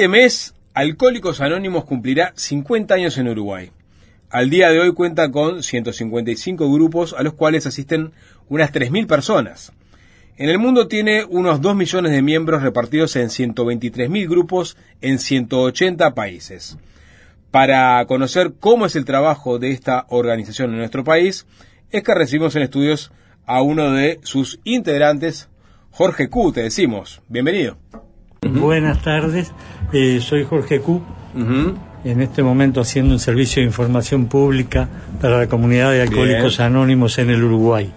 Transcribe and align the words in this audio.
Este 0.00 0.08
mes, 0.08 0.54
Alcohólicos 0.72 1.42
Anónimos 1.42 1.84
cumplirá 1.84 2.32
50 2.34 2.94
años 2.94 3.18
en 3.18 3.28
Uruguay. 3.28 3.70
Al 4.30 4.48
día 4.48 4.70
de 4.70 4.80
hoy 4.80 4.94
cuenta 4.94 5.30
con 5.30 5.62
155 5.62 6.72
grupos 6.72 7.12
a 7.12 7.22
los 7.22 7.34
cuales 7.34 7.66
asisten 7.66 8.12
unas 8.48 8.72
3.000 8.72 9.06
personas. 9.06 9.74
En 10.38 10.48
el 10.48 10.58
mundo 10.58 10.88
tiene 10.88 11.26
unos 11.26 11.60
2 11.60 11.76
millones 11.76 12.12
de 12.12 12.22
miembros 12.22 12.62
repartidos 12.62 13.14
en 13.16 13.28
123.000 13.28 14.26
grupos 14.26 14.78
en 15.02 15.18
180 15.18 16.14
países. 16.14 16.78
Para 17.50 18.02
conocer 18.06 18.54
cómo 18.58 18.86
es 18.86 18.96
el 18.96 19.04
trabajo 19.04 19.58
de 19.58 19.72
esta 19.72 20.06
organización 20.08 20.70
en 20.70 20.78
nuestro 20.78 21.04
país, 21.04 21.46
es 21.90 22.02
que 22.02 22.14
recibimos 22.14 22.56
en 22.56 22.62
estudios 22.62 23.12
a 23.44 23.60
uno 23.60 23.90
de 23.90 24.18
sus 24.22 24.60
integrantes, 24.64 25.50
Jorge 25.90 26.30
Q, 26.30 26.52
te 26.52 26.62
decimos. 26.62 27.20
Bienvenido. 27.28 27.76
Buenas 28.42 29.02
tardes, 29.02 29.52
eh, 29.92 30.20
soy 30.20 30.44
Jorge 30.44 30.80
Q. 30.80 31.00
En 32.02 32.20
este 32.22 32.42
momento 32.42 32.80
haciendo 32.80 33.12
un 33.12 33.20
servicio 33.20 33.60
de 33.60 33.66
información 33.66 34.26
pública 34.26 34.88
para 35.20 35.38
la 35.38 35.46
comunidad 35.48 35.92
de 35.92 36.02
alcohólicos 36.02 36.58
anónimos 36.60 37.18
en 37.18 37.30
el 37.30 37.44
Uruguay. 37.44 37.92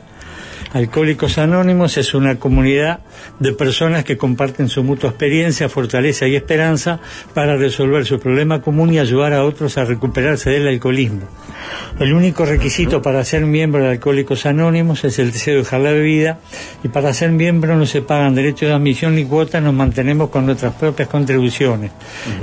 Alcohólicos 0.73 1.37
Anónimos 1.37 1.97
es 1.97 2.15
una 2.15 2.39
comunidad 2.39 3.01
de 3.39 3.53
personas 3.53 4.03
que 4.03 4.17
comparten 4.17 4.69
su 4.69 4.83
mutua 4.83 5.11
experiencia, 5.11 5.69
fortaleza 5.69 6.27
y 6.27 6.35
esperanza 6.35 6.99
para 7.35 7.55
resolver 7.57 8.07
su 8.07 8.19
problema 8.19 8.59
común 8.59 8.91
y 8.91 8.97
ayudar 8.97 9.33
a 9.33 9.43
otros 9.43 9.77
a 9.77 9.85
recuperarse 9.85 10.49
del 10.49 10.67
alcoholismo. 10.67 11.27
El 11.99 12.13
único 12.13 12.43
requisito 12.43 13.03
para 13.03 13.23
ser 13.23 13.45
miembro 13.45 13.83
de 13.83 13.91
Alcohólicos 13.91 14.47
Anónimos 14.47 15.03
es 15.03 15.19
el 15.19 15.31
deseo 15.31 15.53
de 15.53 15.59
dejar 15.59 15.81
la 15.81 15.91
bebida 15.91 16.39
y 16.83 16.87
para 16.87 17.13
ser 17.13 17.31
miembro 17.31 17.75
no 17.77 17.85
se 17.85 18.01
pagan 18.01 18.33
derechos 18.33 18.69
de 18.69 18.73
admisión 18.73 19.13
ni 19.13 19.25
cuotas, 19.25 19.61
nos 19.61 19.75
mantenemos 19.75 20.31
con 20.31 20.47
nuestras 20.47 20.73
propias 20.73 21.07
contribuciones. 21.07 21.91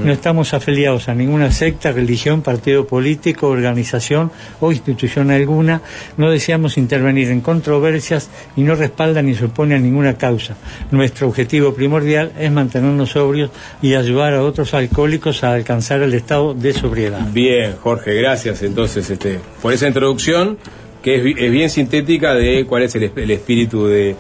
No 0.05 0.13
estamos 0.13 0.55
afiliados 0.55 1.09
a 1.09 1.15
ninguna 1.15 1.51
secta, 1.51 1.91
religión, 1.91 2.43
partido 2.43 2.87
político, 2.87 3.49
organización 3.49 4.31
o 4.61 4.71
institución 4.71 5.33
alguna. 5.33 5.83
No 6.17 6.31
deseamos 6.31 6.79
intervenir 6.79 7.31
en 7.31 7.41
controversias 7.41 8.20
y 8.57 8.63
no 8.63 8.75
respalda 8.75 9.23
ni 9.23 9.35
se 9.35 9.47
opone 9.47 9.75
a 9.75 9.79
ninguna 9.79 10.19
causa. 10.19 10.57
Nuestro 10.91 11.29
objetivo 11.29 11.75
primordial 11.75 12.33
es 12.39 12.51
mantenernos 12.51 13.11
sobrios 13.11 13.51
y 13.81 13.95
ayudar 13.95 14.35
a 14.35 14.43
otros 14.43 14.75
alcohólicos 14.75 15.45
a 15.45 15.55
alcanzar 15.55 16.03
el 16.03 16.15
estado 16.15 16.55
de 16.55 16.73
sobriedad. 16.73 17.27
Bien, 17.33 17.77
Jorge, 17.81 18.15
gracias. 18.15 18.63
Entonces, 18.63 19.09
este, 19.11 19.41
por 19.63 19.73
esa 19.73 19.87
introducción 19.87 20.59
que 21.03 21.17
es, 21.17 21.51
bien 21.51 21.71
sintética 21.71 22.35
de 22.35 22.67
cuál 22.67 22.83
es 22.83 22.95
el, 22.95 23.31
espíritu 23.31 23.87
de, 23.87 24.17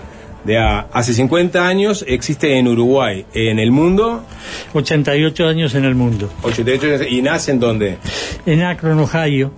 hace 0.93 1.13
50 1.13 1.67
años 1.67 2.05
existe 2.09 2.59
en 2.59 2.69
Uruguay, 2.69 3.27
en 3.35 3.59
el 3.59 3.71
mundo. 3.71 4.25
88 4.73 5.49
años 5.49 5.75
en 5.75 5.85
el 5.85 5.95
mundo. 5.95 6.31
88 6.43 6.87
años, 6.87 7.07
¿Y 7.11 7.23
nace 7.23 7.53
en 7.53 7.61
dónde? 7.61 7.99
En 8.47 8.63
Akron, 8.63 8.99
Ohio 8.99 9.53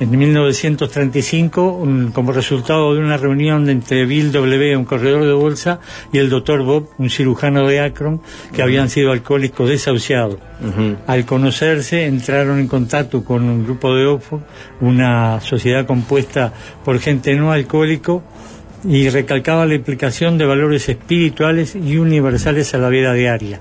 en 0.00 0.10
1935 0.10 1.86
como 2.14 2.32
resultado 2.32 2.94
de 2.94 3.00
una 3.00 3.18
reunión 3.18 3.68
entre 3.68 4.06
Bill 4.06 4.32
W., 4.32 4.76
un 4.76 4.86
corredor 4.86 5.24
de 5.24 5.34
bolsa, 5.34 5.78
y 6.12 6.18
el 6.18 6.30
doctor 6.30 6.64
Bob, 6.64 6.88
un 6.98 7.10
cirujano 7.10 7.68
de 7.68 7.80
Akron, 7.80 8.20
que 8.54 8.62
habían 8.62 8.88
sido 8.88 9.12
alcohólicos 9.12 9.68
desahuciados. 9.68 10.38
Al 11.06 11.26
conocerse, 11.26 12.06
entraron 12.06 12.58
en 12.58 12.66
contacto 12.66 13.22
con 13.22 13.44
un 13.44 13.64
grupo 13.64 13.94
de 13.94 14.06
Oxford, 14.06 14.40
una 14.80 15.40
sociedad 15.40 15.86
compuesta 15.86 16.52
por 16.84 16.98
gente 16.98 17.36
no 17.36 17.52
alcohólico, 17.52 18.22
y 18.82 19.10
recalcaba 19.10 19.66
la 19.66 19.74
implicación 19.74 20.38
de 20.38 20.46
valores 20.46 20.88
espirituales 20.88 21.76
y 21.76 21.98
universales 21.98 22.74
a 22.74 22.78
la 22.78 22.88
vida 22.88 23.12
diaria 23.12 23.60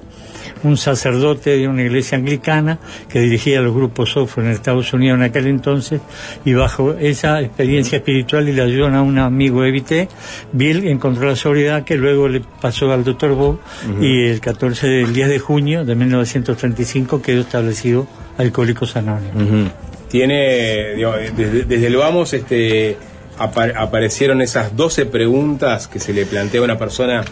un 0.63 0.77
sacerdote 0.77 1.57
de 1.57 1.67
una 1.67 1.83
iglesia 1.83 2.17
anglicana 2.17 2.79
que 3.07 3.19
dirigía 3.19 3.61
los 3.61 3.73
grupos 3.73 4.11
software 4.11 4.47
en 4.47 4.53
Estados 4.53 4.91
Unidos 4.93 5.17
en 5.17 5.23
aquel 5.23 5.47
entonces 5.47 6.01
y 6.45 6.53
bajo 6.53 6.93
esa 6.93 7.41
experiencia 7.41 7.97
espiritual 7.97 8.49
y 8.49 8.53
la 8.53 8.63
ayudó 8.63 8.87
a 8.87 9.01
un 9.01 9.17
amigo 9.17 9.63
Evité, 9.63 10.07
Bill 10.51 10.87
encontró 10.87 11.27
la 11.27 11.35
sobriedad 11.35 11.83
que 11.83 11.95
luego 11.95 12.27
le 12.27 12.41
pasó 12.41 12.91
al 12.91 13.03
doctor 13.03 13.35
Bob 13.35 13.59
y 14.01 14.27
el 14.27 14.39
14 14.39 14.87
del 14.87 15.13
10 15.13 15.29
de 15.29 15.39
junio 15.39 15.85
de 15.85 15.95
1935 15.95 17.21
quedó 17.21 17.41
establecido 17.41 18.07
Alcohólicos 18.37 18.95
Anónimos. 18.95 19.71
Tiene, 20.09 20.95
desde, 21.35 21.85
el 21.85 21.95
vamos, 21.97 22.33
este, 22.33 22.97
aparecieron 23.37 24.41
esas 24.41 24.75
12 24.75 25.05
preguntas 25.05 25.87
que 25.87 25.99
se 25.99 26.13
le 26.13 26.25
plantea 26.25 26.61
a 26.61 26.63
una 26.63 26.77
persona 26.77 27.23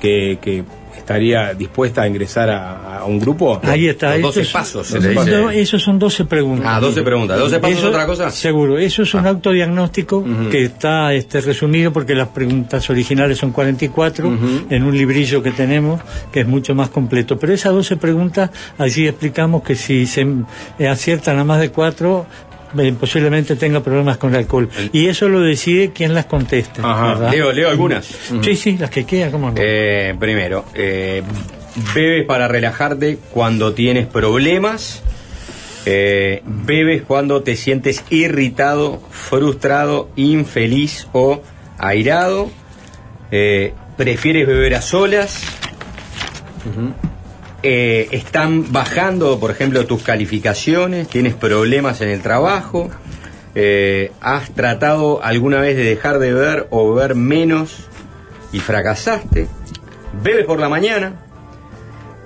que, 0.00 0.38
que 0.40 0.64
estaría 0.96 1.54
dispuesta 1.54 2.02
a 2.02 2.08
ingresar 2.08 2.50
a, 2.50 3.04
un 3.06 3.18
grupo? 3.18 3.60
Ahí 3.62 3.88
está. 3.88 4.18
12 4.18 4.44
pasos. 4.46 4.94
esos 5.54 5.82
son 5.82 5.98
12 5.98 6.24
preguntas. 6.26 6.66
Ah, 6.68 6.80
12 6.80 7.02
preguntas. 7.02 7.40
¿12 7.40 7.60
pasos 7.60 7.78
es 7.78 7.84
otra 7.84 8.06
cosa? 8.06 8.30
Seguro. 8.30 8.78
Eso 8.78 9.02
es 9.02 9.14
un 9.14 9.26
ah. 9.26 9.30
autodiagnóstico 9.30 10.24
que 10.50 10.64
está 10.64 11.12
este, 11.12 11.40
resumido 11.40 11.92
porque 11.92 12.14
las 12.14 12.28
preguntas 12.28 12.88
originales 12.90 13.38
son 13.38 13.52
44 13.52 14.38
en 14.70 14.82
un 14.82 14.96
librillo 14.96 15.42
que 15.42 15.50
tenemos 15.50 16.00
que 16.32 16.40
es 16.40 16.46
mucho 16.46 16.74
más 16.74 16.90
completo. 16.90 17.38
Pero 17.38 17.52
esas 17.52 17.72
12 17.72 17.96
preguntas, 17.96 18.50
allí 18.78 19.06
explicamos 19.06 19.62
que 19.62 19.74
si 19.74 20.06
se 20.06 20.26
aciertan 20.88 21.38
a 21.38 21.44
más 21.44 21.60
de 21.60 21.70
4, 21.70 22.26
eh, 22.78 22.94
posiblemente 22.98 23.56
tenga 23.56 23.82
problemas 23.82 24.16
con 24.18 24.30
el 24.30 24.40
alcohol. 24.40 24.68
Y 24.92 25.06
eso 25.06 25.28
lo 25.28 25.40
decide 25.40 25.92
quien 25.92 26.14
las 26.14 26.26
contesta. 26.26 26.82
Ajá. 26.82 27.30
Leo, 27.30 27.52
leo 27.52 27.68
algunas. 27.68 28.06
Sí, 28.42 28.56
sí, 28.56 28.76
las 28.78 28.90
que 28.90 29.04
quedan, 29.04 29.30
¿cómo 29.30 29.50
no? 29.50 29.56
Eh, 29.58 30.14
primero, 30.18 30.64
eh, 30.74 31.22
bebes 31.94 32.26
para 32.26 32.48
relajarte 32.48 33.18
cuando 33.30 33.72
tienes 33.74 34.06
problemas. 34.06 35.02
bebes 35.84 37.02
cuando 37.02 37.42
te 37.42 37.56
sientes 37.56 38.04
irritado, 38.10 39.02
frustrado, 39.10 40.08
infeliz 40.16 41.08
o 41.12 41.42
airado. 41.78 42.50
prefieres 43.96 44.46
beber 44.46 44.74
a 44.74 44.82
solas. 44.82 45.42
Eh, 47.64 48.08
están 48.10 48.72
bajando, 48.72 49.38
por 49.38 49.52
ejemplo, 49.52 49.86
tus 49.86 50.02
calificaciones, 50.02 51.06
tienes 51.06 51.34
problemas 51.34 52.00
en 52.00 52.08
el 52.08 52.20
trabajo, 52.20 52.90
eh, 53.54 54.10
has 54.20 54.50
tratado 54.50 55.22
alguna 55.22 55.60
vez 55.60 55.76
de 55.76 55.84
dejar 55.84 56.18
de 56.18 56.32
beber 56.32 56.66
o 56.70 56.92
beber 56.92 57.14
menos 57.14 57.86
y 58.52 58.58
fracasaste, 58.58 59.46
bebes 60.24 60.44
por 60.44 60.58
la 60.58 60.68
mañana, 60.68 61.20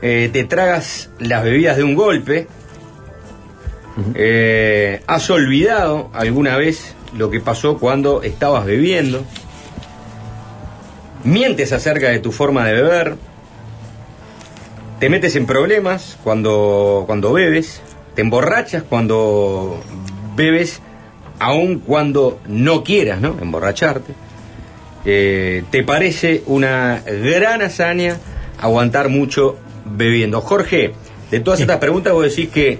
eh, 0.01 0.31
te 0.33 0.45
tragas 0.45 1.11
las 1.19 1.45
bebidas 1.45 1.77
de 1.77 1.85
un 1.85 1.97
golpe, 1.97 2.49
has 5.07 5.31
olvidado 5.31 6.11
alguna 6.15 6.57
vez 6.57 6.95
lo 7.15 7.31
que 7.31 7.41
pasó 7.41 7.77
cuando 7.79 8.23
estabas 8.23 8.65
bebiendo, 8.65 9.23
mientes 11.25 11.73
acerca 11.73 12.09
de 12.09 12.21
tu 12.21 12.33
forma 12.33 12.67
de 12.67 12.73
beber, 12.73 13.17
te 14.99 15.11
metes 15.11 15.37
en 15.37 15.47
problemas 15.47 16.19
cuando, 16.25 17.05
cuando 17.07 17.33
bebes, 17.33 17.83
te 18.15 18.23
emborrachas 18.23 18.83
cuando 18.83 19.81
bebes, 20.35 20.81
aun 21.39 21.81
cuando 21.81 22.41
no 22.47 22.83
quieras, 22.83 23.21
¿no? 23.21 23.37
Emborracharte. 23.41 24.15
Eh, 25.05 25.65
te 25.71 25.85
parece 25.85 26.43
una 26.47 27.03
gran 27.07 27.63
hazaña 27.63 28.17
aguantar 28.59 29.09
mucho 29.09 29.57
bebiendo. 29.85 30.41
Jorge, 30.41 30.95
de 31.31 31.41
todas 31.41 31.61
estas 31.61 31.79
preguntas 31.79 32.13
vos 32.13 32.25
decís 32.25 32.49
que 32.49 32.79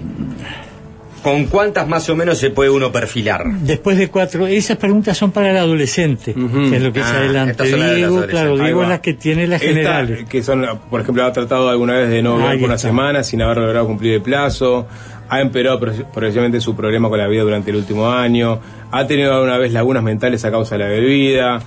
¿Con 1.27 1.47
cuántas 1.47 1.85
más 1.89 2.09
o 2.09 2.15
menos 2.15 2.37
se 2.37 2.51
puede 2.51 2.69
uno 2.69 2.89
perfilar? 2.89 3.43
Después 3.59 3.97
de 3.97 4.07
cuatro, 4.07 4.47
esas 4.47 4.77
preguntas 4.77 5.17
son 5.17 5.31
para 5.31 5.51
el 5.51 5.57
adolescente, 5.57 6.33
que 6.33 6.77
es 6.77 6.81
lo 6.81 6.93
que 6.93 7.01
es 7.01 7.05
ah, 7.05 7.17
adelante. 7.17 7.65
Digo, 7.95 8.25
claro, 8.27 8.57
digo 8.57 8.83
las 8.83 9.01
que 9.01 9.13
tiene 9.13 9.45
las 9.45 9.61
generales. 9.61 10.23
que 10.29 10.41
son, 10.41 10.65
por 10.89 11.01
ejemplo, 11.01 11.25
ha 11.25 11.33
tratado 11.33 11.67
alguna 11.67 11.95
vez 11.95 12.09
de 12.11 12.21
no 12.21 12.37
beber 12.37 12.59
por 12.59 12.69
una 12.69 12.77
semana 12.77 13.23
sin 13.23 13.41
haber 13.41 13.57
logrado 13.57 13.87
cumplir 13.87 14.13
el 14.13 14.21
plazo, 14.21 14.87
ha 15.27 15.41
empeorado 15.41 15.81
progresivamente 15.81 16.61
su 16.61 16.77
problema 16.77 17.09
con 17.09 17.17
la 17.17 17.27
vida 17.27 17.43
durante 17.43 17.71
el 17.71 17.75
último 17.75 18.09
año, 18.09 18.61
ha 18.89 19.05
tenido 19.05 19.33
alguna 19.33 19.57
vez 19.57 19.73
lagunas 19.73 20.03
mentales 20.03 20.45
a 20.45 20.49
causa 20.51 20.77
de 20.77 20.83
la 20.85 20.89
bebida. 20.89 21.59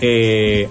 Eh, 0.00 0.68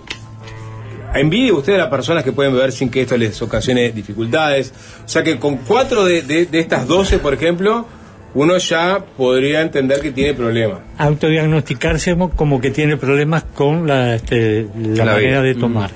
¿Envidia 1.15 1.53
usted 1.53 1.75
a 1.75 1.77
las 1.77 1.87
personas 1.87 2.25
que 2.25 2.33
pueden 2.33 2.51
beber 2.51 2.73
sin 2.73 2.89
que 2.89 3.03
esto 3.03 3.15
les 3.15 3.41
ocasione 3.41 3.93
dificultades? 3.93 4.73
O 5.05 5.07
sea 5.07 5.23
que 5.23 5.39
con 5.39 5.59
cuatro 5.59 6.03
de, 6.03 6.23
de 6.23 6.59
estas 6.59 6.85
doce, 6.89 7.19
por 7.19 7.33
ejemplo, 7.33 7.87
uno 8.35 8.57
ya 8.57 9.03
podría 9.17 9.61
entender 9.61 9.99
que 10.01 10.11
tiene 10.11 10.33
problemas. 10.33 10.79
Autodiagnosticarse 10.97 12.15
como 12.35 12.59
que 12.59 12.71
tiene 12.71 12.97
problemas 12.97 13.43
con 13.43 13.87
la, 13.87 14.15
este, 14.15 14.67
la, 14.75 15.05
manera 15.05 15.41
de 15.41 15.55
tomar. 15.55 15.91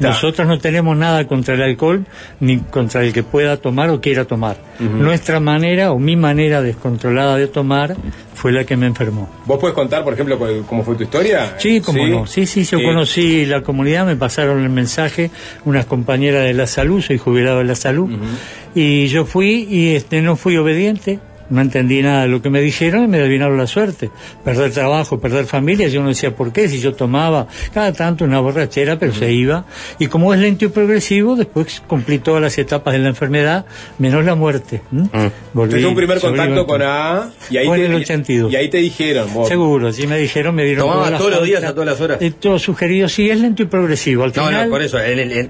Nosotros 0.00 0.46
no 0.46 0.58
tenemos 0.58 0.96
nada 0.96 1.26
contra 1.26 1.54
el 1.54 1.62
alcohol 1.62 2.04
ni 2.40 2.58
contra 2.58 3.02
el 3.02 3.12
que 3.12 3.22
pueda 3.22 3.56
tomar 3.56 3.88
o 3.90 4.00
quiera 4.00 4.24
tomar. 4.24 4.58
Nuestra 4.78 5.40
manera 5.40 5.92
o 5.92 5.98
mi 5.98 6.16
manera 6.16 6.60
descontrolada 6.60 7.36
de 7.36 7.46
tomar 7.46 7.96
fue 8.34 8.52
la 8.52 8.64
que 8.64 8.76
me 8.76 8.86
enfermó. 8.86 9.28
¿Vos 9.46 9.58
puedes 9.58 9.74
contar, 9.74 10.04
por 10.04 10.12
ejemplo, 10.12 10.38
cómo 10.66 10.84
fue 10.84 10.94
tu 10.96 11.04
historia? 11.04 11.54
Sí, 11.56 11.80
cómo 11.80 12.06
no. 12.06 12.26
Sí, 12.26 12.44
sí, 12.46 12.64
yo 12.64 12.82
conocí 12.82 13.46
la 13.46 13.62
comunidad, 13.62 14.04
me 14.04 14.16
pasaron 14.16 14.62
el 14.62 14.68
mensaje 14.68 15.30
unas 15.64 15.86
compañeras 15.86 16.44
de 16.44 16.52
la 16.52 16.66
salud, 16.66 17.00
soy 17.00 17.16
jubilado 17.16 17.58
de 17.58 17.64
la 17.64 17.74
salud, 17.74 18.10
y 18.74 19.06
yo 19.06 19.24
fui 19.24 19.66
y 19.70 19.94
este 19.94 20.20
no 20.20 20.36
fui 20.36 20.58
obediente, 20.58 21.18
no 21.50 21.60
entendí 21.60 22.02
nada 22.02 22.22
de 22.22 22.28
lo 22.28 22.42
que 22.42 22.50
me 22.50 22.60
dijeron 22.60 23.04
y 23.04 23.06
me 23.08 23.18
adivinaron 23.18 23.56
la 23.56 23.66
suerte. 23.66 24.10
Perder 24.44 24.72
trabajo, 24.72 25.18
perder 25.18 25.46
familia, 25.46 25.88
yo 25.88 26.02
no 26.02 26.08
decía 26.08 26.34
por 26.34 26.52
qué, 26.52 26.68
si 26.68 26.80
yo 26.80 26.94
tomaba 26.94 27.46
cada 27.72 27.92
tanto 27.92 28.24
una 28.24 28.40
borrachera, 28.40 28.98
pero 28.98 29.12
se 29.12 29.32
iba. 29.32 29.64
Y 29.98 30.06
como 30.06 30.32
es 30.34 30.40
lento 30.40 30.64
y 30.64 30.68
progresivo, 30.68 31.36
después 31.36 31.82
cumplí 31.86 32.18
todas 32.18 32.42
las 32.42 32.56
etapas 32.58 32.94
de 32.94 33.00
la 33.00 33.08
enfermedad, 33.08 33.66
menos 33.98 34.24
la 34.24 34.34
muerte. 34.34 34.82
Volví, 35.52 35.84
un 35.84 35.94
primer 35.94 36.20
contacto 36.20 36.66
con 36.66 36.82
A 36.82 37.30
y 37.50 37.56
ahí, 37.58 37.68
te, 37.68 38.34
y 38.50 38.56
ahí 38.56 38.68
te 38.68 38.78
dijeron. 38.78 39.28
Seguro, 39.46 39.92
sí 39.92 40.06
me 40.06 40.18
dijeron, 40.18 40.54
me 40.54 40.64
dieron 40.64 40.88
¿Tomaba 40.88 41.16
todos 41.16 41.30
los 41.30 41.44
días 41.44 41.62
a 41.64 41.72
todas 41.72 41.86
las 41.86 42.00
horas? 42.00 42.18
Todo 42.40 42.58
sugerido, 42.58 43.08
sí, 43.08 43.30
es 43.30 43.40
lento 43.40 43.62
y 43.62 43.66
progresivo. 43.66 44.24
Al 44.24 44.32
no, 44.34 44.50
no, 44.50 44.68
por 44.68 44.82
eso, 44.82 44.98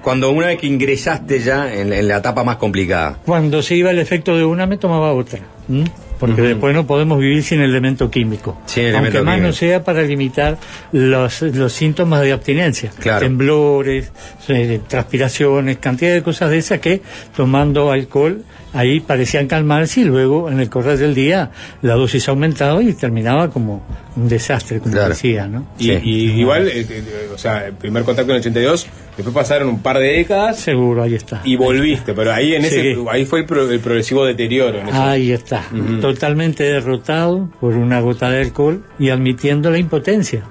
cuando 0.01 0.31
una 0.31 0.47
vez 0.47 0.59
que 0.59 0.67
ingresaste 0.67 1.39
ya 1.39 1.73
en 1.73 2.07
la 2.07 2.17
etapa 2.17 2.43
más 2.43 2.57
complicada. 2.57 3.19
Cuando 3.25 3.61
se 3.61 3.75
iba 3.75 3.91
el 3.91 3.99
efecto 3.99 4.35
de 4.37 4.45
una, 4.45 4.65
me 4.65 4.77
tomaba 4.77 5.13
otra. 5.13 5.39
¿Mm? 5.67 5.83
porque 6.19 6.41
después 6.41 6.73
no 6.73 6.87
podemos 6.87 7.19
vivir 7.19 7.43
sin 7.43 7.61
elemento 7.61 8.09
químico. 8.09 8.57
aunque 8.95 9.21
más 9.21 9.39
no 9.39 9.53
sea 9.53 9.83
para 9.83 10.01
limitar 10.01 10.57
los, 10.91 11.41
los 11.41 11.73
síntomas 11.73 12.21
de 12.21 12.31
abstinencia. 12.31 12.91
Temblores, 13.19 14.11
eh, 14.47 14.81
transpiraciones, 14.87 15.77
cantidad 15.77 16.13
de 16.13 16.23
cosas 16.23 16.49
de 16.49 16.57
esas 16.57 16.79
que 16.79 17.01
tomando 17.35 17.91
alcohol 17.91 18.43
ahí 18.77 18.99
parecían 18.99 19.47
calmarse 19.47 20.01
y 20.01 20.03
luego 20.03 20.51
en 20.51 20.59
el 20.59 20.69
correr 20.69 20.99
del 20.99 21.15
día 21.15 21.49
la 21.81 21.95
dosis 21.95 22.29
aumentaba 22.29 22.83
y 22.83 22.93
terminaba 22.93 23.49
como 23.49 23.83
un 24.15 24.27
desastre, 24.27 24.79
como 24.79 24.95
decía, 24.95 25.47
¿no? 25.47 25.65
Y, 25.79 25.91
igual, 26.39 26.67
eh, 26.67 26.85
eh, 26.87 27.29
o 27.33 27.37
sea, 27.37 27.65
el 27.65 27.73
primer 27.73 28.03
contacto 28.03 28.31
en 28.31 28.35
el 28.35 28.41
82, 28.41 28.87
después 29.15 29.33
pasaron 29.33 29.69
un 29.69 29.81
par 29.81 29.97
de 29.97 30.13
décadas. 30.13 30.59
Seguro, 30.59 31.01
ahí 31.01 31.15
está. 31.15 31.41
Y 31.43 31.55
volviste, 31.55 32.13
pero 32.13 32.31
ahí 32.31 32.53
en 32.53 32.65
ese, 32.65 32.95
ahí 33.09 33.25
fue 33.25 33.39
el, 33.39 33.45
progresivo 33.45 34.25
deterioro. 34.25 34.79
ahí 34.91 35.31
está, 35.31 35.63
totalmente 35.99 36.63
derrotado 36.63 37.49
por 37.59 37.73
una 37.73 37.99
gota 37.99 38.29
de 38.29 38.41
alcohol 38.41 38.83
y 38.99 39.09
admitiendo 39.09 39.71
la 39.71 39.79
impotencia. 39.79 40.43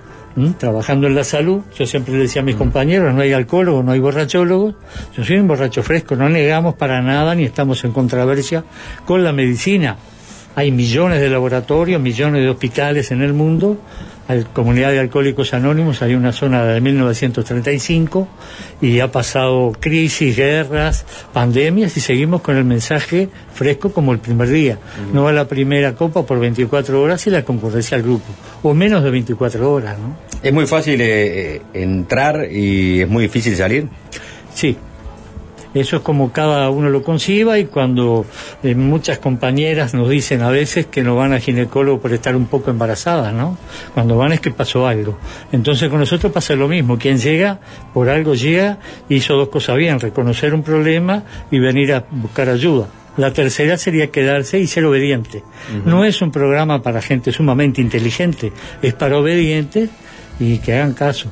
Trabajando 0.58 1.06
en 1.06 1.14
la 1.14 1.24
salud, 1.24 1.62
yo 1.78 1.86
siempre 1.86 2.12
le 2.14 2.20
decía 2.20 2.42
a 2.42 2.44
mis 2.44 2.56
compañeros, 2.56 3.14
no 3.14 3.22
hay 3.22 3.32
alcohólogos, 3.32 3.84
no 3.84 3.92
hay 3.92 4.00
borrachólogos, 4.00 4.74
yo 5.16 5.24
soy 5.24 5.38
un 5.38 5.48
borracho 5.48 5.82
fresco, 5.82 6.14
no 6.14 6.28
negamos 6.28 6.74
para 6.74 7.00
nada 7.00 7.34
ni 7.34 7.44
estamos 7.44 7.84
en 7.84 7.92
controversia 7.92 8.64
con 9.06 9.24
la 9.24 9.32
medicina. 9.32 9.96
Hay 10.56 10.72
millones 10.72 11.20
de 11.20 11.28
laboratorios, 11.28 12.00
millones 12.00 12.42
de 12.42 12.48
hospitales 12.48 13.10
en 13.10 13.20
el 13.20 13.34
mundo, 13.34 13.76
hay 14.26 14.42
comunidad 14.54 14.90
de 14.90 14.98
alcohólicos 14.98 15.52
anónimos, 15.52 16.00
hay 16.00 16.14
una 16.14 16.32
zona 16.32 16.64
de 16.64 16.80
1935 16.80 18.26
y 18.80 19.00
ha 19.00 19.12
pasado 19.12 19.72
crisis, 19.78 20.34
guerras, 20.34 21.04
pandemias 21.34 21.94
y 21.98 22.00
seguimos 22.00 22.40
con 22.40 22.56
el 22.56 22.64
mensaje 22.64 23.28
fresco 23.52 23.92
como 23.92 24.12
el 24.12 24.18
primer 24.18 24.48
día. 24.48 24.78
No 25.12 25.24
va 25.24 25.32
la 25.32 25.46
primera 25.46 25.94
copa 25.94 26.24
por 26.24 26.40
24 26.40 27.02
horas 27.02 27.26
y 27.26 27.30
la 27.30 27.44
concurrencia 27.44 27.98
al 27.98 28.02
grupo, 28.02 28.24
o 28.62 28.72
menos 28.72 29.04
de 29.04 29.10
24 29.10 29.70
horas, 29.70 29.98
¿no? 29.98 30.16
¿Es 30.42 30.54
muy 30.54 30.66
fácil 30.66 30.98
eh, 31.02 31.56
eh, 31.56 31.62
entrar 31.74 32.50
y 32.50 33.02
es 33.02 33.08
muy 33.08 33.24
difícil 33.24 33.54
salir? 33.54 33.88
Sí, 34.54 34.74
eso 35.76 35.96
es 35.96 36.02
como 36.02 36.32
cada 36.32 36.70
uno 36.70 36.88
lo 36.88 37.02
conciba 37.02 37.58
y 37.58 37.66
cuando 37.66 38.26
eh, 38.62 38.74
muchas 38.74 39.18
compañeras 39.18 39.94
nos 39.94 40.08
dicen 40.08 40.42
a 40.42 40.50
veces 40.50 40.86
que 40.86 41.02
no 41.02 41.16
van 41.16 41.32
al 41.32 41.40
ginecólogo 41.40 42.00
por 42.00 42.12
estar 42.12 42.36
un 42.36 42.46
poco 42.46 42.70
embarazadas, 42.70 43.32
¿no? 43.32 43.58
Cuando 43.94 44.16
van 44.16 44.32
es 44.32 44.40
que 44.40 44.50
pasó 44.50 44.86
algo. 44.86 45.18
Entonces 45.52 45.88
con 45.88 46.00
nosotros 46.00 46.32
pasa 46.32 46.54
lo 46.54 46.68
mismo. 46.68 46.98
Quien 46.98 47.18
llega, 47.18 47.58
por 47.92 48.08
algo 48.08 48.34
llega, 48.34 48.78
hizo 49.08 49.34
dos 49.34 49.48
cosas 49.48 49.76
bien, 49.76 50.00
reconocer 50.00 50.54
un 50.54 50.62
problema 50.62 51.24
y 51.50 51.58
venir 51.58 51.92
a 51.92 52.04
buscar 52.10 52.48
ayuda. 52.48 52.88
La 53.16 53.32
tercera 53.32 53.78
sería 53.78 54.10
quedarse 54.10 54.58
y 54.60 54.66
ser 54.66 54.84
obediente. 54.84 55.42
No 55.84 56.04
es 56.04 56.20
un 56.20 56.30
programa 56.30 56.82
para 56.82 57.00
gente 57.00 57.32
sumamente 57.32 57.80
inteligente, 57.80 58.52
es 58.82 58.92
para 58.92 59.18
obedientes 59.18 59.88
y 60.38 60.58
que 60.58 60.74
hagan 60.74 60.92
caso. 60.92 61.30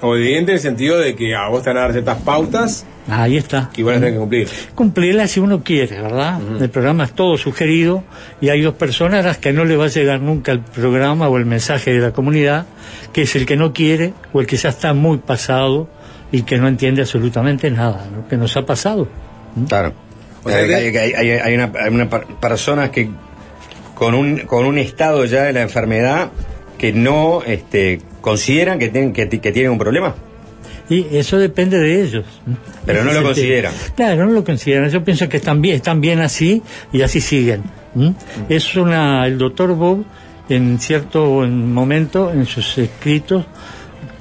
Obediente 0.00 0.52
en 0.52 0.56
el 0.56 0.62
sentido 0.62 0.98
de 0.98 1.16
que 1.16 1.34
a 1.34 1.48
vos 1.48 1.62
te 1.62 1.70
van 1.70 1.78
a 1.78 1.80
dar 1.80 1.92
ciertas 1.92 2.18
pautas 2.22 2.84
Ahí 3.10 3.36
está. 3.36 3.70
Y 3.76 3.82
bueno, 3.82 4.06
que 4.06 4.14
cumplir. 4.14 4.48
Cumplirla 4.74 5.26
si 5.26 5.40
uno 5.40 5.62
quiere, 5.64 6.00
¿verdad? 6.00 6.40
El 6.60 6.70
programa 6.70 7.04
es 7.04 7.12
todo 7.12 7.36
sugerido 7.36 8.04
y 8.40 8.50
hay 8.50 8.60
dos 8.60 8.74
personas 8.74 9.24
a 9.24 9.28
las 9.28 9.38
que 9.38 9.52
no 9.52 9.64
le 9.64 9.76
va 9.76 9.86
a 9.86 9.88
llegar 9.88 10.20
nunca 10.20 10.52
el 10.52 10.60
programa 10.60 11.28
o 11.28 11.36
el 11.36 11.44
mensaje 11.44 11.92
de 11.92 12.00
la 12.00 12.12
comunidad, 12.12 12.66
que 13.12 13.22
es 13.22 13.34
el 13.34 13.46
que 13.46 13.56
no 13.56 13.72
quiere 13.72 14.12
o 14.32 14.40
el 14.40 14.46
que 14.46 14.56
ya 14.56 14.68
está 14.68 14.92
muy 14.94 15.18
pasado 15.18 15.88
y 16.30 16.42
que 16.42 16.58
no 16.58 16.68
entiende 16.68 17.02
absolutamente 17.02 17.70
nada, 17.70 18.06
lo 18.14 18.28
que 18.28 18.36
nos 18.36 18.56
ha 18.56 18.64
pasado. 18.64 19.08
Claro. 19.66 19.92
O 20.44 20.48
sea, 20.48 20.58
hay, 20.58 20.96
hay, 20.96 21.54
una, 21.54 21.72
una 21.90 22.08
personas 22.08 22.90
que 22.90 23.10
con 23.94 24.14
un, 24.14 24.38
con 24.40 24.64
un 24.64 24.78
estado 24.78 25.24
ya 25.24 25.42
de 25.42 25.52
la 25.52 25.62
enfermedad 25.62 26.30
que 26.80 26.94
no 26.94 27.42
este, 27.46 28.00
consideran 28.22 28.78
que, 28.78 28.88
tienen, 28.88 29.12
que 29.12 29.26
tienen 29.26 29.70
un 29.70 29.78
problema. 29.78 30.14
Y 30.88 31.06
eso 31.14 31.38
depende 31.38 31.78
de 31.78 32.02
ellos. 32.02 32.24
Pero 32.86 33.04
no 33.04 33.12
lo 33.12 33.22
consideran. 33.22 33.74
Claro, 33.94 34.24
no 34.24 34.32
lo 34.32 34.42
consideran. 34.42 34.88
Yo 34.88 35.04
pienso 35.04 35.28
que 35.28 35.36
están 35.36 35.60
bien, 35.60 35.76
están 35.76 36.00
bien 36.00 36.20
así 36.20 36.62
y 36.90 37.02
así 37.02 37.20
siguen. 37.20 37.64
Es 38.48 38.74
una, 38.76 39.26
el 39.26 39.36
doctor 39.36 39.74
Bob 39.74 40.06
en 40.48 40.78
cierto 40.78 41.46
momento 41.46 42.32
en 42.32 42.46
sus 42.46 42.78
escritos 42.78 43.44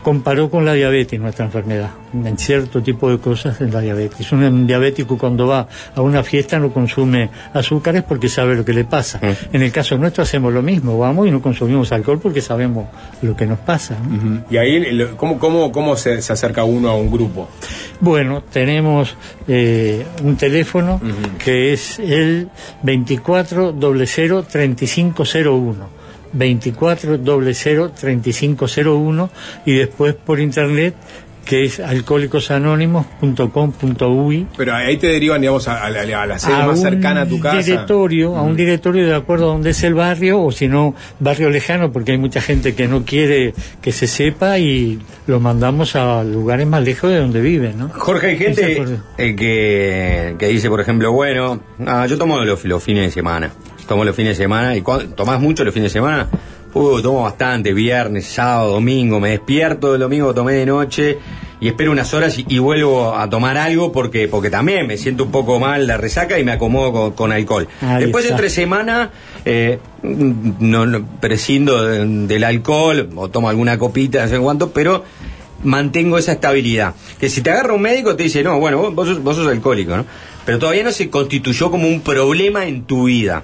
comparó 0.02 0.50
con 0.50 0.66
la 0.66 0.74
diabetes 0.74 1.20
nuestra 1.20 1.46
enfermedad, 1.46 1.90
en 2.14 2.38
cierto 2.38 2.82
tipo 2.82 3.10
de 3.10 3.18
cosas 3.18 3.60
en 3.62 3.72
la 3.72 3.82
diabetes. 3.82 4.32
Un 4.32 4.66
diabético 4.66 5.18
cuando 5.18 5.48
va 5.48 5.68
a 5.96 6.02
una 6.02 6.24
fiesta 6.24 6.60
no 6.60 6.72
consume 6.72 7.30
azúcares 7.54 8.04
porque 8.04 8.30
sabe 8.30 8.56
lo 8.56 8.64
que 8.66 8.74
le 8.74 8.86
pasa. 8.86 9.20
Mm. 9.20 9.56
En 9.56 9.62
el 9.62 9.72
caso 9.72 9.98
nuestro 9.98 10.24
hacemos 10.24 10.54
lo 10.54 10.62
mismo, 10.62 10.98
vamos 10.98 11.28
y 11.28 11.32
no 11.32 11.42
consumimos 11.42 11.92
alcohol 11.92 12.20
porque 12.22 12.42
sabemos 12.42 12.88
lo 13.22 13.36
que 13.36 13.46
nos 13.46 13.60
pasa. 13.60 13.98
Y 14.50 14.58
ahí, 14.58 15.08
¿cómo, 15.18 15.38
cómo, 15.40 15.72
cómo 15.72 15.96
se, 15.96 16.14
acerca 16.18 16.64
uno 16.64 16.90
a 16.90 16.96
un 16.96 17.12
grupo? 17.12 17.50
Bueno, 18.00 18.44
tenemos 18.52 19.16
eh, 19.48 20.06
un 20.24 20.38
teléfono 20.38 21.02
que 21.44 21.74
es 21.74 22.00
el 22.00 22.50
2400 22.84 24.48
3501 24.48 25.99
24 26.34 27.20
3501 27.20 29.30
y 29.66 29.74
después 29.74 30.16
por 30.16 30.40
internet 30.40 30.96
que 31.50 31.66
es 31.66 31.80
alcohólicosanónimos.com.uy. 31.80 34.48
Pero 34.56 34.76
ahí 34.76 34.98
te 34.98 35.08
derivan, 35.08 35.42
digamos, 35.42 35.68
a, 35.68 35.90
la, 35.90 36.38
sede 36.38 36.64
más 36.64 36.80
cercana 36.80 37.22
a 37.22 37.28
tu 37.28 37.40
casa. 37.40 37.58
Directorio, 37.58 38.38
A 38.38 38.44
un 38.44 38.56
directorio 38.56 39.08
de 39.08 39.16
acuerdo 39.16 39.46
a 39.46 39.48
donde 39.54 39.72
es 39.72 39.84
el 39.84 39.96
barrio, 39.96 40.44
o 40.44 40.52
si 40.52 40.68
no, 40.68 40.94
barrio 41.20 41.50
lejano, 41.50 41.92
porque 41.92 42.12
hay 42.12 42.20
mucha 42.20 42.40
gente 42.40 42.76
que 42.76 42.88
no 42.88 43.04
quiere 43.04 43.56
que 43.82 43.92
se 43.92 44.06
sepa 44.06 44.60
y 44.60 45.00
lo 45.26 45.40
mandamos 45.40 45.96
a 45.96 46.24
lugares 46.24 46.68
más 46.68 46.84
lejos 46.84 47.10
de 47.10 47.18
donde 47.18 47.42
viven, 47.42 47.80
¿no? 47.80 47.90
Jorge, 47.90 48.28
hay 48.28 48.38
gente 48.38 48.84
eh, 49.18 49.36
que, 49.36 50.36
que 50.38 50.48
dice, 50.50 50.70
por 50.70 50.82
ejemplo, 50.82 51.12
bueno, 51.12 51.62
ah, 51.88 52.06
yo 52.06 52.20
tomo 52.20 52.46
los, 52.46 52.64
los 52.64 52.84
fines 52.84 53.06
de 53.06 53.12
semana 53.12 53.52
tomo 53.90 54.06
los 54.06 54.16
fines 54.16 54.38
de 54.38 54.44
semana. 54.44 54.78
¿Y 54.78 54.84
tomás 55.16 55.42
mucho 55.42 55.66
los 55.66 55.74
fines 55.74 55.92
de 55.92 56.00
semana? 56.00 56.30
Uh, 56.74 57.02
tomo 57.02 57.24
bastante, 57.24 57.74
viernes, 57.74 58.28
sábado, 58.28 58.74
domingo, 58.74 59.20
me 59.20 59.32
despierto 59.32 59.96
el 59.96 60.02
domingo, 60.02 60.34
tomé 60.36 60.54
de 60.54 60.68
noche 60.68 61.18
y 61.60 61.68
espero 61.68 61.92
unas 61.92 62.14
horas 62.14 62.38
y, 62.38 62.60
vuelvo 62.60 63.16
a 63.16 63.28
tomar 63.28 63.58
algo 63.58 63.92
porque 63.92 64.28
porque 64.28 64.52
también 64.52 64.86
me 64.86 64.96
siento 64.96 65.24
un 65.24 65.32
poco 65.32 65.60
mal 65.60 65.88
la 65.88 65.98
resaca 65.98 66.38
y 66.38 66.44
me 66.44 66.52
acomodo 66.52 67.16
con, 67.16 67.32
alcohol. 67.32 67.68
Después 67.98 68.30
de 68.30 68.36
tres 68.36 68.54
semanas 68.54 69.10
eh, 69.44 69.80
no, 70.04 71.06
prescindo 71.20 71.84
del 71.84 72.44
alcohol 72.44 73.10
o 73.16 73.30
tomo 73.30 73.50
alguna 73.50 73.80
copita, 73.80 74.22
no 74.22 74.30
sé 74.30 74.38
cuánto, 74.38 74.70
pero 74.70 75.04
mantengo 75.64 76.20
esa 76.20 76.34
estabilidad. 76.34 76.94
Que 77.20 77.30
si 77.30 77.42
te 77.42 77.50
agarra 77.50 77.74
un 77.74 77.82
médico 77.82 78.16
te 78.16 78.24
dice, 78.24 78.44
no, 78.44 78.60
bueno, 78.60 78.92
vos, 78.92 79.08
sos, 79.08 79.24
vos 79.24 79.36
sos 79.36 79.48
alcohólico, 79.48 79.98
¿no? 79.98 80.06
Pero 80.50 80.58
todavía 80.58 80.84
no 80.84 80.92
se 80.92 81.12
constituyó 81.12 81.70
como 81.70 81.88
un 81.88 82.02
problema 82.02 82.66
en 82.66 82.82
tu 82.82 83.04
vida 83.04 83.44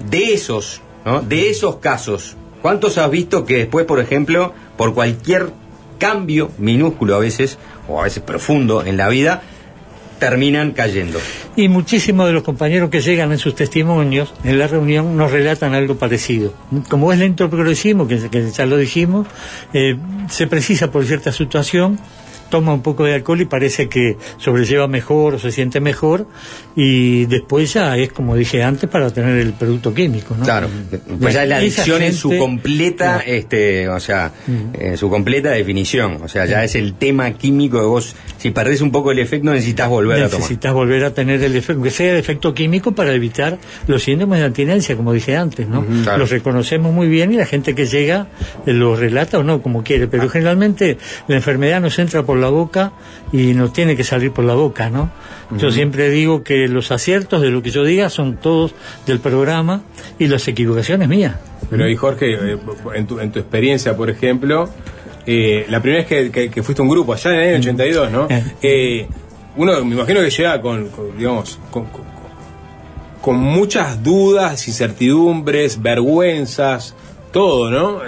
de 0.00 0.32
esos, 0.32 0.80
¿no? 1.04 1.20
de 1.20 1.50
esos 1.50 1.76
casos, 1.76 2.38
¿cuántos 2.62 2.96
has 2.96 3.10
visto 3.10 3.44
que 3.44 3.58
después, 3.58 3.84
por 3.84 4.00
ejemplo, 4.00 4.54
por 4.78 4.94
cualquier 4.94 5.50
cambio 5.98 6.50
minúsculo 6.56 7.16
a 7.16 7.18
veces, 7.18 7.58
o 7.86 8.00
a 8.00 8.04
veces 8.04 8.22
profundo 8.22 8.82
en 8.82 8.96
la 8.96 9.10
vida, 9.10 9.42
terminan 10.18 10.72
cayendo. 10.72 11.18
Y 11.54 11.68
muchísimos 11.68 12.26
de 12.26 12.32
los 12.32 12.42
compañeros 12.44 12.88
que 12.88 13.02
llegan 13.02 13.30
en 13.30 13.38
sus 13.38 13.54
testimonios 13.54 14.32
en 14.42 14.58
la 14.58 14.68
reunión 14.68 15.18
nos 15.18 15.30
relatan 15.30 15.74
algo 15.74 15.96
parecido. 15.96 16.54
Como 16.88 17.12
es 17.12 17.18
lento 17.18 17.44
el 17.44 17.50
progresismo, 17.50 18.08
que, 18.08 18.50
ya 18.50 18.64
lo 18.64 18.78
dijimos, 18.78 19.26
eh, 19.74 19.96
se 20.30 20.46
precisa 20.46 20.90
por 20.90 21.04
cierta 21.04 21.30
situación 21.30 21.98
toma 22.50 22.72
un 22.72 22.82
poco 22.82 23.04
de 23.04 23.14
alcohol 23.14 23.40
y 23.40 23.44
parece 23.44 23.88
que 23.88 24.16
sobrelleva 24.38 24.88
mejor 24.88 25.34
o 25.34 25.38
se 25.38 25.52
siente 25.52 25.80
mejor 25.80 26.26
y 26.74 27.26
después 27.26 27.72
ya 27.72 27.96
es 27.96 28.12
como 28.12 28.36
dije 28.36 28.62
antes 28.62 28.88
para 28.88 29.10
tener 29.10 29.38
el 29.38 29.52
producto 29.52 29.92
químico, 29.92 30.34
¿no? 30.38 30.44
Claro, 30.44 30.68
pues 31.20 31.34
ya 31.34 31.44
la 31.44 31.56
adicción 31.56 32.02
en 32.02 32.14
su 32.14 32.36
completa, 32.38 33.20
este, 33.26 33.88
o 33.88 34.00
sea, 34.00 34.32
en 34.74 34.96
su 34.96 35.10
completa 35.10 35.50
definición, 35.50 36.18
o 36.22 36.28
sea, 36.28 36.46
ya 36.46 36.64
es 36.64 36.74
el 36.74 36.94
tema 36.94 37.32
químico 37.32 37.80
de 37.80 37.86
vos, 37.86 38.14
si 38.38 38.50
perdés 38.50 38.80
un 38.80 38.90
poco 38.90 39.10
el 39.10 39.18
efecto 39.18 39.50
necesitas 39.50 39.88
volver 39.88 40.22
a 40.22 40.28
tomar. 40.28 40.40
Necesitas 40.40 40.72
volver 40.72 41.04
a 41.04 41.12
tener 41.12 41.42
el 41.42 41.56
efecto, 41.56 41.82
que 41.82 41.90
sea 41.90 42.12
el 42.12 42.18
efecto 42.18 42.54
químico 42.54 42.92
para 42.92 43.12
evitar 43.12 43.58
los 43.86 44.02
síntomas 44.02 44.38
de 44.38 44.46
abstinencia, 44.46 44.96
como 44.96 45.12
dije 45.12 45.36
antes, 45.36 45.68
¿no? 45.68 45.84
Los 46.16 46.30
reconocemos 46.30 46.92
muy 46.92 47.08
bien 47.08 47.32
y 47.32 47.36
la 47.36 47.46
gente 47.46 47.74
que 47.74 47.86
llega 47.86 48.28
eh, 48.66 48.72
los 48.72 48.98
relata 48.98 49.38
o 49.38 49.42
no, 49.42 49.62
como 49.62 49.82
quiere, 49.82 50.06
pero 50.06 50.24
ah. 50.24 50.28
generalmente 50.28 50.98
la 51.26 51.36
enfermedad 51.36 51.80
nos 51.80 51.98
entra 51.98 52.22
por 52.22 52.37
la 52.38 52.48
boca 52.48 52.92
y 53.32 53.54
nos 53.54 53.72
tiene 53.72 53.96
que 53.96 54.04
salir 54.04 54.32
por 54.32 54.44
la 54.44 54.54
boca, 54.54 54.90
¿no? 54.90 55.10
Yo 55.56 55.70
siempre 55.70 56.10
digo 56.10 56.42
que 56.42 56.68
los 56.68 56.92
aciertos 56.92 57.40
de 57.40 57.50
lo 57.50 57.62
que 57.62 57.70
yo 57.70 57.82
diga 57.82 58.10
son 58.10 58.36
todos 58.36 58.74
del 59.06 59.18
programa 59.18 59.82
y 60.18 60.26
las 60.26 60.46
equivocaciones 60.46 61.08
mías. 61.08 61.36
Pero 61.70 61.84
ahí 61.84 61.96
Jorge, 61.96 62.34
eh, 62.34 62.58
en 62.94 63.06
tu, 63.06 63.18
en 63.18 63.32
tu 63.32 63.38
experiencia, 63.38 63.96
por 63.96 64.10
ejemplo, 64.10 64.68
eh, 65.26 65.64
la 65.68 65.80
primera 65.80 66.04
vez 66.04 66.30
que, 66.30 66.62
fuiste 66.62 66.82
a 66.82 66.84
un 66.84 66.90
grupo, 66.90 67.14
allá 67.14 67.32
en 67.32 67.40
el 67.40 67.48
año 67.48 67.58
82, 67.60 68.10
¿no? 68.10 68.28
Eh, 68.62 69.06
uno 69.56 69.84
me 69.84 69.94
imagino 69.94 70.20
que 70.20 70.30
llega 70.30 70.60
con, 70.60 70.88
digamos, 71.16 71.58
con, 71.70 71.86
con, 73.22 73.36
muchas 73.36 74.02
dudas, 74.02 74.68
incertidumbres, 74.68 75.80
vergüenzas, 75.80 76.94
todo, 77.32 77.70
¿no? 77.70 78.00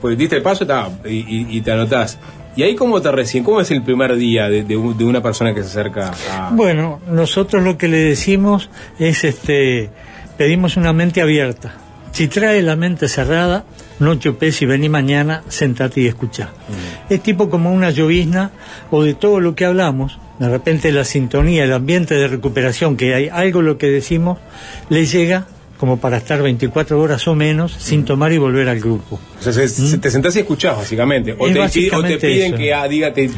pues 0.00 0.18
diste 0.18 0.36
el 0.36 0.42
paso 0.42 0.66
y, 1.04 1.56
y 1.56 1.60
te 1.62 1.72
anotás. 1.72 2.18
¿Y 2.56 2.62
ahí 2.62 2.74
cómo 2.74 3.02
te 3.02 3.12
recién? 3.12 3.44
¿Cómo 3.44 3.60
es 3.60 3.70
el 3.70 3.82
primer 3.82 4.16
día 4.16 4.48
de, 4.48 4.76
una 4.76 5.22
persona 5.22 5.54
que 5.54 5.62
se 5.62 5.68
acerca 5.68 6.12
a...? 6.32 6.50
Bueno, 6.52 7.00
nosotros 7.06 7.62
lo 7.62 7.76
que 7.76 7.86
le 7.86 7.98
decimos 7.98 8.70
es, 8.98 9.24
este, 9.24 9.90
pedimos 10.38 10.78
una 10.78 10.94
mente 10.94 11.20
abierta. 11.20 11.74
Si 12.12 12.28
trae 12.28 12.62
la 12.62 12.74
mente 12.74 13.08
cerrada, 13.08 13.64
no 13.98 14.14
chupes 14.14 14.62
y 14.62 14.66
vení 14.66 14.88
mañana, 14.88 15.42
sentate 15.48 16.00
y 16.00 16.06
escucha. 16.06 16.46
Mm. 16.46 17.12
Es 17.12 17.22
tipo 17.22 17.50
como 17.50 17.70
una 17.74 17.90
llovizna 17.90 18.52
o 18.90 19.02
de 19.02 19.12
todo 19.12 19.38
lo 19.38 19.54
que 19.54 19.66
hablamos, 19.66 20.18
de 20.38 20.48
repente 20.48 20.92
la 20.92 21.04
sintonía, 21.04 21.64
el 21.64 21.74
ambiente 21.74 22.14
de 22.14 22.26
recuperación, 22.26 22.96
que 22.96 23.14
hay 23.14 23.28
algo 23.28 23.60
lo 23.60 23.76
que 23.76 23.88
decimos, 23.88 24.38
le 24.88 25.04
llega 25.04 25.46
como 25.76 25.98
para 25.98 26.16
estar 26.16 26.42
24 26.42 27.00
horas 27.00 27.26
o 27.28 27.34
menos 27.34 27.72
sin 27.78 28.04
tomar 28.04 28.32
y 28.32 28.38
volver 28.38 28.68
al 28.68 28.80
grupo. 28.80 29.20
O 29.38 29.42
sea, 29.42 29.64
¿Mm? 29.64 30.00
te 30.00 30.10
sentás 30.10 30.36
y 30.36 30.40
escuchás, 30.40 30.76
básicamente. 30.76 31.34
O, 31.38 31.46
te, 31.48 32.18
piden 32.18 32.54
que 32.54 32.72
ah, 32.72 32.88
diga, 32.88 33.12
te, 33.12 33.28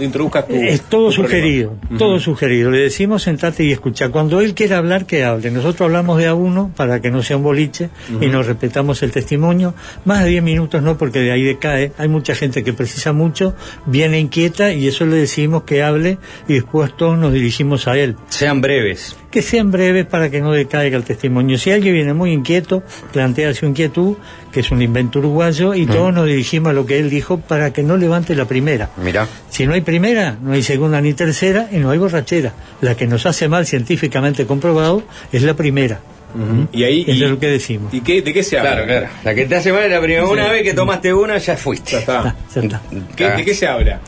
introduzcas 0.00 0.48
tu. 0.48 0.54
Es 0.54 0.82
todo 0.82 1.10
sugerido, 1.12 1.76
todo 1.98 2.18
sugerido. 2.18 2.70
Le 2.70 2.80
decimos 2.80 3.22
sentate 3.22 3.64
y 3.64 3.72
escucha. 3.72 4.08
Cuando 4.08 4.40
él 4.40 4.54
quiera 4.54 4.78
hablar, 4.78 5.06
que 5.06 5.24
hable. 5.24 5.50
Nosotros 5.50 5.82
hablamos 5.82 6.18
de 6.18 6.26
a 6.26 6.34
uno 6.34 6.72
para 6.76 7.00
que 7.00 7.10
no 7.10 7.22
sea 7.22 7.36
un 7.36 7.42
boliche 7.42 7.90
y 8.20 8.26
nos 8.26 8.46
respetamos 8.46 9.02
el 9.02 9.10
testimonio. 9.10 9.74
Más 10.04 10.24
de 10.24 10.30
10 10.30 10.42
minutos 10.42 10.82
no, 10.82 10.98
porque 10.98 11.20
de 11.20 11.32
ahí 11.32 11.42
decae. 11.42 11.92
Hay 11.98 12.08
mucha 12.08 12.34
gente 12.34 12.62
que 12.64 12.72
precisa 12.72 13.12
mucho, 13.12 13.54
viene 13.86 14.18
inquieta 14.18 14.72
y 14.72 14.88
eso 14.88 15.06
le 15.06 15.16
decimos 15.16 15.62
que 15.64 15.82
hable 15.82 16.18
y 16.48 16.54
después 16.54 16.96
todos 16.96 17.18
nos 17.18 17.32
dirigimos 17.32 17.86
a 17.88 17.96
él. 17.96 18.16
Sean 18.28 18.60
breves 18.60 19.16
que 19.32 19.42
sean 19.42 19.72
breves 19.72 20.06
para 20.06 20.30
que 20.30 20.40
no 20.40 20.52
decaiga 20.52 20.96
el 20.96 21.02
testimonio. 21.02 21.58
Si 21.58 21.72
alguien 21.72 21.94
viene 21.94 22.14
muy 22.14 22.30
inquieto, 22.32 22.84
plantea 23.12 23.52
su 23.54 23.66
inquietud, 23.66 24.16
que 24.52 24.60
es 24.60 24.70
un 24.70 24.80
invento 24.80 25.18
uruguayo, 25.18 25.74
y 25.74 25.86
todos 25.86 26.14
nos 26.14 26.26
dirigimos 26.26 26.70
a 26.70 26.72
lo 26.74 26.86
que 26.86 26.98
él 26.98 27.10
dijo 27.10 27.38
para 27.38 27.72
que 27.72 27.82
no 27.82 27.96
levante 27.96 28.36
la 28.36 28.44
primera. 28.44 28.90
Mira. 28.96 29.26
Si 29.48 29.66
no 29.66 29.72
hay 29.72 29.80
primera, 29.80 30.36
no 30.40 30.52
hay 30.52 30.62
segunda 30.62 31.00
ni 31.00 31.14
tercera 31.14 31.68
y 31.72 31.78
no 31.78 31.90
hay 31.90 31.98
borrachera. 31.98 32.52
La 32.80 32.94
que 32.94 33.08
nos 33.08 33.26
hace 33.26 33.48
mal 33.48 33.66
científicamente 33.66 34.46
comprobado 34.46 35.02
es 35.32 35.42
la 35.42 35.54
primera. 35.54 36.00
Y 36.72 36.84
ahí 36.84 37.04
es 37.06 37.18
lo 37.18 37.38
que 37.38 37.48
decimos. 37.48 37.92
¿Y 37.92 38.00
qué, 38.00 38.22
de 38.22 38.32
qué 38.32 38.42
se 38.42 38.58
habla? 38.58 38.72
Claro, 38.72 38.86
claro. 38.86 39.06
La 39.24 39.34
que 39.34 39.46
te 39.46 39.56
hace 39.56 39.72
mal 39.72 39.84
es 39.84 39.90
la 39.90 40.00
primera. 40.00 40.26
Una 40.26 40.48
vez 40.48 40.62
que 40.62 40.72
tomaste 40.72 41.12
una, 41.12 41.38
ya 41.38 41.56
fuiste. 41.56 41.92
Ya 41.92 41.98
está. 41.98 42.36
¿De 43.36 43.44
qué 43.44 43.54
se 43.54 43.66
habla? 43.66 44.00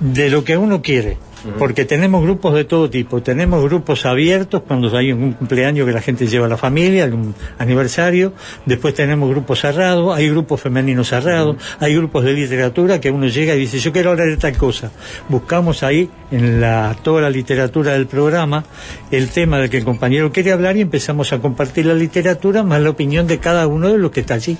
De 0.00 0.30
lo 0.30 0.44
que 0.44 0.56
uno 0.56 0.82
quiere 0.82 1.18
porque 1.58 1.84
tenemos 1.84 2.22
grupos 2.22 2.54
de 2.54 2.64
todo 2.64 2.88
tipo. 2.90 3.22
Tenemos 3.22 3.62
grupos 3.64 4.06
abiertos 4.06 4.62
cuando 4.66 4.96
hay 4.96 5.12
un 5.12 5.32
cumpleaños 5.32 5.86
que 5.86 5.92
la 5.92 6.00
gente 6.00 6.26
lleva 6.26 6.46
a 6.46 6.48
la 6.48 6.56
familia, 6.56 7.04
algún 7.04 7.34
aniversario. 7.58 8.32
Después 8.66 8.94
tenemos 8.94 9.28
grupos 9.30 9.60
cerrados, 9.60 10.16
hay 10.16 10.28
grupos 10.28 10.60
femeninos 10.60 11.08
cerrados, 11.08 11.56
hay 11.80 11.94
grupos 11.94 12.24
de 12.24 12.32
literatura 12.32 13.00
que 13.00 13.10
uno 13.10 13.26
llega 13.26 13.54
y 13.54 13.60
dice, 13.60 13.78
yo 13.78 13.92
quiero 13.92 14.10
hablar 14.10 14.28
de 14.28 14.36
tal 14.36 14.56
cosa. 14.56 14.90
Buscamos 15.28 15.82
ahí 15.82 16.08
en 16.30 16.60
la, 16.60 16.96
toda 17.02 17.22
la 17.22 17.30
literatura 17.30 17.92
del 17.92 18.06
programa 18.06 18.64
el 19.10 19.28
tema 19.28 19.58
del 19.58 19.70
que 19.70 19.78
el 19.78 19.84
compañero 19.84 20.32
quiere 20.32 20.52
hablar 20.52 20.76
y 20.76 20.80
empezamos 20.80 21.32
a 21.32 21.38
compartir 21.40 21.86
la 21.86 21.94
literatura 21.94 22.62
más 22.62 22.80
la 22.80 22.90
opinión 22.90 23.26
de 23.26 23.38
cada 23.38 23.66
uno 23.66 23.88
de 23.88 23.98
los 23.98 24.10
que 24.10 24.20
está 24.20 24.34
allí. 24.34 24.56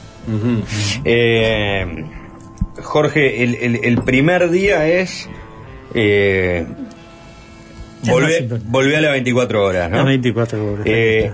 Eh, 1.04 2.04
Jorge, 2.82 3.42
el 3.42 4.02
primer 4.02 4.50
día 4.50 4.88
es 4.88 5.28
eh, 5.94 6.66
volvió, 8.02 8.98
a 8.98 9.00
las 9.00 9.12
24 9.12 9.64
horas, 9.64 9.90
¿no? 9.90 10.04
24 10.04 10.72
horas. 10.72 10.86
Eh, 10.86 11.30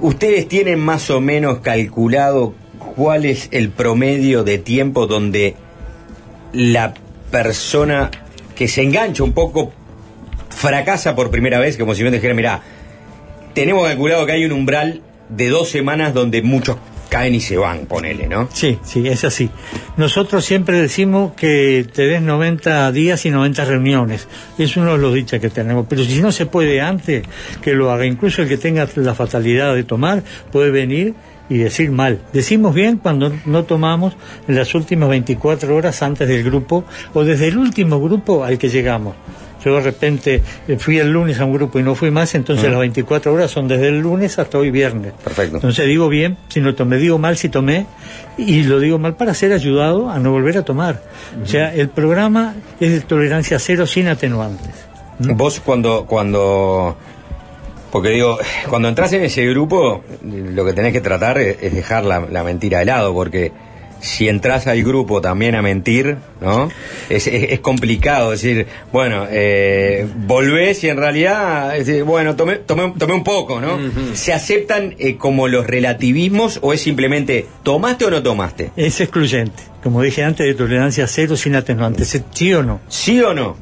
¿Ustedes 0.00 0.48
tienen 0.48 0.80
más 0.80 1.10
o 1.10 1.20
menos 1.20 1.58
calculado 1.60 2.54
cuál 2.96 3.24
es 3.24 3.48
el 3.52 3.70
promedio 3.70 4.44
de 4.44 4.58
tiempo 4.58 5.06
donde 5.06 5.54
la 6.52 6.94
persona 7.30 8.10
que 8.54 8.68
se 8.68 8.82
engancha 8.82 9.22
un 9.24 9.32
poco 9.32 9.72
fracasa 10.50 11.14
por 11.14 11.30
primera 11.30 11.58
vez, 11.58 11.76
como 11.76 11.94
si 11.94 12.04
me 12.04 12.10
dijera, 12.10 12.34
mira, 12.34 12.62
tenemos 13.54 13.86
calculado 13.86 14.26
que 14.26 14.32
hay 14.32 14.44
un 14.44 14.52
umbral 14.52 15.02
de 15.28 15.48
dos 15.48 15.70
semanas 15.70 16.14
donde 16.14 16.42
muchos 16.42 16.76
caen 17.12 17.34
y 17.34 17.40
se 17.40 17.58
van, 17.58 17.84
ponele, 17.84 18.26
¿no? 18.26 18.48
Sí, 18.54 18.78
sí, 18.82 19.06
es 19.06 19.22
así. 19.24 19.50
Nosotros 19.98 20.46
siempre 20.46 20.80
decimos 20.80 21.34
que 21.34 21.86
te 21.92 22.06
des 22.06 22.22
90 22.22 22.90
días 22.90 23.26
y 23.26 23.30
90 23.30 23.66
reuniones. 23.66 24.26
Es 24.56 24.78
uno 24.78 24.92
de 24.92 24.98
los 24.98 25.12
dichos 25.12 25.38
que 25.38 25.50
tenemos. 25.50 25.84
Pero 25.86 26.04
si 26.04 26.22
no 26.22 26.32
se 26.32 26.46
puede 26.46 26.80
antes, 26.80 27.22
que 27.60 27.74
lo 27.74 27.90
haga. 27.90 28.06
Incluso 28.06 28.40
el 28.40 28.48
que 28.48 28.56
tenga 28.56 28.88
la 28.96 29.14
fatalidad 29.14 29.74
de 29.74 29.84
tomar 29.84 30.22
puede 30.50 30.70
venir 30.70 31.12
y 31.50 31.58
decir 31.58 31.90
mal. 31.90 32.18
Decimos 32.32 32.74
bien 32.74 32.96
cuando 32.96 33.30
no 33.44 33.64
tomamos 33.64 34.14
en 34.48 34.54
las 34.54 34.74
últimas 34.74 35.10
24 35.10 35.76
horas 35.76 36.02
antes 36.02 36.26
del 36.26 36.42
grupo 36.42 36.86
o 37.12 37.24
desde 37.24 37.48
el 37.48 37.58
último 37.58 38.00
grupo 38.00 38.42
al 38.42 38.56
que 38.56 38.70
llegamos. 38.70 39.16
Yo 39.64 39.74
de 39.76 39.80
repente 39.80 40.42
eh, 40.68 40.76
fui 40.78 40.98
el 40.98 41.12
lunes 41.12 41.38
a 41.40 41.44
un 41.44 41.52
grupo 41.52 41.78
y 41.78 41.82
no 41.82 41.94
fui 41.94 42.10
más, 42.10 42.34
entonces 42.34 42.70
las 42.70 42.78
24 42.78 43.32
horas 43.32 43.50
son 43.50 43.68
desde 43.68 43.88
el 43.88 44.00
lunes 44.00 44.38
hasta 44.38 44.58
hoy 44.58 44.70
viernes. 44.70 45.12
Perfecto. 45.22 45.56
Entonces 45.56 45.86
digo 45.86 46.08
bien, 46.08 46.36
si 46.48 46.60
no 46.60 46.74
tomé, 46.74 46.96
digo 46.96 47.18
mal 47.18 47.36
si 47.36 47.48
tomé, 47.48 47.86
y 48.36 48.62
lo 48.62 48.80
digo 48.80 48.98
mal 48.98 49.14
para 49.14 49.34
ser 49.34 49.52
ayudado 49.52 50.10
a 50.10 50.18
no 50.18 50.32
volver 50.32 50.58
a 50.58 50.62
tomar. 50.64 51.02
O 51.42 51.46
sea, 51.46 51.74
el 51.74 51.88
programa 51.88 52.54
es 52.80 52.92
de 52.92 53.00
tolerancia 53.00 53.58
cero 53.58 53.86
sin 53.86 54.08
atenuantes. 54.08 54.70
Vos 55.18 55.60
cuando, 55.64 56.06
cuando, 56.06 56.96
porque 57.90 58.10
digo, 58.10 58.38
cuando 58.68 58.88
entras 58.88 59.12
en 59.12 59.24
ese 59.24 59.46
grupo, 59.46 60.02
lo 60.22 60.64
que 60.64 60.72
tenés 60.72 60.92
que 60.92 61.00
tratar 61.00 61.38
es, 61.38 61.74
dejar 61.74 62.04
la, 62.04 62.20
la 62.20 62.42
mentira 62.42 62.80
de 62.80 62.86
lado, 62.86 63.14
porque 63.14 63.52
si 64.02 64.28
entras 64.28 64.66
al 64.66 64.82
grupo 64.82 65.20
también 65.20 65.54
a 65.54 65.62
mentir, 65.62 66.18
¿no? 66.40 66.68
Es, 67.08 67.26
es, 67.28 67.60
complicado 67.60 68.32
decir, 68.32 68.66
bueno, 68.92 69.26
eh, 69.30 70.06
volvés 70.26 70.82
y 70.84 70.88
en 70.88 70.96
realidad, 70.96 71.74
bueno, 72.04 72.36
tomé, 72.36 72.56
tomé, 72.56 72.92
tomé, 72.98 73.14
un 73.14 73.24
poco, 73.24 73.60
¿no? 73.60 73.78
¿Se 74.14 74.32
aceptan 74.32 74.96
eh, 74.98 75.16
como 75.16 75.48
los 75.48 75.66
relativismos 75.66 76.58
o 76.62 76.72
es 76.72 76.80
simplemente 76.80 77.46
tomaste 77.62 78.06
o 78.06 78.10
no 78.10 78.22
tomaste? 78.22 78.72
Es 78.76 79.00
excluyente 79.00 79.71
como 79.82 80.02
dije 80.02 80.22
antes, 80.24 80.46
de 80.46 80.54
tolerancia 80.54 81.06
cero 81.06 81.36
sin 81.36 81.56
atenuantes. 81.56 82.22
¿Sí 82.32 82.54
o 82.54 82.62
no? 82.62 82.80
¿Sí 82.88 83.20
o 83.20 83.34
no? 83.34 83.56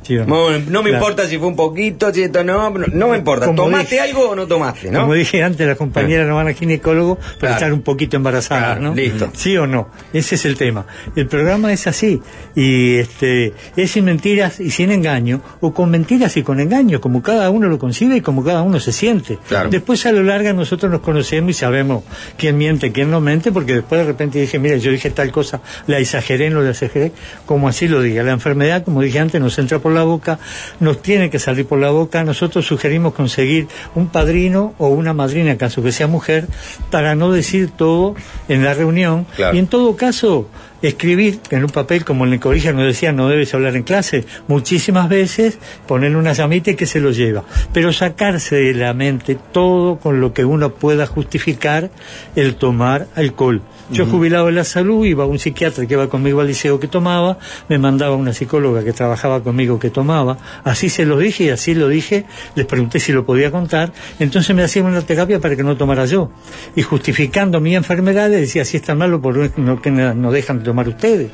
No, 0.59 0.83
me 0.83 0.91
importa 0.91 1.27
si 1.27 1.39
fue 1.39 1.49
un 1.49 1.57
poquito, 1.57 2.13
si 2.13 2.23
esto 2.23 2.45
no, 2.45 2.71
no 2.71 3.09
me 3.09 3.19
importa. 3.19 3.55
¿Tomaste 3.55 4.01
algo 4.01 4.31
o 4.31 4.37
no 4.37 4.47
tomaste? 4.47 4.91
¿no? 4.91 5.01
Como 5.01 5.15
dije 5.15 5.43
antes, 5.43 5.67
la 5.67 5.77
compañera 5.77 6.25
no 6.25 6.37
van 6.37 6.49
a 6.49 6.53
ginecólogo 6.53 7.19
para 7.39 7.55
estar 7.55 7.73
un 7.73 7.83
poquito 7.83 8.17
embarazada, 8.17 8.77
¿no? 8.77 8.95
Listo. 8.95 9.31
¿Sí 9.35 9.57
o 9.57 9.67
no? 9.67 9.89
Ese 10.13 10.35
es 10.35 10.45
el 10.45 10.57
tema. 10.57 10.87
El 11.17 11.27
programa 11.27 11.73
es 11.73 11.87
así. 11.87 12.21
Y 12.55 12.97
este 12.97 13.53
es 13.77 13.91
sin 13.91 14.05
mentiras 14.05 14.61
y 14.61 14.71
sin 14.71 14.91
engaño, 14.91 15.41
o 15.61 15.73
con 15.73 15.91
mentiras 15.91 16.37
y 16.37 16.43
con 16.43 16.61
engaño, 16.61 17.01
como 17.01 17.23
cada 17.23 17.51
uno 17.51 17.69
lo 17.69 17.79
concibe 17.79 18.17
y 18.17 18.21
como 18.21 18.45
cada 18.45 18.63
uno 18.63 18.81
se 18.81 18.93
siente. 18.93 19.39
Después 19.71 20.05
a 20.07 20.13
lo 20.13 20.23
largo 20.23 20.53
nosotros 20.53 20.91
nos 20.91 21.01
conocemos 21.01 21.51
y 21.51 21.55
sabemos 21.55 22.05
quién 22.37 22.59
miente, 22.59 22.93
quién 22.93 23.11
no 23.11 23.21
miente, 23.21 23.53
porque 23.53 23.75
después 23.75 24.01
de 24.01 24.07
repente 24.07 24.41
dije, 24.41 24.59
mira, 24.59 24.77
yo 24.77 24.91
dije 24.91 25.11
tal 25.11 25.31
cosa, 25.33 25.61
la 25.87 25.99
exageré, 26.11 26.51
no 26.51 26.61
la 26.61 26.71
exageré, 26.71 27.13
como 27.47 27.69
así 27.69 27.89
lo 27.89 28.03
diga. 28.03 28.23
La 28.23 28.33
enfermedad, 28.33 28.85
como 28.85 29.01
dije 29.01 29.19
antes, 29.19 29.41
nos 29.41 29.59
entra 29.59 29.79
por 29.79 29.93
la 29.93 30.03
boca, 30.03 30.39
nos 30.81 31.01
tiene 31.03 31.31
que 31.31 31.39
salir 31.39 31.67
por 31.67 31.79
la 31.79 31.91
boca. 31.91 32.25
Nosotros 32.25 32.67
sugerimos 32.67 33.15
conseguir 33.15 33.69
un 33.95 34.09
padrino 34.09 34.75
o 34.79 34.89
una 34.89 35.13
madrina, 35.13 35.53
en 35.53 35.57
caso 35.57 35.83
que 35.83 35.93
sea 35.93 36.07
mujer, 36.07 36.47
para 36.91 37.15
no 37.15 37.31
decir 37.31 37.71
todo 37.71 38.15
en 38.49 38.65
la 38.65 38.75
reunión. 38.75 39.27
Y 39.53 39.59
en 39.59 39.67
todo 39.67 39.97
caso, 39.97 40.49
escribir 40.83 41.41
en 41.51 41.65
un 41.65 41.71
papel, 41.71 42.05
como 42.05 42.25
en 42.27 42.33
el 42.33 42.41
colegio 42.41 42.73
nos 42.73 42.85
decían, 42.85 43.17
no 43.17 43.29
debes 43.29 43.53
hablar 43.55 43.77
en 43.77 43.83
clase, 43.83 44.25
muchísimas 44.49 45.09
veces, 45.09 45.59
ponerle 45.87 46.17
una 46.17 46.33
llamita 46.33 46.71
y 46.71 46.75
que 46.75 46.87
se 46.87 47.01
lo 47.01 47.11
lleva. 47.11 47.45
Pero 47.73 47.93
sacarse 47.93 48.57
de 48.57 48.75
la 48.75 48.95
mente 48.95 49.37
todo 49.53 49.99
con 49.99 50.21
lo 50.21 50.33
que 50.33 50.45
uno 50.45 50.71
pueda 50.71 51.07
justificar 51.07 51.91
el 52.37 52.55
tomar 52.57 53.07
alcohol. 53.15 53.63
Yo 53.91 54.07
jubilado 54.07 54.47
de 54.47 54.53
la 54.53 54.65
salud, 54.65 55.05
iba 55.05 55.25
a 55.25 55.27
un 55.27 55.41
psiquiatra 55.41 55.85
que 55.85 55.95
iba 55.95 56.09
conmigo 56.09 56.41
al 56.41 56.47
liceo 56.47 56.79
que 56.79 56.87
tomaba, 56.87 57.39
me 57.69 57.77
mandaba 57.77 58.15
una 58.15 58.33
psicóloga 58.33 58.85
que 58.85 58.93
trabajaba 58.93 59.43
conmigo 59.43 59.81
que 59.81 59.91
tomaba, 59.91 60.39
así 60.63 60.89
se 60.89 61.05
lo 61.05 61.19
dije 61.19 61.45
y 61.45 61.49
así 61.49 61.75
lo 61.75 61.89
dije, 61.89 62.25
les 62.55 62.67
pregunté 62.67 63.01
si 63.01 63.13
lo 63.13 63.27
podía 63.27 63.51
contar, 63.51 63.93
entonces 64.21 64.55
me 64.55 64.63
hacían 64.63 64.87
una 64.87 65.03
terapia 65.03 65.41
para 65.41 65.57
que 65.57 65.65
no 65.65 65.77
tomara 65.77 66.05
yo. 66.07 66.31
Y 66.77 66.83
justificando 66.83 67.61
mi 67.61 67.75
enfermedad, 67.75 68.31
le 68.31 68.37
decía, 68.37 68.65
si 68.65 68.77
es 68.77 68.85
tan 68.85 68.99
malo, 68.99 69.21
¿por 69.21 69.51
qué 69.51 69.91
no, 69.91 70.15
no 70.15 70.31
dejan 70.31 70.63
de 70.63 70.70
tomar 70.71 70.89
ustedes? 70.89 71.31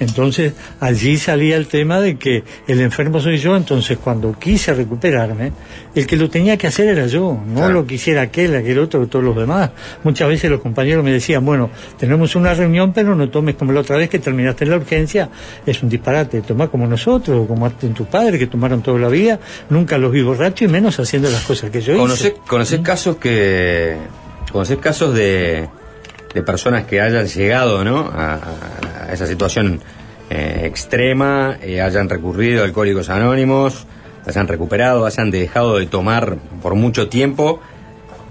Entonces 0.00 0.54
allí 0.80 1.18
salía 1.18 1.58
el 1.58 1.66
tema 1.66 2.00
de 2.00 2.16
que 2.16 2.42
el 2.66 2.80
enfermo 2.80 3.20
soy 3.20 3.36
yo, 3.36 3.54
entonces 3.54 3.98
cuando 3.98 4.32
quise 4.32 4.72
recuperarme, 4.72 5.52
el 5.94 6.06
que 6.06 6.16
lo 6.16 6.30
tenía 6.30 6.56
que 6.56 6.66
hacer 6.66 6.88
era 6.88 7.06
yo, 7.06 7.38
no 7.46 7.68
lo 7.68 7.86
quisiera 7.86 8.22
aquel, 8.22 8.56
aquel 8.56 8.78
otro, 8.78 9.06
todos 9.06 9.22
los 9.22 9.36
demás. 9.36 9.70
Muchas 10.02 10.26
veces 10.26 10.50
los 10.50 10.62
compañeros 10.62 11.04
me 11.04 11.12
decían, 11.12 11.44
bueno, 11.44 11.68
tenemos 11.98 12.34
una 12.34 12.54
reunión, 12.54 12.94
pero 12.94 13.14
no 13.14 13.28
tomes 13.28 13.56
como 13.56 13.72
la 13.72 13.80
otra 13.80 13.98
vez 13.98 14.08
que 14.08 14.18
terminaste 14.18 14.64
en 14.64 14.70
la 14.70 14.76
urgencia, 14.78 15.28
es 15.66 15.82
un 15.82 15.90
disparate, 15.90 16.40
toma 16.40 16.68
como 16.68 16.86
nosotros, 16.86 17.46
como 17.46 17.66
en 17.66 17.92
tu 17.92 18.06
padre, 18.06 18.38
que 18.38 18.46
tomaron 18.46 18.80
toda 18.82 18.98
la 18.98 19.08
vida, 19.08 19.38
nunca 19.68 19.98
los 19.98 20.12
vi 20.12 20.22
borrachos 20.22 20.62
y 20.62 20.68
menos 20.68 20.98
haciendo 20.98 21.28
las 21.28 21.42
cosas 21.42 21.68
que 21.68 21.82
yo 21.82 21.92
hice. 22.06 22.36
¿Conocés 22.46 22.80
casos 22.80 23.16
que... 23.16 23.98
¿Conocés 24.50 24.78
casos 24.78 25.14
de 25.14 25.68
de 26.34 26.42
personas 26.42 26.84
que 26.84 27.00
hayan 27.00 27.26
llegado 27.26 27.84
¿no? 27.84 28.10
a, 28.12 28.38
esa 29.12 29.26
situación 29.26 29.80
eh, 30.28 30.62
extrema, 30.64 31.58
eh, 31.62 31.80
hayan 31.80 32.08
recurrido 32.08 32.62
a 32.62 32.64
alcohólicos 32.64 33.10
anónimos, 33.10 33.86
hayan 34.26 34.46
recuperado, 34.46 35.06
hayan 35.06 35.30
dejado 35.30 35.78
de 35.78 35.86
tomar 35.86 36.36
por 36.62 36.74
mucho 36.74 37.08
tiempo 37.08 37.60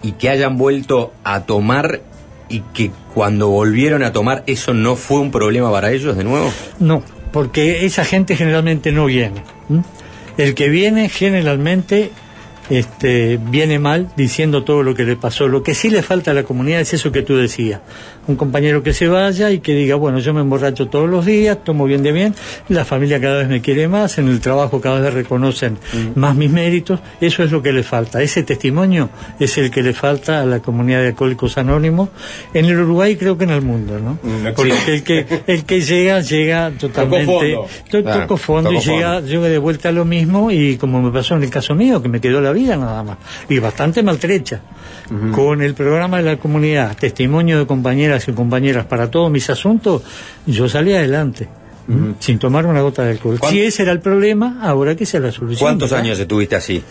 y 0.01 0.13
que 0.13 0.29
hayan 0.29 0.57
vuelto 0.57 1.13
a 1.23 1.41
tomar 1.41 2.01
y 2.47 2.61
que 2.73 2.91
cuando 3.13 3.49
volvieron 3.49 4.03
a 4.03 4.11
tomar 4.11 4.43
eso 4.47 4.73
no 4.73 4.95
fue 4.95 5.19
un 5.19 5.31
problema 5.31 5.71
para 5.71 5.91
ellos 5.91 6.17
de 6.17 6.23
nuevo? 6.23 6.51
No, 6.79 7.03
porque 7.31 7.85
esa 7.85 8.05
gente 8.05 8.35
generalmente 8.35 8.91
no 8.91 9.05
viene. 9.05 9.43
El 10.37 10.55
que 10.55 10.69
viene 10.69 11.09
generalmente 11.09 12.11
este, 12.69 13.39
viene 13.41 13.79
mal 13.79 14.11
diciendo 14.15 14.63
todo 14.63 14.83
lo 14.83 14.93
que 14.93 15.03
le 15.03 15.15
pasó. 15.15 15.47
Lo 15.47 15.63
que 15.63 15.73
sí 15.73 15.89
le 15.89 16.03
falta 16.03 16.31
a 16.31 16.33
la 16.33 16.43
comunidad 16.43 16.81
es 16.81 16.93
eso 16.93 17.11
que 17.11 17.21
tú 17.21 17.35
decías. 17.35 17.81
Un 18.27 18.35
compañero 18.35 18.83
que 18.83 18.93
se 18.93 19.07
vaya 19.07 19.49
y 19.49 19.59
que 19.59 19.73
diga, 19.73 19.95
bueno, 19.95 20.19
yo 20.19 20.33
me 20.33 20.41
emborracho 20.41 20.87
todos 20.87 21.09
los 21.09 21.25
días, 21.25 21.63
tomo 21.63 21.85
bien 21.85 22.03
de 22.03 22.11
bien, 22.11 22.35
la 22.67 22.85
familia 22.85 23.19
cada 23.19 23.39
vez 23.39 23.47
me 23.47 23.61
quiere 23.61 23.87
más, 23.87 24.19
en 24.19 24.27
el 24.27 24.39
trabajo 24.39 24.79
cada 24.81 24.99
vez 24.99 25.13
reconocen 25.13 25.79
mm. 25.93 26.19
más 26.19 26.35
mis 26.35 26.51
méritos, 26.51 26.99
eso 27.19 27.43
es 27.43 27.51
lo 27.51 27.63
que 27.63 27.73
le 27.73 27.81
falta. 27.81 28.21
Ese 28.21 28.43
testimonio 28.43 29.09
es 29.39 29.57
el 29.57 29.71
que 29.71 29.81
le 29.81 29.93
falta 29.93 30.41
a 30.41 30.45
la 30.45 30.59
comunidad 30.59 31.01
de 31.01 31.07
alcohólicos 31.07 31.57
anónimos, 31.57 32.09
en 32.53 32.65
el 32.65 32.79
Uruguay 32.79 33.15
creo 33.15 33.35
que 33.35 33.45
en 33.45 33.49
el 33.49 33.63
mundo, 33.63 33.97
¿no? 33.99 34.19
Mm, 34.21 34.53
Porque 34.55 34.93
el 34.93 35.03
que, 35.03 35.25
el 35.47 35.65
que 35.65 35.81
llega, 35.81 36.19
llega 36.21 36.71
totalmente... 36.71 37.57
Toco 37.89 38.37
fondo, 38.37 38.71
y 38.71 38.79
llega, 38.79 39.21
llega 39.21 39.47
de 39.47 39.57
vuelta 39.57 39.89
a 39.89 39.91
lo 39.91 40.05
mismo 40.05 40.51
y 40.51 40.77
como 40.77 41.01
me 41.01 41.11
pasó 41.11 41.35
en 41.35 41.43
el 41.43 41.49
caso 41.49 41.73
mío, 41.73 42.01
que 42.01 42.09
me 42.09 42.21
quedó 42.21 42.41
la 42.41 42.51
vida 42.51 42.58
nada 42.67 43.03
más, 43.03 43.17
y 43.47 43.59
bastante 43.59 44.03
maltrecha. 44.03 44.61
Con 45.31 45.63
el 45.63 45.73
programa 45.73 46.17
de 46.17 46.23
la 46.23 46.37
comunidad, 46.37 46.95
testimonio 46.95 47.57
de 47.57 47.65
compañeras 47.65 48.27
y 48.27 48.31
compañeras 48.33 48.85
para 48.85 49.09
todos 49.09 49.31
mis 49.31 49.49
asuntos, 49.49 50.03
yo 50.45 50.69
salí 50.69 50.93
adelante. 50.93 51.47
Sin 52.19 52.37
tomar 52.37 52.67
una 52.67 52.81
gota 52.81 53.03
de 53.03 53.11
alcohol. 53.11 53.39
Si 53.49 53.61
ese 53.61 53.81
era 53.81 53.91
el 53.91 53.99
problema, 53.99 54.59
ahora 54.61 54.95
que 54.95 55.07
sea 55.07 55.19
la 55.19 55.31
solución. 55.31 55.59
¿Cuántos 55.59 55.91
años 55.91 56.19
estuviste 56.19 56.55
así? 56.55 56.83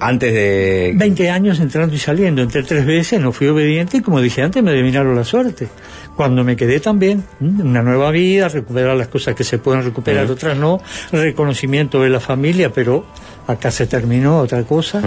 Antes 0.00 0.32
de... 0.32 0.92
20 0.94 1.30
años 1.30 1.58
entrando 1.58 1.94
y 1.94 1.98
saliendo. 1.98 2.40
Entre 2.42 2.62
tres 2.62 2.86
veces 2.86 3.20
no 3.20 3.32
fui 3.32 3.48
obediente 3.48 3.96
y 3.96 4.00
como 4.00 4.20
dije 4.20 4.42
antes 4.42 4.62
me 4.62 4.70
adivinaron 4.70 5.16
la 5.16 5.24
suerte. 5.24 5.68
Cuando 6.14 6.44
me 6.44 6.56
quedé 6.56 6.78
también, 6.78 7.24
una 7.40 7.82
nueva 7.82 8.10
vida, 8.12 8.48
recuperar 8.48 8.96
las 8.96 9.08
cosas 9.08 9.34
que 9.34 9.42
se 9.42 9.58
pueden 9.58 9.82
recuperar, 9.82 10.30
otras 10.30 10.56
no, 10.56 10.80
reconocimiento 11.10 12.00
de 12.00 12.10
la 12.10 12.20
familia, 12.20 12.72
pero 12.72 13.06
acá 13.48 13.70
se 13.70 13.86
terminó 13.86 14.38
otra 14.38 14.62
cosa. 14.62 15.02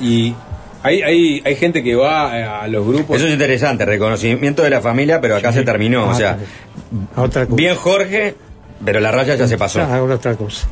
Y 0.00 0.34
hay, 0.82 1.02
hay, 1.02 1.42
hay 1.44 1.56
gente 1.56 1.82
que 1.82 1.96
va 1.96 2.60
a 2.62 2.68
los 2.68 2.86
grupos. 2.86 3.16
Eso 3.16 3.26
es 3.26 3.32
interesante, 3.32 3.84
reconocimiento 3.84 4.62
de 4.62 4.70
la 4.70 4.80
familia, 4.80 5.20
pero 5.20 5.34
acá 5.34 5.52
se 5.52 5.64
terminó. 5.64 6.04
o 6.04 6.10
ah, 6.10 6.14
sea, 6.14 6.38
otra 7.16 7.46
cosa. 7.46 7.56
bien 7.56 7.74
Jorge, 7.74 8.34
pero 8.84 9.00
la 9.00 9.10
raya 9.10 9.34
ya 9.34 9.48
se 9.48 9.58
pasó. 9.58 9.82
Ahora 9.82 10.14
otra 10.14 10.36
cosa. 10.36 10.68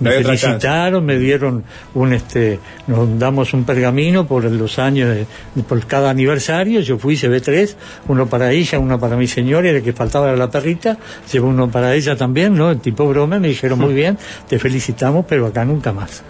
Me 0.00 0.10
felicitaron, 0.10 1.04
me 1.04 1.18
dieron 1.18 1.64
un 1.94 2.12
este, 2.12 2.58
nos 2.86 3.18
damos 3.18 3.54
un 3.54 3.64
pergamino 3.64 4.26
por 4.26 4.44
los 4.44 4.78
años, 4.78 5.26
por 5.66 5.86
cada 5.86 6.10
aniversario, 6.10 6.80
yo 6.80 6.98
fui, 6.98 7.16
se 7.16 7.28
ve 7.28 7.40
tres, 7.40 7.76
uno 8.08 8.26
para 8.26 8.52
ella, 8.52 8.78
uno 8.78 8.98
para 9.00 9.16
mi 9.16 9.26
señora, 9.26 9.68
y 9.68 9.70
el 9.70 9.82
que 9.82 9.92
faltaba 9.92 10.28
era 10.28 10.36
la 10.36 10.50
perrita, 10.50 10.98
llevo 11.32 11.48
uno 11.48 11.70
para 11.70 11.94
ella 11.94 12.16
también, 12.16 12.54
¿no? 12.54 12.70
El 12.70 12.80
tipo 12.80 13.06
broma, 13.08 13.38
me 13.38 13.48
dijeron 13.48 13.78
muy 13.78 13.94
bien, 13.94 14.18
te 14.48 14.58
felicitamos, 14.58 15.24
pero 15.26 15.46
acá 15.46 15.64
nunca 15.64 15.92
más. 15.92 16.22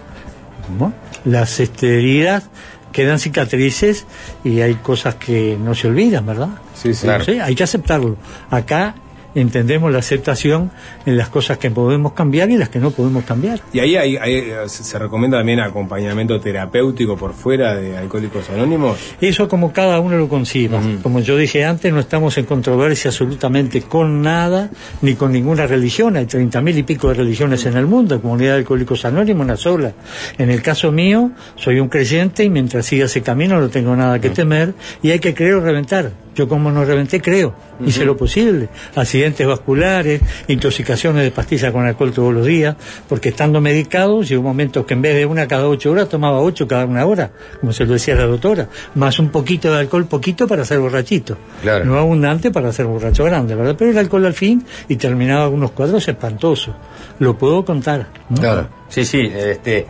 Las 1.25 1.59
este, 1.59 1.97
heridas 1.99 2.45
quedan 2.91 3.19
cicatrices 3.19 4.05
y 4.43 4.61
hay 4.61 4.75
cosas 4.75 5.15
que 5.15 5.57
no 5.59 5.75
se 5.75 5.87
olvidan, 5.87 6.25
¿verdad? 6.25 6.49
Sí, 6.75 6.93
sí. 6.93 7.03
Claro. 7.03 7.25
Hay 7.43 7.55
que 7.55 7.63
aceptarlo. 7.63 8.17
Acá 8.49 8.95
entendemos 9.35 9.91
la 9.91 9.99
aceptación 9.99 10.71
en 11.05 11.17
las 11.17 11.29
cosas 11.29 11.57
que 11.57 11.71
podemos 11.71 12.13
cambiar 12.13 12.49
y 12.51 12.57
las 12.57 12.69
que 12.69 12.79
no 12.79 12.91
podemos 12.91 13.23
cambiar. 13.23 13.61
Y 13.71 13.79
ahí 13.79 13.95
hay, 13.95 14.51
se 14.67 14.99
recomienda 14.99 15.37
también 15.37 15.59
acompañamiento 15.59 16.39
terapéutico 16.39 17.17
por 17.17 17.33
fuera 17.33 17.75
de 17.75 17.97
Alcohólicos 17.97 18.49
Anónimos. 18.49 18.97
Eso 19.21 19.47
como 19.47 19.73
cada 19.73 19.99
uno 19.99 20.17
lo 20.17 20.27
conciba. 20.27 20.79
Como 21.01 21.19
yo 21.19 21.37
dije 21.37 21.65
antes, 21.65 21.91
no 21.91 21.99
estamos 21.99 22.37
en 22.37 22.45
controversia 22.45 23.09
absolutamente 23.09 23.81
con 23.81 24.21
nada, 24.21 24.69
ni 25.01 25.15
con 25.15 25.31
ninguna 25.31 25.67
religión. 25.67 26.15
Hay 26.17 26.25
treinta 26.25 26.61
mil 26.61 26.77
y 26.77 26.83
pico 26.83 27.09
de 27.09 27.15
religiones 27.15 27.65
en 27.65 27.77
el 27.77 27.85
mundo, 27.85 28.21
comunidad 28.21 28.53
de 28.53 28.57
Alcohólicos 28.59 29.05
Anónimos, 29.05 29.45
una 29.45 29.57
sola. 29.57 29.93
En 30.37 30.49
el 30.49 30.61
caso 30.61 30.91
mío, 30.91 31.31
soy 31.55 31.79
un 31.79 31.89
creyente 31.89 32.43
y 32.43 32.49
mientras 32.49 32.85
siga 32.85 33.05
ese 33.05 33.21
camino 33.21 33.59
no 33.59 33.69
tengo 33.69 33.95
nada 33.95 34.19
que 34.19 34.29
temer 34.29 34.73
y 35.01 35.11
hay 35.11 35.19
que 35.19 35.33
creer 35.33 35.55
o 35.55 35.61
reventar. 35.61 36.22
Yo 36.35 36.47
como 36.47 36.71
no 36.71 36.83
reventé, 36.83 37.21
creo, 37.21 37.53
hice 37.85 38.05
lo 38.05 38.17
posible. 38.17 38.69
Accidentes 38.95 39.45
vasculares, 39.45 40.21
intoxicaciones 40.47 41.23
de 41.23 41.31
pastillas 41.31 41.71
con 41.71 41.85
alcohol 41.85 42.11
todos 42.11 42.33
los 42.33 42.45
días, 42.45 42.75
porque 43.07 43.29
estando 43.29 43.61
medicado, 43.61 44.23
llegó 44.23 44.41
un 44.41 44.47
momento 44.47 44.85
que 44.85 44.93
en 44.93 45.01
vez 45.01 45.15
de 45.15 45.25
una 45.25 45.47
cada 45.47 45.67
ocho 45.67 45.91
horas, 45.91 46.09
tomaba 46.09 46.41
ocho 46.41 46.67
cada 46.67 46.85
una 46.85 47.05
hora, 47.05 47.31
como 47.59 47.71
se 47.71 47.85
lo 47.85 47.93
decía 47.93 48.15
la 48.15 48.25
doctora, 48.25 48.67
más 48.95 49.19
un 49.19 49.29
poquito 49.29 49.71
de 49.71 49.79
alcohol, 49.79 50.05
poquito 50.05 50.47
para 50.47 50.65
ser 50.65 50.79
borrachito. 50.79 51.37
No 51.85 51.97
abundante 51.97 52.51
para 52.51 52.71
ser 52.71 52.85
borracho 52.85 53.23
grande, 53.23 53.55
¿verdad? 53.55 53.75
Pero 53.77 53.91
el 53.91 53.97
alcohol 53.97 54.25
al 54.25 54.33
fin 54.33 54.65
y 54.87 54.95
terminaba 54.95 55.49
unos 55.49 55.71
cuadros 55.71 56.07
espantosos. 56.07 56.73
Lo 57.19 57.37
puedo 57.37 57.63
contar. 57.63 58.07
Claro, 58.35 58.69
sí, 58.89 59.05
sí. 59.05 59.21
Este... 59.21 59.85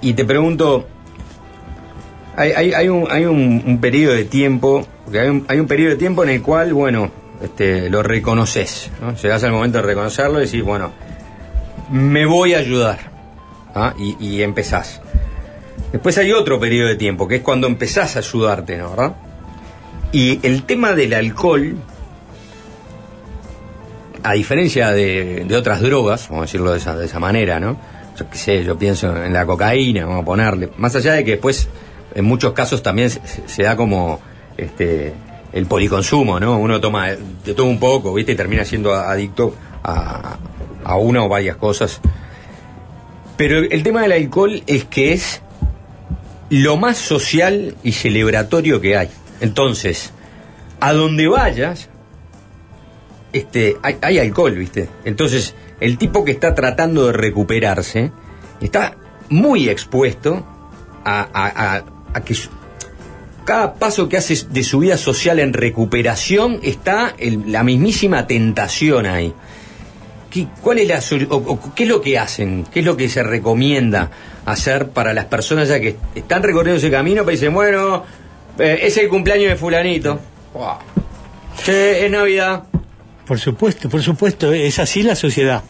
Y 0.00 0.12
te 0.12 0.24
pregunto, 0.24 0.86
hay, 2.36 2.52
hay, 2.52 2.72
hay, 2.72 2.88
un, 2.88 3.06
hay 3.10 3.24
un, 3.24 3.64
un 3.66 3.80
periodo 3.80 4.14
de 4.14 4.26
tiempo 4.26 4.86
porque 5.08 5.20
hay 5.20 5.30
un, 5.30 5.46
hay 5.48 5.58
periodo 5.62 5.92
de 5.92 5.96
tiempo 5.96 6.22
en 6.22 6.28
el 6.28 6.42
cual, 6.42 6.74
bueno, 6.74 7.10
este, 7.42 7.88
lo 7.88 8.02
reconoces, 8.02 8.90
¿no? 9.00 9.16
Llegas 9.16 9.42
al 9.42 9.52
momento 9.52 9.78
de 9.78 9.84
reconocerlo 9.84 10.38
y 10.38 10.44
decís, 10.44 10.62
bueno, 10.62 10.92
me 11.90 12.26
voy 12.26 12.52
a 12.52 12.58
ayudar. 12.58 12.98
¿ah? 13.74 13.94
Y, 13.98 14.18
y, 14.20 14.42
empezás. 14.42 15.00
Después 15.92 16.18
hay 16.18 16.30
otro 16.32 16.60
periodo 16.60 16.88
de 16.88 16.96
tiempo, 16.96 17.26
que 17.26 17.36
es 17.36 17.40
cuando 17.40 17.66
empezás 17.66 18.16
a 18.16 18.18
ayudarte, 18.18 18.76
¿no? 18.76 18.90
¿verdad? 18.90 19.16
Y 20.12 20.46
el 20.46 20.64
tema 20.64 20.92
del 20.92 21.14
alcohol, 21.14 21.76
a 24.22 24.34
diferencia 24.34 24.90
de, 24.90 25.46
de 25.48 25.56
otras 25.56 25.80
drogas, 25.80 26.28
vamos 26.28 26.42
a 26.42 26.44
decirlo 26.48 26.72
de 26.72 26.78
esa, 26.80 26.94
de 26.94 27.06
esa 27.06 27.18
manera, 27.18 27.58
¿no? 27.58 27.78
Yo 28.18 28.28
qué 28.28 28.36
sé, 28.36 28.62
yo 28.62 28.76
pienso 28.76 29.24
en 29.24 29.32
la 29.32 29.46
cocaína, 29.46 30.04
vamos 30.04 30.20
a 30.20 30.26
ponerle. 30.26 30.68
Más 30.76 30.94
allá 30.96 31.14
de 31.14 31.24
que 31.24 31.30
después, 31.30 31.66
en 32.14 32.26
muchos 32.26 32.52
casos 32.52 32.82
también 32.82 33.08
se 33.08 33.62
da 33.62 33.74
como 33.74 34.20
este, 34.58 35.14
el 35.52 35.66
policonsumo, 35.66 36.38
¿no? 36.38 36.58
Uno 36.58 36.80
toma 36.80 37.08
de 37.08 37.62
un 37.62 37.78
poco, 37.78 38.12
¿viste? 38.12 38.32
Y 38.32 38.36
termina 38.36 38.64
siendo 38.64 38.92
adicto 38.94 39.54
a, 39.82 40.36
a 40.84 40.96
una 40.96 41.24
o 41.24 41.28
varias 41.28 41.56
cosas. 41.56 42.00
Pero 43.38 43.60
el 43.60 43.82
tema 43.82 44.02
del 44.02 44.12
alcohol 44.12 44.62
es 44.66 44.84
que 44.84 45.12
es 45.12 45.40
lo 46.50 46.76
más 46.76 46.98
social 46.98 47.76
y 47.82 47.92
celebratorio 47.92 48.80
que 48.80 48.96
hay. 48.96 49.08
Entonces, 49.40 50.12
a 50.80 50.92
donde 50.92 51.28
vayas, 51.28 51.88
este, 53.32 53.76
hay, 53.82 54.18
alcohol, 54.18 54.52
¿viste? 54.56 54.88
Entonces, 55.04 55.54
el 55.80 55.98
tipo 55.98 56.24
que 56.24 56.32
está 56.32 56.54
tratando 56.54 57.06
de 57.06 57.12
recuperarse 57.12 58.10
está 58.60 58.96
muy 59.28 59.68
expuesto 59.68 60.44
a, 61.04 61.28
a, 61.32 61.84
a 62.12 62.24
que 62.24 62.34
cada 63.48 63.72
paso 63.72 64.10
que 64.10 64.18
hace 64.18 64.36
de 64.50 64.62
su 64.62 64.80
vida 64.80 64.98
social 64.98 65.38
en 65.38 65.54
recuperación 65.54 66.60
está 66.62 67.14
la 67.46 67.62
mismísima 67.62 68.26
tentación 68.26 69.06
ahí. 69.06 69.32
¿Qué, 70.28 70.48
cuál 70.60 70.80
es 70.80 70.86
la, 70.86 71.00
¿Qué 71.74 71.84
es 71.84 71.88
lo 71.88 72.02
que 72.02 72.18
hacen? 72.18 72.66
¿Qué 72.70 72.80
es 72.80 72.84
lo 72.84 72.94
que 72.94 73.08
se 73.08 73.22
recomienda 73.22 74.10
hacer 74.44 74.90
para 74.90 75.14
las 75.14 75.24
personas 75.24 75.70
ya 75.70 75.80
que 75.80 75.96
están 76.14 76.42
recorriendo 76.42 76.76
ese 76.76 76.90
camino? 76.90 77.22
Pero 77.24 77.30
dicen, 77.30 77.54
bueno, 77.54 78.04
eh, 78.58 78.80
es 78.82 78.98
el 78.98 79.08
cumpleaños 79.08 79.48
de 79.48 79.56
fulanito. 79.56 80.20
es 81.66 82.10
Navidad. 82.10 82.64
Por 83.26 83.38
supuesto, 83.38 83.88
por 83.88 84.02
supuesto, 84.02 84.52
es 84.52 84.78
así 84.78 85.02
la 85.02 85.16
sociedad. 85.16 85.62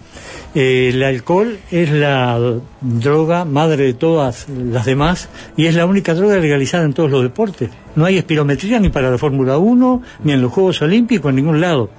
El 0.54 1.02
alcohol 1.02 1.58
es 1.70 1.90
la 1.90 2.38
droga 2.80 3.44
madre 3.44 3.84
de 3.84 3.94
todas 3.94 4.46
las 4.48 4.86
demás 4.86 5.28
y 5.58 5.66
es 5.66 5.74
la 5.74 5.84
única 5.84 6.14
droga 6.14 6.36
legalizada 6.38 6.84
en 6.84 6.94
todos 6.94 7.10
los 7.10 7.22
deportes. 7.22 7.68
No 7.96 8.06
hay 8.06 8.16
espirometría 8.16 8.80
ni 8.80 8.88
para 8.88 9.10
la 9.10 9.18
Fórmula 9.18 9.58
1, 9.58 10.02
ni 10.24 10.32
en 10.32 10.40
los 10.40 10.50
Juegos 10.50 10.80
Olímpicos, 10.80 11.28
en 11.28 11.36
ningún 11.36 11.60
lado. 11.60 11.90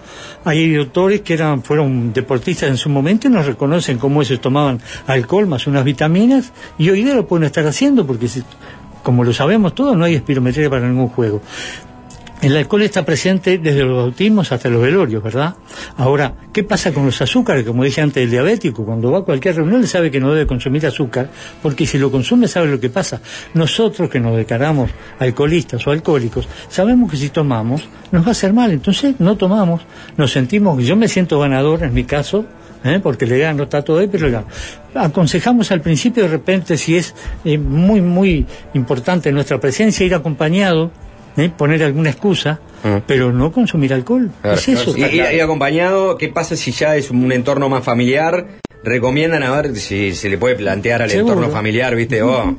Hay 0.45 0.73
doctores 0.73 1.21
que 1.21 1.35
eran, 1.35 1.61
fueron 1.61 2.11
deportistas 2.11 2.69
en 2.69 2.77
su 2.77 2.89
momento 2.89 3.27
y 3.27 3.31
nos 3.31 3.45
reconocen 3.45 3.99
cómo 3.99 4.21
ellos 4.21 4.41
tomaban 4.41 4.81
alcohol 5.05 5.45
más 5.45 5.67
unas 5.67 5.83
vitaminas 5.83 6.51
y 6.79 6.89
hoy 6.89 7.03
día 7.03 7.13
lo 7.13 7.27
pueden 7.27 7.45
estar 7.45 7.67
haciendo 7.67 8.07
porque 8.07 8.27
como 9.03 9.23
lo 9.23 9.31
sabemos 9.31 9.75
todos, 9.75 9.95
no 9.95 10.05
hay 10.05 10.15
espirometría 10.15 10.69
para 10.69 10.87
ningún 10.87 11.09
juego. 11.09 11.41
El 12.41 12.55
alcohol 12.55 12.83
está 12.83 13.03
presente 13.03 13.57
desde 13.57 13.83
los 13.83 13.97
bautismos 13.97 14.49
hasta 14.53 14.69
los 14.69 14.81
velorios, 14.81 15.21
¿verdad? 15.21 15.55
Ahora, 15.97 16.35
¿qué 16.53 16.63
pasa 16.63 16.93
con 16.93 17.05
los 17.05 17.21
azúcares? 17.21 17.65
Como 17.65 17.83
dije 17.83 17.99
antes, 17.99 18.23
el 18.23 18.31
diabético, 18.31 18.85
cuando 18.85 19.11
va 19.11 19.19
a 19.19 19.21
cualquier 19.23 19.57
reunión, 19.57 19.81
le 19.81 19.87
sabe 19.87 20.09
que 20.09 20.21
no 20.21 20.31
debe 20.31 20.47
consumir 20.47 20.87
azúcar, 20.87 21.29
porque 21.61 21.85
si 21.85 21.97
lo 21.97 22.09
consume 22.09 22.47
sabe 22.47 22.67
lo 22.67 22.79
que 22.79 22.89
pasa. 22.89 23.19
Nosotros 23.55 24.09
que 24.09 24.21
nos 24.21 24.37
declaramos 24.37 24.89
alcoholistas 25.19 25.85
o 25.85 25.91
alcohólicos, 25.91 26.47
sabemos 26.69 27.11
que 27.11 27.17
si 27.17 27.27
tomamos 27.27 27.89
nos 28.13 28.23
va 28.23 28.29
a 28.29 28.31
hacer 28.31 28.53
mal, 28.53 28.71
entonces 28.71 29.15
no 29.19 29.35
tomamos, 29.35 29.81
nos 30.15 30.31
sentimos, 30.31 30.81
yo 30.81 30.95
me 30.95 31.09
siento 31.09 31.39
ganador 31.39 31.83
en 31.83 31.93
mi 31.93 32.05
caso, 32.05 32.45
¿eh? 32.85 33.01
porque 33.03 33.25
le 33.25 33.37
gano, 33.37 33.63
está 33.63 33.81
todo 33.81 33.99
ahí, 33.99 34.07
pero 34.07 34.27
le 34.27 34.31
gano. 34.31 34.47
Aconsejamos 34.95 35.73
al 35.73 35.81
principio, 35.81 36.23
de 36.23 36.29
repente, 36.29 36.77
si 36.77 36.95
es 36.95 37.13
eh, 37.43 37.57
muy, 37.57 37.99
muy 37.99 38.45
importante 38.73 39.29
nuestra 39.33 39.59
presencia, 39.59 40.05
ir 40.05 40.15
acompañado 40.15 40.89
¿eh? 41.37 41.49
poner 41.55 41.83
alguna 41.83 42.09
excusa, 42.09 42.59
mm. 42.83 42.97
pero 43.05 43.31
no 43.31 43.51
consumir 43.51 43.93
alcohol. 43.93 44.31
Es 44.43 44.67
eso. 44.67 44.95
Y, 44.97 45.39
acompañado, 45.39 46.17
¿qué 46.17 46.29
pasa 46.29 46.55
si 46.55 46.71
ya 46.71 46.95
es 46.95 47.11
un 47.11 47.31
entorno 47.31 47.69
más 47.69 47.83
familiar? 47.83 48.59
Recomiendan 48.83 49.43
a 49.43 49.61
ver 49.61 49.75
si 49.75 50.13
se 50.13 50.29
le 50.29 50.37
puede 50.37 50.55
plantear 50.55 51.01
al 51.01 51.11
entorno 51.11 51.49
familiar, 51.49 51.95
¿viste? 51.95 52.21
Oh, 52.21 52.57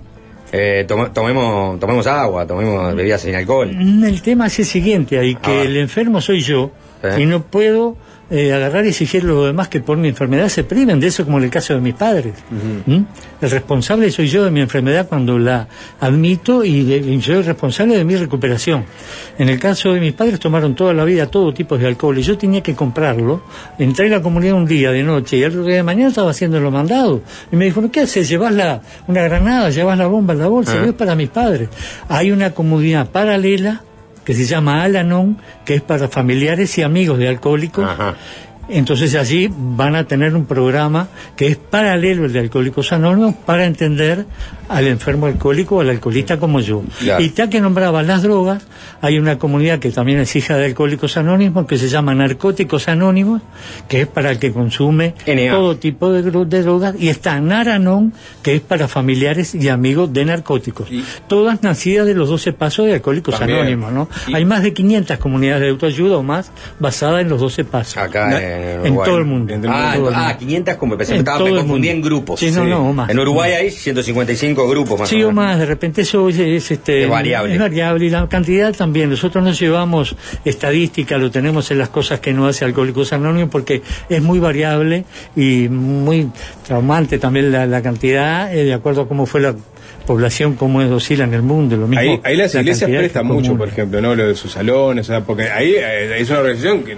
eh, 0.53 0.85
tomemos, 0.87 1.79
tomemos 1.79 2.07
agua, 2.07 2.47
tomemos 2.47 2.95
bebidas 2.95 3.23
sin 3.23 3.35
alcohol. 3.35 3.71
Mm, 3.73 4.05
el 4.05 4.23
tema 4.23 4.49
es 4.49 4.59
el 4.59 4.67
siguiente, 4.67 5.19
ahí 5.19 5.37
que 5.37 5.63
el 5.63 5.77
enfermo 5.77 6.21
soy 6.21 6.41
yo 6.41 6.73
y 7.17 7.25
no 7.25 7.43
puedo 7.43 7.97
eh, 8.31 8.53
agarrar 8.53 8.85
y 8.87 8.91
exigir 8.91 9.23
a 9.23 9.27
los 9.27 9.47
demás 9.47 9.69
que 9.69 9.81
por 9.81 9.97
mi 9.97 10.09
enfermedad 10.09 10.49
se 10.49 10.63
priven 10.63 11.01
de 11.01 11.09
eso, 11.09 11.25
como 11.25 11.39
en 11.39 11.45
el 11.45 11.51
caso 11.51 11.75
de 11.75 11.81
mis 11.81 11.95
padres. 11.95 12.35
¿Mm? 12.87 13.01
El 13.41 13.51
responsable 13.51 14.11
soy 14.11 14.29
yo 14.29 14.45
de 14.45 14.51
mi 14.51 14.61
enfermedad 14.61 15.09
cuando 15.09 15.39
la 15.39 15.67
admito 15.99 16.65
y, 16.65 17.19
yo 17.19 17.35
soy 17.35 17.43
responsable 17.43 17.97
de 17.97 18.05
mi 18.05 18.15
recuperación. 18.17 18.85
En 19.37 19.49
el 19.49 19.59
caso 19.59 19.93
de 19.93 20.01
mis 20.01 20.13
padres 20.13 20.39
tomaron 20.39 20.75
toda 20.75 20.93
la 20.93 21.05
vida 21.05 21.27
todo 21.27 21.53
tipo 21.53 21.77
de 21.77 21.87
alcohol 21.87 22.19
y 22.19 22.23
yo 22.23 22.39
tenía 22.39 22.63
que 22.63 22.75
comprarlo. 22.75 23.43
Entré 23.79 24.07
a 24.07 24.11
la 24.11 24.23
comunidad 24.23 24.55
un 24.55 24.67
día 24.67 24.93
de 24.93 25.03
noche 25.03 25.37
y 25.37 25.43
el 25.43 25.51
otro 25.51 25.65
día 25.65 25.77
de 25.77 25.83
mañana 25.83 26.09
estaba 26.09 26.31
haciendo 26.31 26.61
lo 26.61 26.71
mandado. 26.71 27.23
Y 27.51 27.57
me 27.57 27.65
dijo, 27.65 27.91
¿qué 27.91 28.01
haces? 28.01 28.29
¿Llevas 28.29 28.55
la, 28.55 28.81
una 29.09 29.23
granada? 29.23 29.71
¿Llevas 29.71 29.99
la 29.99 30.07
bomba 30.07 30.35
en 30.35 30.41
la 30.41 30.47
bolsa? 30.47 30.81
Ah. 30.81 30.87
Es 30.87 30.93
para 30.93 31.15
mis 31.17 31.31
padres. 31.31 31.69
Hay 32.09 32.31
una 32.31 32.53
comunidad 32.53 33.09
paralela 33.11 33.83
que 34.25 34.35
se 34.35 34.45
llama 34.45 34.83
Alanon, 34.83 35.39
que 35.65 35.75
es 35.75 35.83
para 35.83 36.09
familiares 36.09 36.77
y 36.79 36.83
amigos 36.83 37.19
de 37.19 37.29
alcohólicos. 37.29 37.89
Entonces 38.71 39.17
allí 39.17 39.51
van 39.53 39.97
a 39.97 40.05
tener 40.05 40.37
un 40.37 40.47
programa 40.47 41.09
que 41.37 41.49
es 41.49 41.57
paralelo 41.57 42.25
al 42.25 42.33
de 42.33 42.39
Alcohólicos 42.39 42.93
Anónimos 42.93 43.35
para 43.45 43.65
entender 43.65 44.27
al 44.69 44.87
enfermo 44.87 45.27
alcohólico 45.27 45.77
o 45.77 45.81
al 45.81 45.91
alcoholista 45.91 46.39
como 46.39 46.61
yo. 46.61 46.85
Y 47.19 47.33
ya 47.33 47.51
que 47.51 47.61
nombraba 47.61 48.03
las 48.03 48.23
drogas, 48.23 48.63
hay 49.01 49.19
una 49.19 49.39
comunidad 49.39 49.79
que 49.79 49.91
también 49.91 50.21
es 50.21 50.35
hija 50.37 50.57
de 50.57 50.67
Alcohólicos 50.67 51.17
Anónimos 51.17 51.67
que 51.67 51.79
se 51.79 51.89
llama 51.89 52.15
Narcóticos 52.15 52.89
Anónimos, 52.89 53.43
que 53.89 54.03
es 54.03 54.07
para 54.07 54.31
el 54.31 54.39
que 54.39 54.53
consume 54.53 55.15
todo 55.51 55.77
tipo 55.77 56.13
de, 56.13 56.23
drogas, 56.23 56.95
y 56.99 57.09
está 57.09 57.41
Naranon, 57.41 58.13
que 58.43 58.57
es 58.57 58.61
para 58.61 58.89
familiares 58.89 59.55
y 59.55 59.69
amigos 59.69 60.13
de 60.13 60.25
narcóticos. 60.25 60.89
Todas 61.29 61.63
nacidas 61.63 62.07
de 62.07 62.15
los 62.15 62.29
12 62.29 62.53
pasos 62.53 62.87
de 62.87 62.95
Alcohólicos 62.95 63.41
Anónimos, 63.41 63.93
¿no? 63.93 64.09
Hay 64.33 64.45
más 64.45 64.63
de 64.63 64.73
500 64.73 65.19
comunidades 65.19 65.63
de 65.63 65.69
autoayuda 65.71 66.17
o 66.19 66.23
más 66.23 66.51
basadas 66.79 67.23
en 67.23 67.29
los 67.29 67.41
12 67.41 67.65
pasos. 67.65 67.97
Acá 67.97 68.31
en, 68.85 68.95
todo 68.95 69.19
el 69.19 69.25
mundo. 69.25 69.55
Ah, 69.69 69.97
ah 70.15 70.37
500 70.39 70.77
como 70.77 70.97
me 70.97 71.07
confundí 71.07 71.89
en 71.89 72.03
grupos. 72.03 72.43
En 72.43 73.19
Uruguay 73.19 73.53
hay 73.53 73.71
155 73.71 74.69
grupos 74.69 75.01
más 75.01 75.09
Sí, 75.09 75.23
o, 75.23 75.33
más, 75.33 75.59
de 75.59 75.67
repente 75.67 76.03
eso 76.03 76.29
es, 76.29 76.71
este, 76.71 77.07
variable. 77.07 77.55
es 77.55 77.61
variable. 77.61 78.07
Y 78.07 78.11
la 78.11 78.29
cantidad 78.29 78.70
también. 78.77 79.11
Nosotros 79.11 79.43
nos 79.43 79.59
llevamos 79.59 80.17
estadística, 80.45 81.19
lo 81.19 81.31
tenemos 81.31 81.71
en 81.71 81.79
las 81.79 81.89
cosas 81.89 82.21
que 82.21 82.33
no 82.33 82.47
hace 82.47 82.65
Alcohólicos 82.65 83.13
Anónimos 83.13 83.51
porque 83.51 83.83
es 84.09 84.23
muy 84.23 84.39
variable 84.39 85.05
y 85.37 85.69
muy 85.69 86.31
traumante 86.67 87.19
también 87.19 87.51
la, 87.51 87.83
cantidad, 87.83 88.55
eh, 88.55 88.65
de 88.65 88.75
acuerdo 88.75 89.03
a 89.03 89.09
cómo 89.09 89.27
fue 89.27 89.41
la 89.41 89.55
población 90.07 90.57
como 90.57 90.83
es 90.83 90.91
docila 90.91 91.25
en 91.25 91.35
el 91.35 91.43
mundo. 91.43 91.77
Lo 91.77 91.87
mismo, 91.87 92.21
ahí, 92.25 92.37
las 92.37 92.55
iglesias 92.55 92.91
prestan 92.91 93.27
mucho, 93.27 93.57
por 93.57 93.69
ejemplo, 93.69 94.01
¿no? 94.01 94.15
Lo 94.15 94.29
de 94.29 94.35
sus 94.35 94.53
salones, 94.53 95.09
o 95.09 95.13
sea, 95.13 95.23
porque 95.23 95.51
ahí 95.51 95.75
eh, 95.77 96.19
es 96.19 96.29
una 96.31 96.41
organización 96.41 96.83
que 96.83 96.95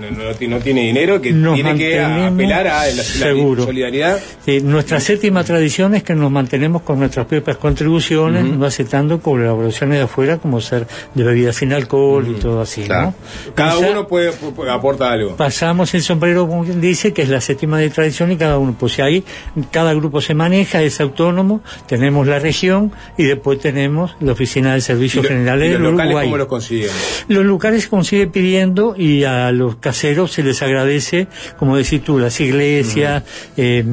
no, 0.49 0.59
tiene 0.59 0.83
dinero, 0.83 1.21
que 1.21 1.33
tiene 1.33 1.77
que 1.77 2.01
apelar 2.01 2.67
a 2.67 2.87
la, 2.87 3.03
solidaridad. 3.03 4.21
nuestra 4.62 5.01
séptima 5.01 5.45
tradición 5.45 5.95
es 5.95 6.03
que 6.03 6.15
nos 6.15 6.31
mantenemos 6.31 6.83
con 6.83 6.99
nuestras 6.99 7.27
propias 7.27 7.57
contribuciones, 7.57 8.45
no 8.45 8.65
aceptando 8.65 9.21
colaboraciones 9.21 9.99
de 9.99 10.05
afuera 10.05 10.38
como 10.38 10.61
ser 10.61 10.87
de 11.15 11.25
bebidas 11.25 11.57
sin 11.57 11.73
alcohol 11.73 12.27
y 12.29 12.41
todo 12.41 12.61
así, 12.61 12.85
¿no? 12.88 13.15
Cada 13.55 13.79
uno 13.79 14.07
puede, 14.07 14.33
aportar 14.71 15.12
algo. 15.12 15.37
Pasamos 15.37 15.95
el 15.95 16.03
sombrero, 16.03 16.47
como 16.49 16.65
quien 16.65 16.81
dice, 16.81 17.12
que 17.12 17.23
es 17.23 17.29
la 17.29 17.41
séptima 17.41 17.79
de 17.79 17.91
tradición 17.91 18.33
y 18.33 18.37
cada 18.37 18.59
uno, 18.59 18.77
pues 18.79 18.99
ahí 19.01 19.25
cada 19.71 19.95
grupo 19.95 20.21
se 20.21 20.35
maneja, 20.35 20.83
es 20.83 21.01
autónomo, 21.01 21.62
tenemos 21.87 22.27
la 22.27 22.38
región, 22.38 22.93
y 23.17 23.25
después 23.25 23.59
tenemos 23.59 24.17
la 24.21 24.33
Oficina 24.33 24.75
de 24.75 24.81
Servicios 24.81 25.27
Generales 25.27 25.69
¿y 25.69 25.73
los 25.79 25.93
locales 25.93 26.17
¿Cómo 26.23 26.37
los 26.37 26.47
consiguen? 26.47 26.91
Los 27.29 27.45
locales 27.45 27.85
se 27.85 27.88
consigue 27.88 28.27
pidiendo 28.27 28.95
y 28.97 29.25
a 29.25 29.53
los 29.53 29.77
caseros 29.77 30.33
se 30.33 30.43
les 30.43 30.62
agradece, 30.62 31.29
como 31.59 31.77
decís 31.77 32.03
tú, 32.03 32.19
las 32.19 32.41
iglesias, 32.41 33.23
eh, 33.57 33.85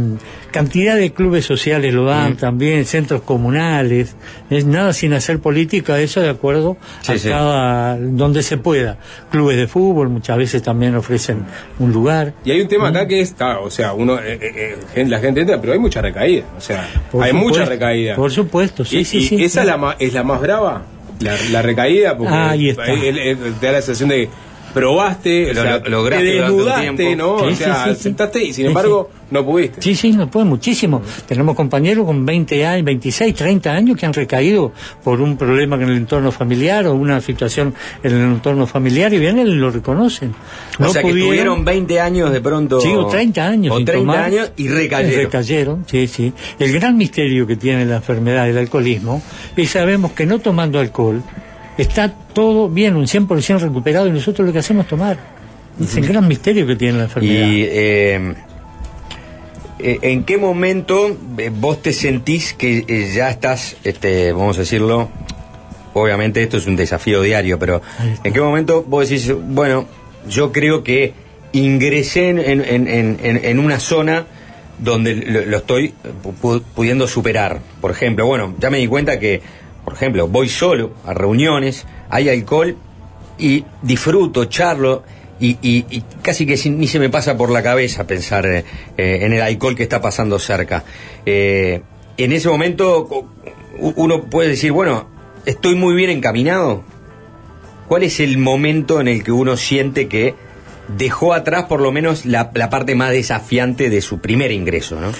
cantidad 0.52 0.96
de 0.96 1.12
clubes 1.14 1.46
sociales 1.46 1.94
lo 1.94 2.06
dan 2.06 2.38
también, 2.38 2.86
centros 2.86 3.22
comunales, 3.22 4.16
es 4.50 4.66
nada 4.66 4.94
sin 4.94 5.14
hacer 5.14 5.40
política, 5.40 6.00
eso 6.00 6.22
de 6.22 6.30
acuerdo 6.30 6.78
a 7.08 7.16
cada, 7.16 7.98
donde 7.98 8.44
se 8.44 8.58
pueda. 8.58 8.98
Clubes 9.32 9.58
de 9.58 9.68
fútbol 9.68 10.10
muchas 10.10 10.38
veces 10.38 10.62
también 10.62 10.96
ofrecen 10.96 11.46
un 11.80 11.92
lugar. 11.92 12.34
Y 12.46 12.52
hay 12.52 12.62
un 12.62 12.68
tema 12.68 12.90
acá 12.90 13.08
que 13.08 13.22
es, 13.22 13.36
o 13.62 13.70
sea, 13.70 13.94
uno, 13.94 14.20
eh, 14.20 14.40
eh, 14.42 14.78
eh, 14.96 15.06
la 15.06 15.20
gente 15.20 15.42
entra, 15.42 15.60
pero 15.60 15.74
hay 15.74 15.80
mucha 15.80 16.02
recaída, 16.02 16.46
o 16.58 16.62
sea, 16.62 16.88
hay 17.22 17.34
mucha 17.34 17.66
recaída. 17.66 18.16
Por 18.16 18.32
supuesto, 18.32 18.86
sí, 18.86 19.06
sí, 19.06 19.22
sí. 19.22 19.44
¿Esa 19.44 19.62
Es, 19.62 19.68
la, 19.68 19.96
es 20.00 20.14
la 20.14 20.24
más 20.24 20.42
brava? 20.42 20.84
La, 21.20 21.62
recaída, 21.62 22.18
porque 22.18 22.34
Ahí 22.34 22.70
está. 22.70 22.86
te 22.86 23.66
da 23.66 23.74
la 23.74 23.82
sensación 23.82 24.08
de 24.08 24.30
probaste, 24.74 25.54
lo, 25.54 25.62
o 25.62 25.64
sea, 25.64 25.84
te 25.84 26.24
desnudaste, 26.24 27.16
¿no? 27.16 27.36
o 27.36 27.56
sea, 27.56 27.96
sentaste 27.96 28.44
y 28.44 28.54
sin 28.54 28.68
embargo 28.68 29.10
no 29.32 29.46
pudiste. 29.46 29.82
Sí, 29.82 29.96
sí, 29.96 30.12
no 30.12 30.30
puede 30.30 30.46
muchísimo. 30.46 31.02
Tenemos 31.28 31.56
compañeros 31.56 32.06
con 32.06 32.26
20 32.26 32.66
años, 32.66 32.86
26, 32.86 33.36
30 33.36 33.72
años 33.72 33.98
que 33.98 34.06
han 34.06 34.14
recaído 34.14 34.72
por 35.04 35.22
un 35.22 35.38
problema 35.38 35.76
en 35.76 35.84
el 35.84 35.98
entorno 35.98 36.32
familiar 36.32 36.88
o 36.88 36.96
una 36.96 37.22
situación 37.22 37.74
en 38.04 38.12
el 38.12 38.22
entorno 38.22 38.66
familiar 38.66 39.14
y 39.14 39.20
vienen 39.20 39.48
y 39.48 39.56
lo 39.56 39.70
reconocen. 39.70 40.34
o 40.80 40.90
sea 40.90 41.04
que 41.04 41.12
tuvieron 41.12 41.64
20 41.64 42.00
años 42.00 42.32
de 42.32 42.42
pronto. 42.42 42.82
Sí, 42.82 42.94
o 42.94 43.08
30 43.08 43.48
años. 43.48 43.76
O 43.76 43.84
30 43.84 44.26
años 44.26 44.52
y 44.58 44.68
recayeron. 44.68 45.24
Recayeron, 45.26 45.86
sí, 45.88 46.08
sí. 46.08 46.34
El 46.58 46.74
gran 46.74 46.98
misterio 46.98 47.46
que 47.46 47.56
tiene 47.56 47.86
la 47.86 47.98
enfermedad 47.98 48.46
del 48.46 48.58
alcoholismo 48.58 49.22
es 49.56 49.70
sabemos 49.70 50.14
que 50.14 50.26
no 50.26 50.40
tomando 50.40 50.80
alcohol 50.80 51.24
está 51.82 52.14
todo 52.34 52.70
bien, 52.70 52.96
un 52.96 53.06
100% 53.06 53.60
recuperado 53.60 54.08
y 54.08 54.12
nosotros 54.12 54.46
lo 54.48 54.54
que 54.54 54.60
hacemos 54.60 54.86
es 54.86 54.90
tomar. 54.90 55.18
Es 55.82 55.96
el 55.96 56.08
gran 56.08 56.28
misterio 56.28 56.68
que 56.68 56.76
tiene 56.76 56.98
la 56.98 57.04
enfermedad. 57.06 57.48
Y, 57.48 57.64
eh, 57.64 58.34
eh, 59.80 60.00
¿En 60.02 60.26
qué 60.26 60.38
momento 60.38 61.18
eh, 61.38 61.52
vos 61.54 61.82
te 61.82 61.94
sentís 61.94 62.54
que 62.54 63.12
ya 63.16 63.30
estás, 63.30 63.78
este, 63.84 64.34
vamos 64.34 64.58
a 64.58 64.62
decirlo, 64.62 65.10
obviamente 65.94 66.44
esto 66.44 66.58
es 66.58 66.68
un 66.68 66.76
desafío 66.76 67.22
diario, 67.22 67.58
pero 67.58 67.82
¿en 68.24 68.34
qué 68.34 68.42
momento 68.42 68.84
vos 68.86 69.08
decís, 69.08 69.34
bueno, 69.34 69.86
yo 70.28 70.52
creo 70.52 70.84
que 70.84 71.14
ingresé 71.54 72.30
en, 72.30 72.40
en, 72.40 73.60
una 73.60 73.80
zona 73.80 74.26
donde 74.80 75.16
lo, 75.16 75.58
estoy 75.58 75.94
pudiendo 76.76 77.08
superar? 77.08 77.60
Por 77.80 77.92
ejemplo, 77.92 78.26
bueno, 78.26 78.56
ya 78.60 78.70
me 78.70 78.80
di 78.80 78.88
cuenta 78.88 79.18
que 79.18 79.42
por 79.90 79.98
ejemplo, 79.98 80.28
voy 80.28 80.50
solo 80.50 80.92
a 81.04 81.16
reuniones, 81.16 81.88
hay 82.12 82.30
alcohol 82.30 82.78
y 83.40 83.66
disfruto, 83.82 84.46
charlo. 84.46 85.02
Y, 85.40 85.84
casi 86.22 86.46
que 86.46 86.60
ni 86.70 86.86
se 86.86 87.00
me 87.00 87.10
pasa 87.10 87.36
por 87.36 87.50
la 87.50 87.64
cabeza 87.64 88.06
pensar 88.06 88.46
eh, 88.46 88.64
eh, 88.98 89.20
en 89.24 89.34
el 89.34 89.42
alcohol 89.42 89.76
que 89.76 89.82
está 89.82 90.00
pasando 90.00 90.38
cerca. 90.38 90.84
Eh, 91.26 91.82
en 92.18 92.32
ese 92.32 92.50
momento 92.50 93.26
uno 93.80 94.26
puede 94.26 94.50
decir, 94.50 94.74
bueno, 94.74 95.08
estoy 95.48 95.74
muy 95.74 95.96
bien 95.96 96.12
encaminado. 96.12 96.84
¿Cuál 97.88 98.04
es 98.04 98.20
el 98.20 98.38
momento 98.38 99.02
en 99.02 99.08
el 99.08 99.24
que 99.24 99.32
uno 99.32 99.58
siente 99.58 100.08
que 100.08 100.36
dejó 101.00 101.34
atrás 101.34 101.64
por 101.64 101.82
lo 101.82 101.92
menos 101.92 102.28
la, 102.28 102.52
la 102.54 102.70
parte 102.70 102.94
más 102.94 103.10
desafiante 103.10 103.90
de 103.90 104.02
su 104.02 104.20
primer 104.20 104.52
ingreso, 104.52 105.02
¿no? 105.02 105.14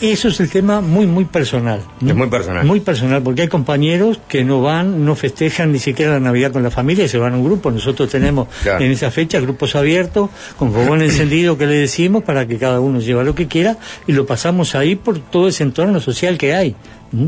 Eso 0.00 0.28
es 0.28 0.40
el 0.40 0.50
tema 0.50 0.80
muy, 0.80 1.06
muy 1.06 1.24
personal. 1.24 1.80
Es 2.04 2.14
muy 2.14 2.28
personal. 2.28 2.64
Muy 2.66 2.80
personal, 2.80 3.22
porque 3.22 3.42
hay 3.42 3.48
compañeros 3.48 4.20
que 4.28 4.44
no 4.44 4.60
van, 4.60 5.04
no 5.04 5.16
festejan 5.16 5.72
ni 5.72 5.78
siquiera 5.78 6.12
la 6.12 6.20
Navidad 6.20 6.52
con 6.52 6.62
la 6.62 6.70
familia 6.70 7.04
y 7.04 7.08
se 7.08 7.18
van 7.18 7.34
a 7.34 7.36
un 7.36 7.44
grupo. 7.44 7.70
Nosotros 7.70 8.10
tenemos 8.10 8.48
en 8.64 8.90
esa 8.90 9.10
fecha 9.10 9.40
grupos 9.40 9.74
abiertos, 9.74 10.30
con 10.58 10.72
fogón 10.72 11.02
encendido 11.02 11.56
que 11.56 11.66
le 11.66 11.74
decimos 11.74 12.22
para 12.24 12.46
que 12.46 12.58
cada 12.58 12.80
uno 12.80 13.00
lleva 13.00 13.24
lo 13.24 13.34
que 13.34 13.46
quiera 13.46 13.78
y 14.06 14.12
lo 14.12 14.26
pasamos 14.26 14.74
ahí 14.74 14.96
por 14.96 15.18
todo 15.18 15.48
ese 15.48 15.62
entorno 15.62 16.00
social 16.00 16.38
que 16.38 16.54
hay. 16.54 16.76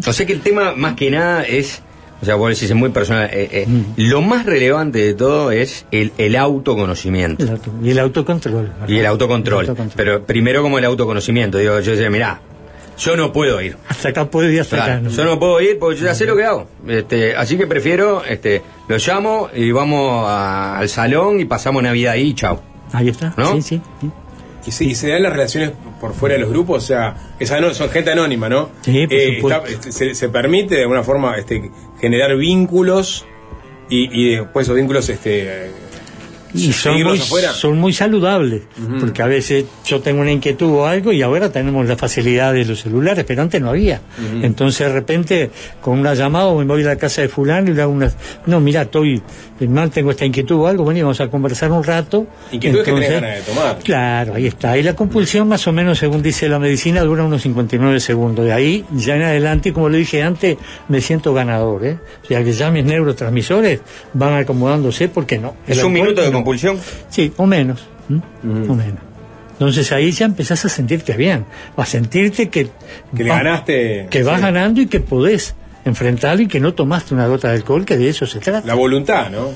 O 0.07 0.13
sea 0.13 0.27
que 0.27 0.33
el 0.33 0.41
tema 0.41 0.75
más 0.75 0.95
que 0.95 1.11
nada 1.11 1.45
es 1.45 1.83
o 2.21 2.25
sea, 2.25 2.35
vos 2.35 2.51
decís, 2.51 2.69
es 2.69 2.77
muy 2.77 2.89
personal. 2.91 3.31
Eh, 3.33 3.49
eh, 3.53 3.67
lo 3.97 4.23
más 4.23 4.45
relevante 4.45 4.99
de 4.99 5.15
todo 5.15 5.53
es 5.53 5.87
el, 5.93 6.13
el 6.19 6.35
autoconocimiento. 6.35 7.45
y 7.83 7.91
el 7.91 7.99
autocontrol. 8.01 8.73
Y 8.89 8.99
el 8.99 9.07
autocontrol. 9.07 9.77
Pero 9.95 10.25
primero 10.25 10.63
como 10.63 10.79
el 10.79 10.85
autoconocimiento. 10.85 11.59
Digo, 11.59 11.79
yo 11.79 11.93
decía, 11.93 12.11
mirá, 12.11 12.41
yo 12.99 13.17
no 13.17 13.33
puedo 13.33 13.61
ir. 13.61 13.77
Hasta 13.89 14.09
acá 14.09 14.31
puedo 14.31 14.51
ir, 14.51 14.61
hasta 14.61 14.83
acá. 14.83 15.03
Yo 15.09 15.25
no 15.25 15.39
puedo 15.39 15.61
ir 15.61 15.79
porque 15.79 15.99
yo 15.99 16.07
ya 16.07 16.15
sé 16.15 16.27
lo 16.27 16.37
que 16.37 16.45
hago. 16.45 16.69
Este, 16.87 17.37
así 17.37 17.57
que 17.57 17.67
prefiero, 17.67 18.25
este, 18.25 18.63
lo 18.89 18.97
llamo 18.99 19.49
y 19.55 19.71
vamos 19.71 20.29
al 20.29 20.89
salón 20.89 21.41
y 21.41 21.45
pasamos 21.45 21.83
Navidad 21.83 22.15
ahí, 22.15 22.35
chao. 22.35 22.61
Ahí 22.93 23.09
está. 23.09 23.35
¿No? 23.37 23.55
Sí, 23.55 23.63
sí. 23.63 23.81
Y, 24.67 24.71
sí, 24.71 24.95
se 24.95 25.09
dan 25.09 25.23
las 25.23 25.33
relaciones 25.33 25.71
por 26.01 26.13
fuera 26.13 26.35
de 26.35 26.43
los 26.43 26.51
grupos, 26.51 26.85
o 26.85 26.87
sea, 26.87 27.17
esa 27.39 27.73
son 27.73 27.89
gente 27.89 28.11
anónima, 28.11 28.51
¿no? 28.51 28.69
Sí, 28.83 29.07
por 29.41 29.53
eh, 29.53 29.63
este, 29.67 30.15
se, 30.15 30.29
permite 30.29 30.75
de 30.75 30.83
alguna 30.83 31.03
forma 31.03 31.37
este, 31.39 31.71
generar 31.99 32.37
vínculos 32.37 33.25
y, 33.89 34.11
y 34.13 34.37
después 34.37 34.67
esos 34.67 34.77
vínculos 34.77 35.09
este, 35.09 35.71
y 36.55 36.73
son 36.73 37.03
muy, 37.03 37.19
son 37.19 37.79
muy 37.79 37.93
saludables, 37.93 38.63
porque 39.01 39.23
a 39.23 39.27
veces 39.27 39.65
yo 39.85 40.01
tengo 40.01 40.21
una 40.21 40.33
inquietud 40.33 40.69
o 40.69 40.87
algo 40.87 41.13
y 41.13 41.23
ahora 41.23 41.51
tenemos 41.51 41.87
la 41.87 41.97
facilidad 41.97 42.53
de 42.53 42.65
los 42.65 42.81
celulares, 42.81 43.25
pero 43.27 43.43
antes 43.43 43.61
no 43.61 43.71
había. 43.71 44.01
Entonces 44.43 44.87
de 44.87 44.93
repente 44.93 45.51
con 45.81 45.99
una 45.99 46.15
llamada 46.15 46.53
me 46.55 46.65
voy 46.65 46.83
a 46.83 46.87
la 46.87 46.97
casa 46.97 47.23
de 47.23 47.29
fulano 47.29 47.71
y 47.71 47.75
le 47.75 47.83
hago 47.83 47.93
una... 47.93 48.13
No, 48.47 48.61
mira, 48.61 48.83
estoy 48.83 49.23
mal, 49.69 49.91
tengo 49.91 50.11
esta 50.11 50.25
inquietud 50.25 50.57
o 50.57 50.67
algo, 50.67 50.85
bueno, 50.85 51.01
vamos 51.01 51.21
a 51.21 51.29
conversar 51.29 51.73
un 51.73 51.83
rato. 51.83 52.27
Inquietud 52.53 52.83
que 52.83 52.93
tenés 52.93 53.11
ganas 53.11 53.37
de 53.37 53.43
tomar. 53.43 53.79
Claro, 53.79 54.35
ahí 54.35 54.47
está. 54.47 54.77
Y 54.79 54.83
la 54.83 54.95
compulsión 54.95 55.49
más 55.49 55.67
o 55.67 55.73
menos, 55.73 55.99
según 55.99 56.23
dice 56.23 56.49
la 56.49 56.59
medicina, 56.59 57.03
dura 57.03 57.25
unos 57.25 57.43
59 57.43 58.01
segundos. 58.01 58.45
De 58.45 58.53
ahí, 58.53 58.85
ya 58.93 59.17
en 59.17 59.23
adelante, 59.23 59.73
como 59.73 59.89
le 59.89 59.99
dije 59.99 60.23
antes, 60.23 60.57
me 60.89 61.01
siento 61.01 61.35
ganador. 61.35 61.85
¿eh? 61.85 61.99
O 62.23 62.27
sea, 62.27 62.43
que 62.45 62.53
ya 62.53 62.71
mis 62.71 62.85
neurotransmisores 62.85 63.81
van 64.15 64.35
acomodándose 64.35 65.09
porque 65.09 65.39
no. 65.39 65.55
¿Es 65.67 65.83
un 65.83 65.93
minuto 65.93 66.23
de 66.23 66.31
compulsión? 66.39 66.79
Sí, 67.09 67.33
o 67.37 67.47
menos. 67.47 67.87
O 68.11 68.75
menos. 68.75 69.09
Entonces 69.53 69.91
ahí 69.91 70.13
ya 70.13 70.27
empezás 70.27 70.65
a 70.65 70.69
sentirte 70.69 71.17
bien, 71.17 71.45
a 71.77 71.85
sentirte 71.85 72.49
que, 72.49 72.71
que 73.17 73.25
ganaste, 73.25 74.07
que 74.09 74.23
vas 74.23 74.41
ganando 74.41 74.81
y 74.81 74.87
que 74.87 75.01
podés 75.01 75.57
enfrentarlo 75.85 76.43
y 76.43 76.47
que 76.47 76.61
no 76.61 76.75
tomaste 76.75 77.15
una 77.15 77.27
gota 77.27 77.49
de 77.49 77.57
alcohol, 77.57 77.85
que 77.85 77.97
de 77.97 78.09
eso 78.09 78.25
se 78.25 78.39
trata. 78.39 78.67
La 78.67 78.75
voluntad, 78.75 79.31
¿no? 79.31 79.51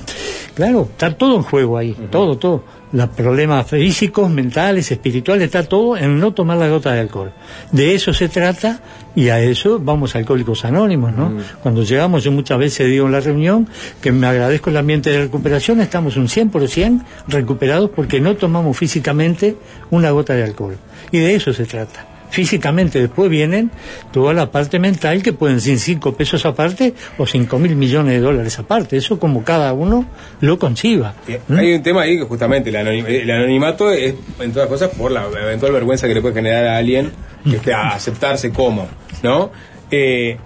Claro, 0.55 0.89
está 0.91 1.15
todo 1.15 1.37
en 1.37 1.43
juego 1.43 1.77
ahí, 1.77 1.95
todo, 2.11 2.37
todo. 2.37 2.65
Los 2.93 3.09
problemas 3.09 3.67
físicos, 3.67 4.29
mentales, 4.29 4.91
espirituales, 4.91 5.45
está 5.45 5.63
todo 5.63 5.97
en 5.97 6.19
no 6.19 6.31
tomar 6.31 6.57
la 6.57 6.69
gota 6.69 6.93
de 6.93 7.01
alcohol. 7.01 7.33
De 7.71 7.95
eso 7.95 8.13
se 8.13 8.29
trata 8.29 8.79
y 9.15 9.29
a 9.29 9.39
eso 9.39 9.79
vamos 9.79 10.15
a 10.15 10.19
Alcohólicos 10.19 10.63
Anónimos, 10.63 11.11
¿no? 11.11 11.33
Cuando 11.61 11.83
llegamos, 11.83 12.23
yo 12.23 12.31
muchas 12.31 12.57
veces 12.57 12.87
digo 12.87 13.07
en 13.07 13.11
la 13.11 13.19
reunión 13.19 13.67
que 13.99 14.11
me 14.11 14.27
agradezco 14.27 14.69
el 14.69 14.77
ambiente 14.77 15.09
de 15.09 15.21
recuperación, 15.23 15.81
estamos 15.81 16.17
un 16.17 16.27
100% 16.27 17.03
recuperados 17.27 17.89
porque 17.89 18.21
no 18.21 18.35
tomamos 18.35 18.77
físicamente 18.77 19.57
una 19.89 20.11
gota 20.11 20.33
de 20.33 20.43
alcohol. 20.43 20.77
Y 21.11 21.17
de 21.17 21.35
eso 21.35 21.51
se 21.51 21.65
trata 21.65 22.12
físicamente 22.33 22.99
después 22.99 23.29
vienen 23.29 23.69
toda 24.11 24.33
la 24.33 24.49
parte 24.49 24.79
mental 24.79 25.21
que 25.21 25.33
pueden 25.33 25.61
ser 25.61 25.77
cinco 25.77 26.15
pesos 26.15 26.47
aparte 26.47 26.95
o 27.19 27.27
cinco 27.27 27.59
mil 27.59 27.75
millones 27.75 28.13
de 28.13 28.19
dólares 28.21 28.57
aparte. 28.57 28.97
Eso 28.97 29.19
como 29.19 29.43
cada 29.43 29.71
uno 29.73 30.07
lo 30.41 30.57
conciba. 30.57 31.13
¿Mm? 31.47 31.55
Hay 31.55 31.73
un 31.73 31.83
tema 31.83 32.01
ahí 32.01 32.17
que 32.17 32.23
justamente 32.23 32.71
el, 32.71 33.29
anonimato 33.29 33.91
es, 33.91 34.15
en 34.39 34.51
todas 34.51 34.67
cosas, 34.67 34.89
por 34.97 35.11
la 35.11 35.27
eventual 35.27 35.73
vergüenza 35.73 36.07
que 36.07 36.15
le 36.15 36.21
puede 36.21 36.33
generar 36.33 36.65
a 36.65 36.77
alguien 36.77 37.11
que 37.47 37.57
esté 37.57 37.71
a 37.71 37.89
aceptarse 37.89 38.51
como, 38.51 38.87
¿no? 39.21 39.51
Eh, 39.91 40.37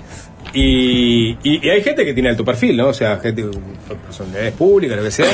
y, 0.53 1.37
hay 1.69 1.83
gente 1.83 2.05
que 2.05 2.13
tiene 2.13 2.29
alto 2.29 2.43
perfil, 2.45 2.77
¿no? 2.77 2.87
O 2.87 2.93
sea, 2.93 3.19
gente, 3.19 3.43
personalidades 4.05 4.53
públicas, 4.53 4.97
lo 4.97 5.03
que 5.03 5.11
sea. 5.11 5.27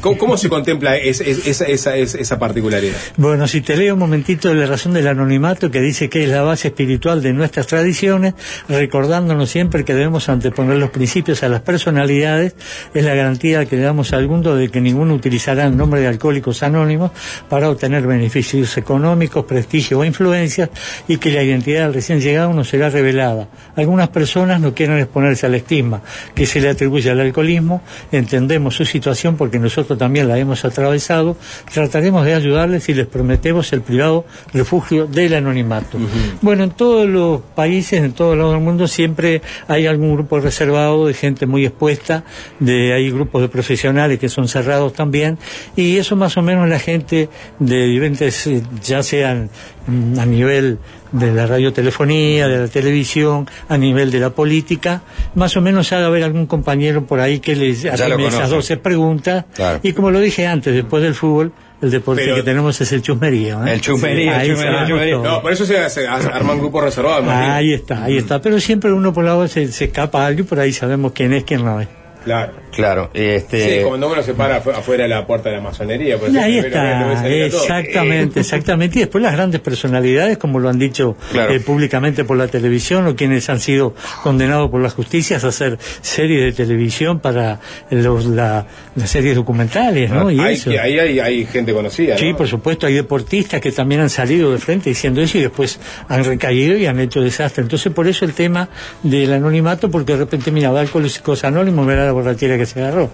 ¿Cómo, 0.00 0.36
se 0.36 0.48
contempla 0.48 0.96
esa, 0.96 1.24
esa, 1.24 1.96
esa, 1.96 2.38
particularidad? 2.38 2.96
Bueno, 3.16 3.46
si 3.46 3.60
te 3.60 3.76
leo 3.76 3.94
un 3.94 4.00
momentito 4.00 4.52
la 4.52 4.66
razón 4.66 4.92
del 4.92 5.06
anonimato, 5.06 5.70
que 5.70 5.80
dice 5.80 6.08
que 6.08 6.24
es 6.24 6.30
la 6.30 6.42
base 6.42 6.68
espiritual 6.68 7.22
de 7.22 7.32
nuestras 7.32 7.66
tradiciones, 7.66 8.34
recordándonos 8.68 9.50
siempre 9.50 9.84
que 9.84 9.94
debemos 9.94 10.28
anteponer 10.28 10.78
los 10.78 10.90
principios 10.90 11.42
a 11.42 11.48
las 11.48 11.60
personalidades, 11.60 12.54
es 12.92 13.04
la 13.04 13.14
garantía 13.14 13.64
que 13.66 13.76
le 13.76 13.82
damos 13.82 14.12
al 14.12 14.28
mundo 14.28 14.56
de 14.56 14.68
que 14.68 14.80
ninguno 14.80 15.14
utilizará 15.14 15.66
el 15.66 15.76
nombre 15.76 16.00
de 16.00 16.08
alcohólicos 16.08 16.62
anónimos 16.62 17.12
para 17.48 17.70
obtener 17.70 18.06
beneficios 18.06 18.76
económicos, 18.76 19.44
prestigio 19.44 20.00
o 20.00 20.04
influencias, 20.04 20.70
y 21.08 21.18
que 21.18 21.30
la 21.30 21.42
identidad 21.42 21.84
del 21.84 21.94
recién 21.94 22.20
llegado 22.20 22.52
no 22.52 22.64
será 22.64 22.90
revelada. 22.90 23.48
Algunas 23.76 24.08
personas 24.08 24.53
no 24.60 24.74
quieren 24.74 24.98
exponerse 24.98 25.46
al 25.46 25.54
estigma 25.54 26.02
que 26.34 26.46
se 26.46 26.60
le 26.60 26.70
atribuye 26.70 27.10
al 27.10 27.20
alcoholismo, 27.20 27.82
entendemos 28.12 28.74
su 28.74 28.84
situación 28.84 29.36
porque 29.36 29.58
nosotros 29.58 29.98
también 29.98 30.28
la 30.28 30.38
hemos 30.38 30.64
atravesado, 30.64 31.36
trataremos 31.72 32.24
de 32.24 32.34
ayudarles 32.34 32.88
y 32.88 32.94
les 32.94 33.06
prometemos 33.06 33.72
el 33.72 33.82
privado 33.82 34.24
refugio 34.52 35.06
del 35.06 35.34
anonimato. 35.34 35.98
Bueno, 36.40 36.64
en 36.64 36.70
todos 36.70 37.08
los 37.08 37.40
países, 37.54 38.02
en 38.02 38.12
todo 38.12 38.36
lado 38.36 38.52
del 38.52 38.60
mundo, 38.60 38.86
siempre 38.86 39.42
hay 39.68 39.86
algún 39.86 40.14
grupo 40.14 40.40
reservado 40.40 41.06
de 41.06 41.14
gente 41.14 41.46
muy 41.46 41.64
expuesta, 41.64 42.24
de 42.60 42.92
hay 42.92 43.10
grupos 43.10 43.42
de 43.42 43.48
profesionales 43.48 44.18
que 44.18 44.28
son 44.28 44.48
cerrados 44.48 44.92
también, 44.92 45.38
y 45.76 45.96
eso 45.96 46.16
más 46.16 46.36
o 46.36 46.42
menos 46.42 46.68
la 46.68 46.78
gente 46.78 47.28
de 47.58 47.86
diferentes, 47.86 48.46
eh, 48.46 48.62
ya 48.82 49.02
sean 49.02 49.50
mm, 49.86 50.18
a 50.18 50.26
nivel 50.26 50.78
de 51.14 51.32
la 51.32 51.46
radiotelefonía, 51.46 52.48
de 52.48 52.58
la 52.58 52.68
televisión, 52.68 53.48
a 53.68 53.78
nivel 53.78 54.10
de 54.10 54.18
la 54.18 54.30
política, 54.30 55.02
más 55.34 55.56
o 55.56 55.60
menos 55.60 55.92
ha 55.92 55.98
de 56.00 56.06
haber 56.06 56.24
algún 56.24 56.46
compañero 56.46 57.06
por 57.06 57.20
ahí 57.20 57.38
que 57.38 57.54
les 57.54 57.84
haga 57.84 58.16
esas 58.16 58.50
12 58.50 58.76
preguntas. 58.78 59.44
Y 59.82 59.92
como 59.92 60.10
lo 60.10 60.18
dije 60.20 60.46
antes, 60.46 60.74
después 60.74 61.02
del 61.02 61.14
fútbol, 61.14 61.52
el 61.80 61.90
deporte 61.90 62.24
que 62.34 62.42
tenemos 62.42 62.80
es 62.80 62.90
el 62.92 63.02
chusmerío. 63.02 63.64
¿eh? 63.64 63.74
El 63.74 63.80
chusmerío, 63.80 64.34
el 64.34 64.86
chusmerío, 64.86 65.22
No, 65.22 65.40
por 65.40 65.52
eso 65.52 65.64
se, 65.64 65.88
se 65.88 66.06
arman 66.06 66.58
grupos 66.58 66.82
reservados. 66.82 67.28
Ahí 67.28 67.72
está, 67.72 68.04
ahí 68.04 68.16
está. 68.16 68.40
Pero 68.40 68.58
siempre 68.58 68.92
uno 68.92 69.12
por 69.12 69.24
lado 69.24 69.46
se, 69.46 69.70
se 69.70 69.84
escapa 69.84 70.26
algo 70.26 70.40
y 70.40 70.44
por 70.44 70.58
ahí 70.58 70.72
sabemos 70.72 71.12
quién 71.12 71.32
es, 71.32 71.44
quién 71.44 71.64
no 71.64 71.80
es. 71.80 71.88
Claro. 72.24 72.64
Claro, 72.74 73.10
este... 73.14 73.78
Sí, 73.78 73.84
cuando 73.86 74.10
uno 74.10 74.22
se 74.22 74.34
para 74.34 74.56
afuera 74.56 75.04
de 75.04 75.08
la 75.08 75.26
puerta 75.26 75.48
de 75.48 75.56
la 75.56 75.62
masonería. 75.62 76.18
Pues 76.18 76.34
ahí 76.34 76.58
está, 76.58 77.14
exactamente, 77.14 78.40
exactamente. 78.40 78.98
Y 78.98 79.02
después 79.02 79.22
las 79.22 79.32
grandes 79.32 79.60
personalidades, 79.60 80.38
como 80.38 80.58
lo 80.58 80.68
han 80.68 80.78
dicho 80.78 81.16
eh, 81.34 81.60
públicamente 81.60 82.24
por 82.24 82.36
la 82.36 82.48
televisión, 82.48 83.06
o 83.06 83.14
quienes 83.14 83.48
han 83.48 83.60
sido 83.60 83.94
condenados 84.22 84.70
por 84.70 84.82
las 84.82 84.94
justicias 84.94 85.44
a 85.44 85.48
hacer 85.48 85.78
series 86.00 86.42
de 86.42 86.64
televisión 86.64 87.20
para 87.20 87.60
los, 87.90 88.26
la, 88.26 88.66
las 88.96 89.10
series 89.10 89.36
documentales, 89.36 90.10
¿no? 90.10 90.30
y 90.30 90.40
hay, 90.40 90.60
Ahí 90.76 90.98
hay, 90.98 91.46
gente 91.46 91.72
conocida. 91.72 92.18
Sí, 92.18 92.32
por 92.34 92.48
supuesto, 92.48 92.86
hay 92.86 92.94
deportistas 92.94 93.60
que 93.60 93.70
también 93.70 94.00
han 94.00 94.10
salido 94.10 94.50
de 94.50 94.58
frente 94.58 94.90
diciendo 94.90 95.20
eso 95.20 95.38
y 95.38 95.42
después 95.42 95.78
han 96.08 96.24
recaído 96.24 96.76
y 96.76 96.86
han 96.86 96.98
hecho 96.98 97.20
desastre. 97.20 97.62
Entonces, 97.62 97.92
por 97.92 98.08
eso 98.08 98.24
el 98.24 98.32
tema 98.32 98.68
del 99.02 99.32
anonimato, 99.32 99.90
porque 99.90 100.12
de 100.12 100.18
repente, 100.18 100.50
mira, 100.50 100.70
va 100.70 100.80
Alcohólicos 100.80 101.44
Anónimos, 101.44 101.86
me 101.86 101.94
da 101.94 102.06
la 102.06 102.13
borrachera 102.14 102.56
que 102.56 102.66
se 102.66 102.80
agarró. 102.80 103.10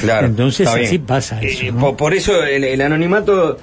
Claro, 0.00 0.26
Entonces 0.26 0.66
así 0.66 0.98
pasa 0.98 1.40
eso. 1.42 1.64
Eh, 1.64 1.72
por, 1.96 2.14
eso 2.14 2.42
el, 2.42 2.80
anonimato 2.80 3.58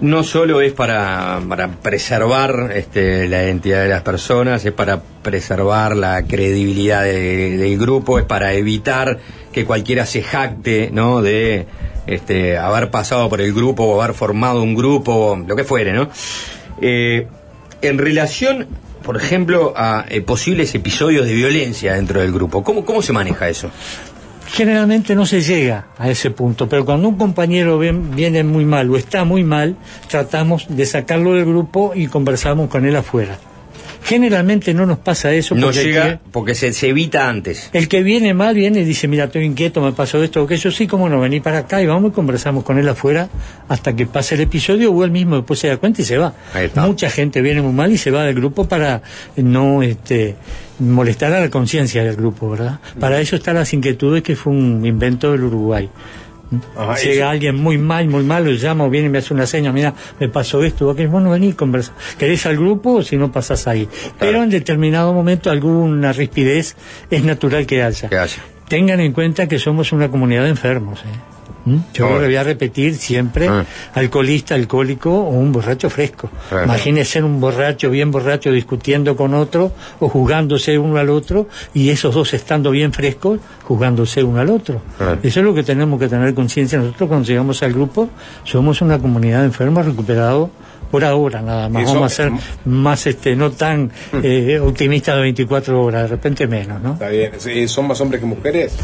no 0.00 0.22
solo 0.24 0.60
es 0.60 0.72
para, 0.72 1.40
para 1.48 1.68
preservar 1.68 2.70
este, 2.74 3.28
la 3.28 3.44
identidad 3.44 3.82
de 3.82 3.88
las 3.88 4.02
personas, 4.02 4.64
es 4.64 4.72
para 4.72 5.00
preservar 5.22 5.96
la 5.96 6.22
credibilidad 6.22 7.04
del 7.04 7.78
grupo, 7.78 8.18
es 8.18 8.24
para 8.24 8.52
evitar 8.54 9.18
que 9.52 9.64
cualquiera 9.64 10.06
se 10.06 10.22
jacte 10.22 10.90
¿no? 10.92 11.22
de 11.22 11.66
este, 12.06 12.56
haber 12.56 12.90
pasado 12.90 13.28
por 13.28 13.40
el 13.40 13.52
grupo 13.52 13.84
o 13.84 14.02
haber 14.02 14.14
formado 14.14 14.62
un 14.62 14.74
grupo, 14.74 15.38
lo 15.46 15.56
que 15.56 15.64
fuere. 15.64 15.92
¿no? 15.92 16.08
Eh, 16.80 17.26
en 17.82 17.98
relación, 17.98 18.66
por 19.08 19.16
ejemplo, 19.16 19.72
a 19.74 20.04
eh, 20.10 20.20
posibles 20.20 20.74
episodios 20.74 21.24
de 21.24 21.32
violencia 21.32 21.94
dentro 21.94 22.20
del 22.20 22.30
grupo, 22.30 22.62
¿cómo, 22.62 22.84
¿cómo 22.84 23.00
se 23.00 23.14
maneja 23.14 23.48
eso? 23.48 23.70
Generalmente 24.48 25.14
no 25.14 25.24
se 25.24 25.40
llega 25.40 25.86
a 25.96 26.10
ese 26.10 26.30
punto, 26.30 26.68
pero 26.68 26.84
cuando 26.84 27.08
un 27.08 27.16
compañero 27.16 27.78
viene 27.78 28.44
muy 28.44 28.66
mal 28.66 28.90
o 28.90 28.98
está 28.98 29.24
muy 29.24 29.44
mal, 29.44 29.76
tratamos 30.10 30.66
de 30.68 30.84
sacarlo 30.84 31.32
del 31.32 31.46
grupo 31.46 31.92
y 31.94 32.08
conversamos 32.08 32.68
con 32.68 32.84
él 32.84 32.96
afuera. 32.96 33.38
Generalmente 34.02 34.74
no 34.74 34.86
nos 34.86 34.98
pasa 34.98 35.32
eso. 35.32 35.54
No 35.54 35.70
llega 35.70 36.20
porque 36.32 36.54
se, 36.54 36.88
evita 36.88 37.28
antes. 37.28 37.70
El 37.72 37.88
que 37.88 38.02
viene 38.02 38.34
mal 38.34 38.54
viene 38.54 38.80
y 38.80 38.84
dice, 38.84 39.08
mira, 39.08 39.24
estoy 39.24 39.44
inquieto, 39.44 39.80
me 39.80 39.92
pasó 39.92 40.22
esto 40.22 40.42
o 40.42 40.44
aquello, 40.44 40.70
sí, 40.70 40.86
como 40.86 41.08
no, 41.08 41.20
vení 41.20 41.40
para 41.40 41.58
acá 41.58 41.82
y 41.82 41.86
vamos 41.86 42.12
y 42.12 42.14
conversamos 42.14 42.64
con 42.64 42.78
él 42.78 42.88
afuera 42.88 43.28
hasta 43.68 43.94
que 43.94 44.06
pase 44.06 44.34
el 44.34 44.42
episodio 44.42 44.92
o 44.92 45.04
él 45.04 45.10
mismo 45.10 45.36
después 45.36 45.60
se 45.60 45.68
da 45.68 45.76
cuenta 45.76 46.02
y 46.02 46.04
se 46.04 46.18
va. 46.18 46.34
Mucha 46.76 47.10
gente 47.10 47.42
viene 47.42 47.62
muy 47.62 47.72
mal 47.72 47.92
y 47.92 47.98
se 47.98 48.10
va 48.10 48.24
del 48.24 48.34
grupo 48.34 48.66
para 48.66 49.02
no 49.36 49.82
este, 49.82 50.36
molestar 50.78 51.32
a 51.32 51.40
la 51.40 51.50
conciencia 51.50 52.04
del 52.04 52.16
grupo, 52.16 52.50
¿verdad? 52.50 52.80
Para 52.98 53.20
eso 53.20 53.36
están 53.36 53.56
las 53.56 53.72
inquietudes 53.72 54.22
que 54.22 54.36
fue 54.36 54.52
un 54.52 54.84
invento 54.84 55.32
del 55.32 55.44
Uruguay. 55.44 55.88
Llega 57.02 57.30
alguien 57.30 57.56
muy 57.56 57.78
mal, 57.78 58.08
muy 58.08 58.24
mal, 58.24 58.44
lo 58.44 58.50
llamo, 58.52 58.88
viene 58.88 59.08
y 59.08 59.10
me 59.10 59.18
hace 59.18 59.34
una 59.34 59.46
seña, 59.46 59.72
mira, 59.72 59.94
me 60.18 60.28
pasó 60.28 60.62
esto, 60.64 60.94
que 60.94 61.06
bueno, 61.06 61.30
vení, 61.30 61.52
conversa. 61.52 61.92
¿Querés 62.18 62.46
al 62.46 62.56
grupo 62.56 62.94
o 62.94 63.02
si 63.02 63.16
no 63.16 63.30
pasas 63.30 63.66
ahí? 63.66 63.88
Pero 64.18 64.42
en 64.42 64.50
determinado 64.50 65.12
momento 65.12 65.50
alguna 65.50 66.12
rispidez 66.12 66.76
es 67.10 67.24
natural 67.24 67.66
que 67.66 67.82
haya. 67.82 68.08
Tengan 68.68 69.00
en 69.00 69.12
cuenta 69.12 69.46
que 69.46 69.58
somos 69.58 69.92
una 69.92 70.08
comunidad 70.08 70.44
de 70.44 70.50
enfermos. 70.50 71.00
¿eh? 71.00 71.37
¿Mm? 71.64 71.76
Yo 71.92 72.08
lo 72.08 72.24
voy 72.24 72.36
a 72.36 72.42
repetir 72.42 72.96
siempre, 72.96 73.48
ah. 73.48 73.64
alcoholista, 73.94 74.54
alcohólico 74.54 75.10
o 75.10 75.30
un 75.30 75.52
borracho 75.52 75.90
fresco. 75.90 76.30
Ah. 76.50 76.62
Imagínese 76.64 77.22
un 77.22 77.40
borracho, 77.40 77.90
bien 77.90 78.10
borracho, 78.10 78.50
discutiendo 78.52 79.16
con 79.16 79.34
otro 79.34 79.72
o 80.00 80.08
jugándose 80.08 80.78
uno 80.78 80.98
al 80.98 81.10
otro 81.10 81.48
y 81.74 81.90
esos 81.90 82.14
dos 82.14 82.34
estando 82.34 82.70
bien 82.70 82.92
frescos, 82.92 83.40
jugándose 83.64 84.22
uno 84.22 84.40
al 84.40 84.50
otro. 84.50 84.80
Ah. 85.00 85.16
Eso 85.22 85.40
es 85.40 85.46
lo 85.46 85.54
que 85.54 85.62
tenemos 85.62 85.98
que 85.98 86.08
tener 86.08 86.34
conciencia. 86.34 86.78
Nosotros 86.78 87.08
cuando 87.08 87.26
llegamos 87.26 87.62
al 87.62 87.72
grupo 87.72 88.08
somos 88.44 88.80
una 88.80 88.98
comunidad 88.98 89.40
de 89.40 89.46
enfermos 89.46 89.84
recuperados 89.84 90.50
por 90.90 91.04
ahora 91.04 91.42
nada 91.42 91.68
más. 91.68 91.84
Vamos 91.84 92.12
a 92.12 92.14
ser 92.14 92.32
más, 92.64 93.06
este, 93.06 93.36
no 93.36 93.50
tan 93.50 93.90
eh, 94.22 94.58
optimistas 94.58 95.16
de 95.16 95.22
24 95.22 95.82
horas, 95.82 96.02
de 96.02 96.08
repente 96.08 96.46
menos, 96.46 96.80
¿no? 96.80 96.94
Está 96.94 97.08
bien. 97.08 97.68
¿Son 97.68 97.86
más 97.86 98.00
hombres 98.00 98.20
que 98.20 98.26
mujeres? 98.26 98.74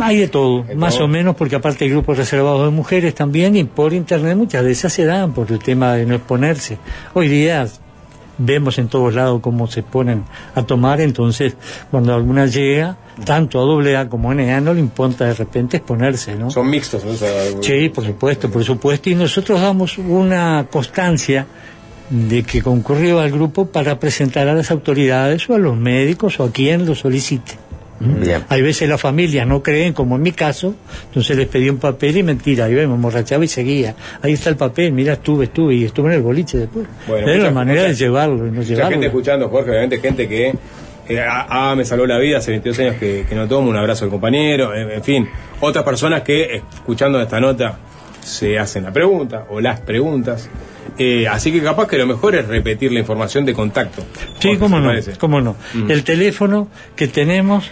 Hay 0.00 0.16
de 0.16 0.28
todo, 0.28 0.64
más 0.76 0.98
o 1.00 1.08
menos, 1.08 1.36
porque 1.36 1.56
aparte 1.56 1.84
hay 1.84 1.90
grupos 1.90 2.16
reservados 2.16 2.64
de 2.64 2.70
mujeres 2.70 3.14
también 3.14 3.54
y 3.56 3.64
por 3.64 3.92
internet 3.92 4.36
muchas 4.36 4.64
de 4.64 4.72
esas 4.72 4.92
se 4.92 5.04
dan 5.04 5.34
por 5.34 5.50
el 5.52 5.58
tema 5.58 5.94
de 5.94 6.06
no 6.06 6.14
exponerse. 6.14 6.78
Hoy 7.12 7.28
día 7.28 7.66
vemos 8.38 8.78
en 8.78 8.88
todos 8.88 9.14
lados 9.14 9.40
cómo 9.40 9.66
se 9.66 9.82
ponen 9.82 10.24
a 10.54 10.62
tomar, 10.62 11.00
entonces 11.00 11.54
cuando 11.90 12.14
alguna 12.14 12.46
llega, 12.46 12.96
tanto 13.24 13.60
a 13.60 14.00
AA 14.00 14.08
como 14.08 14.30
a 14.30 14.34
NA 14.34 14.60
no 14.60 14.74
le 14.74 14.80
importa 14.80 15.26
de 15.26 15.34
repente 15.34 15.76
exponerse, 15.76 16.34
¿no? 16.34 16.50
Son 16.50 16.68
mixtos, 16.68 17.04
¿no? 17.04 17.12
sí, 17.60 17.88
por 17.90 18.04
supuesto, 18.04 18.50
por 18.50 18.64
supuesto, 18.64 19.10
y 19.10 19.14
nosotros 19.14 19.60
damos 19.60 19.98
una 19.98 20.66
constancia 20.70 21.46
de 22.10 22.42
que 22.42 22.62
concurrió 22.62 23.20
al 23.20 23.30
grupo 23.30 23.66
para 23.66 23.98
presentar 23.98 24.48
a 24.48 24.54
las 24.54 24.70
autoridades 24.70 25.48
o 25.48 25.54
a 25.54 25.58
los 25.58 25.76
médicos 25.76 26.38
o 26.40 26.44
a 26.44 26.50
quien 26.50 26.86
lo 26.86 26.94
solicite. 26.94 27.63
Hay 28.48 28.62
veces 28.62 28.88
las 28.88 29.00
familias 29.00 29.46
no 29.46 29.62
creen, 29.62 29.92
como 29.92 30.16
en 30.16 30.22
mi 30.22 30.32
caso, 30.32 30.74
entonces 31.06 31.36
les 31.36 31.46
pedí 31.46 31.70
un 31.70 31.78
papel 31.78 32.16
y 32.16 32.22
mentira, 32.22 32.68
yo 32.68 32.76
me 32.76 32.82
emborrachaba 32.82 33.44
y 33.44 33.48
seguía. 33.48 33.94
Ahí 34.20 34.32
está 34.32 34.50
el 34.50 34.56
papel, 34.56 34.92
mira, 34.92 35.14
estuve, 35.14 35.44
estuve 35.46 35.74
y 35.74 35.84
estuve 35.84 36.08
en 36.08 36.14
el 36.14 36.22
boliche 36.22 36.58
después. 36.58 36.86
Bueno, 37.06 37.28
Era 37.28 37.44
la 37.44 37.50
manera 37.50 37.84
de 37.84 37.94
llevarlo. 37.94 38.44
No 38.44 38.62
mucha 38.62 38.90
gente 38.90 39.06
escuchando, 39.06 39.48
Jorge, 39.48 39.70
obviamente 39.70 40.00
gente 40.00 40.28
que 40.28 40.54
eh, 41.08 41.20
ah, 41.26 41.74
me 41.76 41.84
salvó 41.84 42.06
la 42.06 42.18
vida 42.18 42.38
hace 42.38 42.50
22 42.50 42.78
años 42.80 42.96
que, 42.96 43.26
no 43.32 43.46
tomo, 43.46 43.70
un 43.70 43.76
abrazo 43.76 44.04
al 44.04 44.10
compañero, 44.10 44.74
en, 44.74 45.02
fin, 45.02 45.28
otras 45.60 45.84
personas 45.84 46.22
que 46.22 46.56
escuchando 46.56 47.20
esta 47.20 47.40
nota 47.40 47.78
se 48.22 48.58
hacen 48.58 48.84
la 48.84 48.92
pregunta 48.92 49.46
o 49.50 49.60
las 49.60 49.80
preguntas. 49.80 50.48
Eh, 50.98 51.26
así 51.28 51.52
que 51.52 51.60
capaz 51.60 51.88
que 51.88 51.98
lo 51.98 52.06
mejor 52.06 52.36
es 52.36 52.46
repetir 52.46 52.92
la 52.92 53.00
información 53.00 53.44
de 53.44 53.52
contacto. 53.52 54.02
Sí, 54.38 54.56
cómo 54.56 54.80
no, 54.80 54.92
cómo 55.18 55.40
no. 55.40 55.56
El 55.88 56.04
teléfono 56.04 56.68
que 56.96 57.08
tenemos 57.08 57.70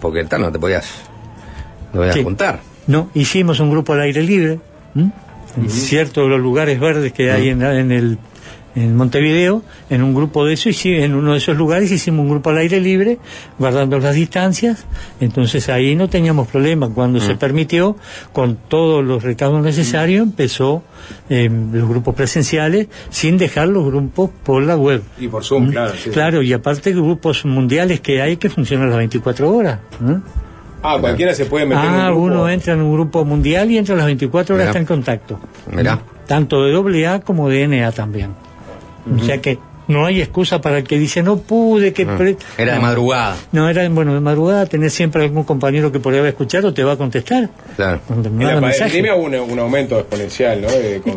porque 0.00 0.24
tal 0.24 0.42
no 0.42 0.52
te 0.52 0.58
podías, 0.58 0.86
no 1.92 2.00
podías 2.00 2.18
contar. 2.18 2.60
No, 2.86 3.10
hicimos 3.14 3.60
un 3.60 3.70
grupo 3.70 3.92
al 3.92 4.00
aire 4.00 4.22
libre 4.22 4.58
ciertos 5.68 6.24
de 6.24 6.30
los 6.30 6.40
lugares 6.40 6.78
verdes 6.80 7.12
que 7.12 7.30
hay 7.30 7.48
en, 7.48 7.62
en 7.62 7.92
el 7.92 8.18
en 8.74 8.96
Montevideo, 8.96 9.62
en 9.90 10.02
un 10.02 10.14
grupo 10.14 10.44
de 10.44 10.54
eso, 10.54 10.68
y 10.68 10.94
en 10.94 11.14
uno 11.14 11.32
de 11.32 11.38
esos 11.38 11.56
lugares 11.56 11.90
hicimos 11.90 12.24
un 12.24 12.30
grupo 12.30 12.50
al 12.50 12.58
aire 12.58 12.80
libre, 12.80 13.18
guardando 13.58 13.98
las 13.98 14.14
distancias, 14.14 14.84
entonces 15.20 15.68
ahí 15.68 15.94
no 15.94 16.08
teníamos 16.08 16.48
problema. 16.48 16.88
Cuando 16.88 17.20
se 17.20 17.34
mm. 17.34 17.38
permitió, 17.38 17.96
con 18.32 18.56
todos 18.56 19.04
los 19.04 19.22
recaudos 19.22 19.62
necesarios, 19.62 20.22
empezó 20.22 20.82
eh, 21.28 21.48
los 21.72 21.88
grupos 21.88 22.14
presenciales, 22.14 22.88
sin 23.10 23.38
dejar 23.38 23.68
los 23.68 23.84
grupos 23.84 24.30
por 24.44 24.62
la 24.62 24.76
web. 24.76 25.02
Y 25.18 25.28
por 25.28 25.44
Zoom, 25.44 25.70
claro. 25.70 25.92
Claro, 26.12 26.42
y 26.42 26.52
aparte 26.52 26.92
grupos 26.92 27.44
mundiales 27.44 28.00
que 28.00 28.22
hay 28.22 28.36
que 28.36 28.48
funcionan 28.48 28.90
las 28.90 28.98
24 28.98 29.50
horas. 29.50 29.80
Ah, 30.82 30.96
cualquiera 31.00 31.34
se 31.34 31.46
puede 31.46 31.66
meter 31.66 31.84
en 31.84 31.90
un 31.90 32.00
ah, 32.00 32.10
grupo. 32.10 32.22
uno 32.22 32.48
entra 32.48 32.74
en 32.74 32.80
un 32.80 32.92
grupo 32.92 33.24
mundial 33.24 33.70
y 33.70 33.78
entre 33.78 33.96
las 33.96 34.06
24 34.06 34.54
horas 34.54 34.68
está 34.68 34.78
en 34.78 34.86
contacto. 34.86 35.40
Mirá. 35.72 35.98
Tanto 36.26 36.64
de 36.64 37.06
AA 37.06 37.20
como 37.20 37.48
de 37.48 37.66
NA 37.66 37.90
también. 37.92 38.34
O 39.16 39.24
sea 39.24 39.40
que 39.40 39.58
no 39.88 40.04
hay 40.04 40.20
excusa 40.20 40.60
para 40.60 40.78
el 40.78 40.84
que 40.84 40.98
dice 40.98 41.22
no 41.22 41.38
pude 41.38 41.92
que 41.92 42.02
ah, 42.02 42.18
era 42.58 42.74
de 42.74 42.80
madrugada. 42.80 43.36
No 43.52 43.68
era 43.68 43.88
bueno 43.88 44.14
de 44.14 44.20
madrugada 44.20 44.66
tenés 44.66 44.92
siempre 44.92 45.24
algún 45.24 45.44
compañero 45.44 45.90
que 45.90 45.98
podría 45.98 46.20
haber 46.20 46.30
escuchado 46.30 46.72
te 46.72 46.84
va 46.84 46.92
a 46.92 46.96
contestar. 46.96 47.48
Claro. 47.74 48.00
En 48.10 48.38
la 48.38 48.60
pandemia 48.60 49.14
hubo 49.16 49.24
un, 49.24 49.58
aumento 49.58 49.98
exponencial 49.98 50.62
no 50.62 50.68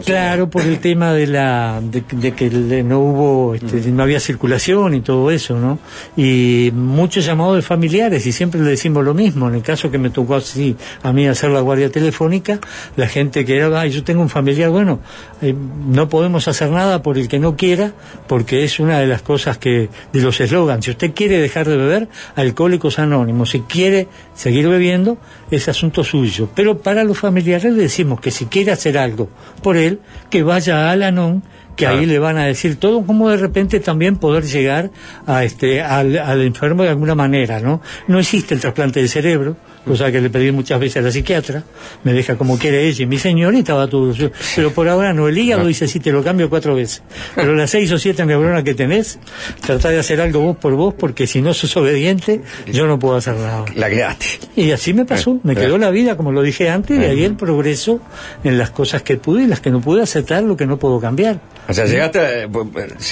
claro 0.04 0.50
por 0.50 0.62
el 0.62 0.80
tema 0.80 1.14
de 1.14 1.28
la 1.28 1.82
de, 1.82 2.32
que 2.34 2.50
no 2.84 3.00
hubo 3.00 3.56
este, 3.56 3.78
mm. 3.78 3.96
no 3.96 4.04
había 4.04 4.20
circulación 4.20 4.94
y 4.94 5.02
todo 5.02 5.32
eso 5.32 5.60
no 5.60 5.80
y 6.16 6.72
muchos 6.74 7.26
llamados 7.26 7.58
de 7.58 7.62
familiares 7.62 8.26
y 8.26 8.32
siempre 8.32 8.62
le 8.62 8.70
decimos 8.70 9.04
lo 9.04 9.14
mismo. 9.14 9.50
En 9.50 9.56
el 9.56 9.64
caso 9.64 9.92
que 9.92 9.98
me 9.98 10.10
tocó 10.10 10.36
así 10.36 10.78
a 11.04 11.12
mí 11.12 11.28
hacer 11.28 11.50
la 11.50 11.60
guardia 11.60 11.92
telefónica 11.92 12.60
la 12.96 13.08
gente 13.08 13.44
que 13.44 13.58
era 13.58 13.86
yo 13.88 14.04
tengo 14.04 14.22
un 14.22 14.30
familiar 14.30 14.70
bueno 14.70 15.00
eh, 15.42 15.54
no 15.88 16.08
podemos 16.08 16.48
hacer 16.48 16.70
nada 16.70 17.02
por 17.04 17.18
el 17.18 17.28
que 17.28 17.40
no 17.40 17.58
quiera 17.58 17.92
porque 18.28 18.61
es 18.64 18.80
una 18.80 19.00
de 19.00 19.08
las 19.08 19.22
cosas 19.22 19.58
que, 19.58 19.90
de 20.14 20.22
los 20.22 20.40
eslogans. 20.40 20.86
Si 20.86 20.92
usted 20.92 21.14
quiere 21.14 21.40
dejar 21.40 21.68
de 21.68 21.78
beber, 21.78 22.08
alcohólicos 22.36 23.00
anónimos. 23.00 23.52
Si 23.52 23.62
quiere 23.62 24.08
seguir 24.36 24.68
bebiendo, 24.68 25.18
es 25.50 25.68
asunto 25.68 26.04
suyo. 26.04 26.50
Pero 26.56 26.80
para 26.80 27.04
los 27.04 27.20
familiares 27.20 27.74
le 27.74 27.84
decimos 27.84 28.20
que 28.20 28.32
si 28.32 28.46
quiere 28.46 28.72
hacer 28.72 28.98
algo 28.98 29.30
por 29.62 29.78
él, 29.78 30.00
que 30.30 30.44
vaya 30.44 30.88
a 30.88 30.92
Alanon, 30.92 31.44
que 31.76 31.88
ahí 31.88 32.06
le 32.06 32.20
van 32.20 32.38
a 32.38 32.46
decir 32.46 32.76
todo, 32.76 33.06
como 33.06 33.30
de 33.30 33.38
repente 33.38 33.80
también 33.80 34.18
poder 34.18 34.44
llegar 34.44 34.92
a 35.26 35.44
este, 35.44 35.82
al, 35.82 36.18
al 36.18 36.42
enfermo 36.42 36.84
de 36.84 36.90
alguna 36.90 37.16
manera, 37.16 37.60
¿no? 37.60 37.82
No 38.08 38.20
existe 38.20 38.54
el 38.54 38.60
trasplante 38.60 39.02
de 39.02 39.08
cerebro, 39.08 39.58
cosa 39.86 40.12
que 40.12 40.22
le 40.22 40.30
pedí 40.30 40.52
muchas 40.52 40.80
veces 40.80 40.98
a 40.98 41.02
la 41.02 41.12
psiquiatra, 41.12 41.64
me 42.04 42.14
deja 42.14 42.36
como 42.36 42.58
quiere 42.58 42.88
ella 42.88 43.04
y 43.04 43.06
mi 43.06 43.18
señor 43.18 43.54
y 43.56 43.60
estaba 43.60 43.88
todo. 43.88 44.14
Pero 44.56 44.72
por 44.72 44.88
ahora 44.88 45.14
no, 45.14 45.28
el 45.28 45.38
hígado 45.38 45.66
dice 45.66 45.88
sí, 45.88 46.00
te 46.00 46.12
lo 46.12 46.24
cambio 46.24 46.50
cuatro 46.50 46.76
veces. 46.76 47.04
Pero 47.36 47.56
las 47.56 47.70
seis 47.72 47.92
o 47.92 47.98
siete 47.98 48.26
neuronas 48.26 48.64
que 48.64 48.74
tenés, 48.74 49.20
tratá 49.62 49.90
de 49.90 50.00
hacer 50.00 50.22
algo 50.22 50.42
vos 50.42 50.58
por 50.58 50.74
vos, 50.76 50.94
porque 50.94 51.28
si 51.28 51.42
no 51.42 51.54
sos 51.54 51.76
obediente, 51.78 52.42
yo 52.72 52.88
no 52.88 53.00
puedo 53.00 53.16
hacer 53.16 53.36
nada. 53.36 53.66
La 53.76 53.90
quedaste. 53.90 54.26
Y 54.56 54.72
así 54.72 54.94
me 54.94 55.06
pasó, 55.06 55.40
me 55.44 55.56
quedó 55.56 55.78
la 55.78 55.90
vida, 55.90 56.18
como 56.18 56.32
lo 56.32 56.42
dije 56.42 56.70
antes, 56.70 57.00
y 57.00 57.04
ahí 57.04 57.24
el 57.24 57.36
progreso 57.36 58.00
en 58.44 58.58
las 58.58 58.72
cosas 58.72 59.02
que 59.02 59.18
pude 59.18 59.44
y 59.44 59.48
las 59.48 59.62
que 59.62 59.72
no 59.72 59.82
pude 59.82 60.02
aceptar, 60.02 60.44
lo 60.44 60.58
que 60.58 60.66
no 60.66 60.78
puedo 60.78 61.00
cambiar. 61.00 61.40
O 61.68 61.74
sea, 61.74 61.86
llegaste, 61.86 62.48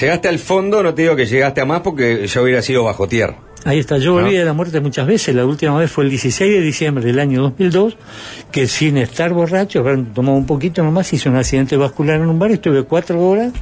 llegaste 0.00 0.28
al 0.28 0.38
fondo, 0.38 0.82
no 0.82 0.94
te 0.94 1.02
digo 1.02 1.16
que 1.16 1.26
llegaste 1.26 1.60
a 1.60 1.64
más 1.64 1.80
porque 1.80 2.26
yo 2.26 2.42
hubiera 2.42 2.62
sido 2.62 2.84
bajo 2.84 3.08
tierra. 3.08 3.36
Ahí 3.64 3.78
está, 3.78 3.98
yo 3.98 4.14
volví 4.14 4.34
de 4.34 4.44
la 4.44 4.54
muerte 4.54 4.80
muchas 4.80 5.06
veces, 5.06 5.34
la 5.34 5.44
última 5.44 5.76
vez 5.76 5.90
fue 5.90 6.04
el 6.04 6.10
16 6.10 6.50
de 6.50 6.60
diciembre 6.62 7.04
del 7.04 7.18
año 7.18 7.42
2002, 7.42 7.96
que 8.50 8.66
sin 8.66 8.96
estar 8.96 9.34
borracho, 9.34 9.84
tomaba 10.14 10.36
un 10.36 10.46
poquito 10.46 10.82
nomás, 10.82 11.12
hice 11.12 11.28
un 11.28 11.36
accidente 11.36 11.76
vascular 11.76 12.20
en 12.20 12.28
un 12.28 12.38
bar, 12.38 12.52
estuve 12.52 12.84
cuatro 12.84 13.20
horas 13.20 13.52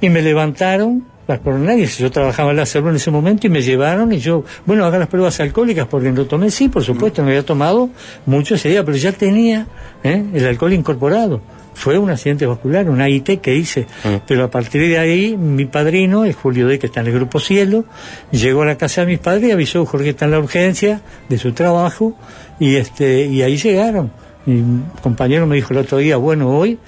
y 0.00 0.08
me 0.08 0.22
levantaron 0.22 1.04
las 1.26 1.40
coronarias. 1.40 1.98
Yo 1.98 2.10
trabajaba 2.10 2.50
en 2.52 2.56
la 2.56 2.66
salud 2.66 2.90
en 2.90 2.96
ese 2.96 3.10
momento 3.10 3.46
y 3.46 3.50
me 3.50 3.60
llevaron 3.60 4.12
y 4.12 4.18
yo, 4.18 4.44
bueno, 4.64 4.84
haga 4.84 4.98
las 4.98 5.08
pruebas 5.08 5.38
alcohólicas 5.40 5.86
porque 5.86 6.10
lo 6.12 6.26
tomé, 6.26 6.50
sí, 6.50 6.68
por 6.68 6.82
supuesto, 6.82 7.22
no 7.22 7.28
había 7.28 7.44
tomado 7.44 7.90
mucho 8.24 8.54
ese 8.54 8.70
día, 8.70 8.84
pero 8.84 8.96
ya 8.96 9.12
tenía 9.12 9.66
¿eh? 10.02 10.24
el 10.32 10.46
alcohol 10.46 10.72
incorporado. 10.72 11.42
Fue 11.76 11.98
un 11.98 12.08
accidente 12.10 12.46
vascular, 12.46 12.88
un 12.88 13.02
AIT 13.02 13.38
que 13.40 13.54
hice. 13.54 13.82
Mm. 14.02 14.16
Pero 14.26 14.44
a 14.44 14.50
partir 14.50 14.80
de 14.88 14.98
ahí, 14.98 15.36
mi 15.36 15.66
padrino, 15.66 16.24
el 16.24 16.32
Julio 16.32 16.66
D, 16.66 16.78
que 16.78 16.86
está 16.86 17.00
en 17.00 17.08
el 17.08 17.12
Grupo 17.12 17.38
Cielo, 17.38 17.84
llegó 18.30 18.62
a 18.62 18.66
la 18.66 18.78
casa 18.78 19.02
de 19.02 19.08
mis 19.08 19.18
padres 19.18 19.50
y 19.50 19.52
avisó, 19.52 19.84
Jorge 19.84 20.10
está 20.10 20.24
en 20.24 20.30
la 20.30 20.38
urgencia 20.38 21.02
de 21.28 21.36
su 21.36 21.52
trabajo, 21.52 22.16
y, 22.58 22.76
este, 22.76 23.26
y 23.26 23.42
ahí 23.42 23.58
llegaron. 23.58 24.10
Mi 24.46 24.62
compañero 25.02 25.46
me 25.46 25.56
dijo 25.56 25.74
el 25.74 25.80
otro 25.80 25.98
día, 25.98 26.16
bueno, 26.16 26.48
hoy 26.48 26.78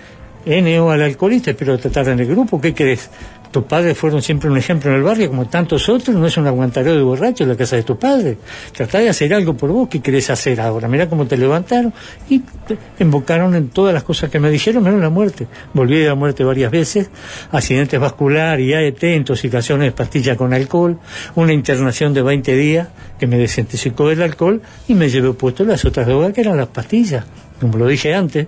NO 0.47 0.91
al 0.91 1.03
alcoholista, 1.03 1.53
pero 1.53 1.79
tratar 1.79 2.09
en 2.09 2.21
el 2.21 2.27
grupo, 2.27 2.59
¿qué 2.59 2.73
crees? 2.73 3.11
Tus 3.51 3.65
padres 3.65 3.97
fueron 3.97 4.23
siempre 4.23 4.51
un 4.51 4.57
ejemplo 4.57 4.91
en 4.91 4.97
el 4.97 5.03
barrio, 5.03 5.29
como 5.29 5.47
tantos 5.47 5.89
otros, 5.89 6.17
no 6.17 6.27
es 6.27 6.37
un 6.37 6.47
aguantadero 6.47 6.97
de 6.97 7.03
borracho 7.03 7.45
en 7.45 7.51
la 7.51 7.57
casa 7.57 7.77
de 7.77 7.83
tus 7.83 7.97
padres. 7.97 8.37
Tratá 8.73 8.99
de 8.99 9.09
hacer 9.09 9.33
algo 9.33 9.55
por 9.55 9.71
vos, 9.71 9.89
¿qué 9.89 10.01
querés 10.01 10.31
hacer 10.31 10.61
ahora? 10.61 10.89
Mira 10.89 11.09
cómo 11.09 11.27
te 11.27 11.37
levantaron 11.37 11.93
y 12.29 12.41
te 12.41 12.77
invocaron 13.01 13.55
en 13.55 13.69
todas 13.69 13.95
las 13.95 14.03
cosas 14.03 14.31
que 14.31 14.39
me 14.39 14.51
dijeron, 14.51 14.83
menos 14.83 15.01
la 15.01 15.11
muerte. 15.11 15.47
Volví 15.73 16.05
a 16.05 16.09
la 16.09 16.15
muerte 16.15 16.45
varias 16.45 16.71
veces, 16.71 17.11
accidentes 17.51 17.99
vascular, 17.99 18.61
IAET, 18.61 19.03
intoxicaciones 19.03 19.87
de 19.87 19.93
pastilla 19.93 20.37
con 20.37 20.53
alcohol, 20.53 20.99
una 21.35 21.53
internación 21.53 22.13
de 22.13 22.23
20 22.23 22.55
días 22.55 22.89
que 23.19 23.27
me 23.27 23.39
desintoxicó 23.39 24.09
del 24.09 24.23
alcohol 24.23 24.61
y 24.87 24.95
me 24.95 25.09
llevé 25.09 25.33
puesto 25.33 25.65
las 25.65 25.85
otras 25.85 26.07
drogas 26.07 26.33
que 26.33 26.43
eran 26.43 26.57
las 26.57 26.69
pastillas, 26.69 27.25
como 27.61 27.79
lo 27.79 27.87
dije 27.87 28.15
antes. 28.15 28.47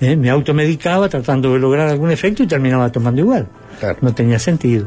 ¿eh? 0.00 0.16
me 0.16 0.30
automedicaba 0.30 1.08
tratando 1.08 1.52
de 1.52 1.58
lograr 1.58 1.88
algún 1.88 2.10
efecto 2.10 2.42
y 2.42 2.46
terminaba 2.46 2.90
tomando 2.90 3.20
igual. 3.20 3.46
No 4.00 4.14
tenía 4.14 4.38
sentido. 4.38 4.86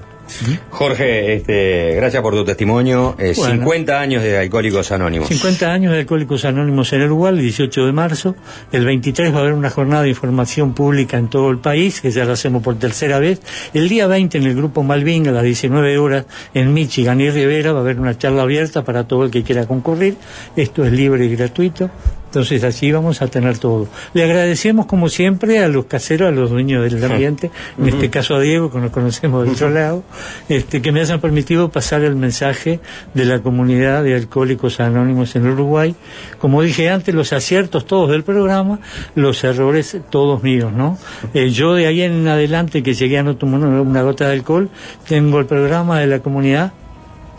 Jorge, 0.70 1.36
este, 1.36 1.96
gracias 1.96 2.22
por 2.22 2.34
tu 2.34 2.44
testimonio. 2.44 3.16
50 3.18 3.92
eh, 3.92 3.96
años 3.96 4.24
de 4.24 4.38
Alcohólicos 4.38 4.92
Anónimos. 4.92 5.28
50 5.28 5.72
años 5.72 5.94
de 5.94 6.00
Alcohólicos 6.00 6.46
Anónimos 6.46 6.92
en 6.94 7.04
Uruguay, 7.04 7.34
el 7.34 7.42
18 7.42 7.86
de 7.86 7.92
marzo. 7.92 8.36
El 8.72 8.86
23 8.86 9.34
va 9.34 9.38
a 9.38 9.42
haber 9.42 9.54
una 9.54 9.70
jornada 9.70 10.04
de 10.04 10.10
información 10.10 10.74
pública 10.74 11.18
en 11.18 11.30
todo 11.30 11.50
el 11.50 11.60
país, 11.60 12.02
que 12.02 12.12
ya 12.12 12.26
lo 12.26 12.34
hacemos 12.34 12.64
por 12.64 12.80
tercera 12.80 13.20
vez. 13.20 13.42
El 13.74 13.90
día 13.90 14.08
20 14.08 14.38
en 14.38 14.44
el 14.46 14.56
Grupo 14.56 14.84
Malvin, 14.84 15.28
a 15.28 15.32
las 15.32 15.44
19 15.44 15.98
horas, 15.98 16.26
en 16.54 16.74
Michigan 16.74 17.20
y 17.22 17.30
Rivera, 17.30 17.74
va 17.74 17.80
a 17.80 17.82
haber 17.82 18.00
una 18.00 18.18
charla 18.18 18.44
abierta 18.44 18.84
para 18.84 19.08
todo 19.08 19.26
el 19.26 19.32
que 19.32 19.44
quiera 19.44 19.66
concurrir. 19.66 20.16
Esto 20.56 20.86
es 20.86 20.92
libre 20.92 21.26
y 21.26 21.36
gratuito. 21.36 21.92
Entonces 22.34 22.64
allí 22.64 22.92
vamos 22.92 23.22
a 23.22 23.28
tener 23.28 23.60
todo. 23.60 23.88
Le 24.16 24.24
agradecemos 24.24 24.88
como 24.88 25.08
siempre 25.08 25.64
a 25.64 25.68
los 25.68 25.86
caseros, 25.86 26.30
a 26.30 26.32
los 26.32 26.50
dueños 26.50 26.92
del 26.92 27.04
ambiente, 27.04 27.52
en 27.78 27.88
este 27.88 28.10
caso 28.10 28.34
a 28.34 28.40
Diego, 28.40 28.72
que 28.72 28.80
nos 28.80 28.90
conocemos 28.90 29.44
del 29.44 29.54
otro 29.54 29.70
lado, 29.70 30.04
este, 30.50 30.82
que 30.82 30.92
me 30.92 31.02
hayan 31.02 31.22
permitido 31.22 31.70
pasar 31.70 32.04
el 32.04 32.16
mensaje 32.16 32.80
de 33.14 33.26
la 33.26 33.38
comunidad 33.38 34.04
de 34.04 34.16
alcohólicos 34.16 34.80
anónimos 34.80 35.36
en 35.36 35.46
Uruguay. 35.46 35.94
Como 36.40 36.64
dije 36.64 36.90
antes, 36.90 37.14
los 37.14 37.34
aciertos 37.34 37.86
todos 37.86 38.10
del 38.10 38.24
programa, 38.24 38.80
los 39.14 39.44
errores 39.44 39.96
todos 40.10 40.42
míos, 40.42 40.74
¿no? 40.74 40.98
Eh, 41.36 41.52
yo 41.52 41.76
de 41.76 41.86
ahí 41.86 42.02
en 42.02 42.28
adelante 42.28 42.82
que 42.82 42.96
llegué 42.96 43.20
a 43.20 43.24
no 43.24 43.36
tomar 43.36 43.62
una 43.62 44.02
gota 44.02 44.26
de 44.26 44.34
alcohol, 44.34 44.72
tengo 45.08 45.38
el 45.38 45.46
programa 45.46 46.00
de 46.00 46.08
la 46.08 46.18
comunidad 46.18 46.74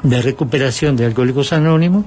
de 0.05 0.22
recuperación 0.22 0.97
de 0.97 1.07
alcohólicos 1.07 1.53
anónimos 1.53 2.05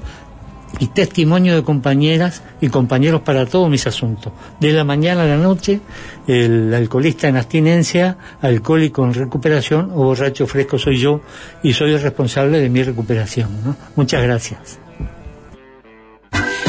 y 0.80 0.88
testimonio 0.88 1.56
de 1.56 1.64
compañeras 1.64 2.44
y 2.62 2.70
compañeros 2.70 3.22
para 3.22 3.46
todos 3.46 3.70
mis 3.70 3.88
asuntos. 3.88 4.34
De 4.60 4.72
la 4.72 4.84
mañana 4.84 5.24
a 5.24 5.26
la 5.26 5.38
noche, 5.38 5.80
el 6.28 6.74
alcoholista 6.74 7.28
en 7.28 7.38
abstinencia, 7.38 8.18
alcohólico 8.42 9.04
en 9.06 9.14
recuperación 9.14 9.92
o 9.94 10.04
borracho 10.04 10.48
fresco 10.48 10.78
soy 10.78 11.00
yo 11.00 11.22
y 11.64 11.74
soy 11.74 11.94
el 11.94 12.02
responsable 12.02 12.60
de 12.60 12.70
mi 12.70 12.84
recuperación. 12.84 13.76
Muchas 13.96 14.24
gracias. 14.24 14.80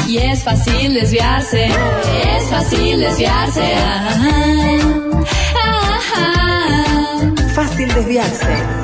Y 0.07 0.17
es 0.17 0.43
fácil 0.43 0.93
desviarse, 0.95 1.65
es 1.65 2.43
fácil 2.49 2.99
desviarse. 2.99 3.73
Fácil 7.53 7.93
desviarse. 7.93 8.78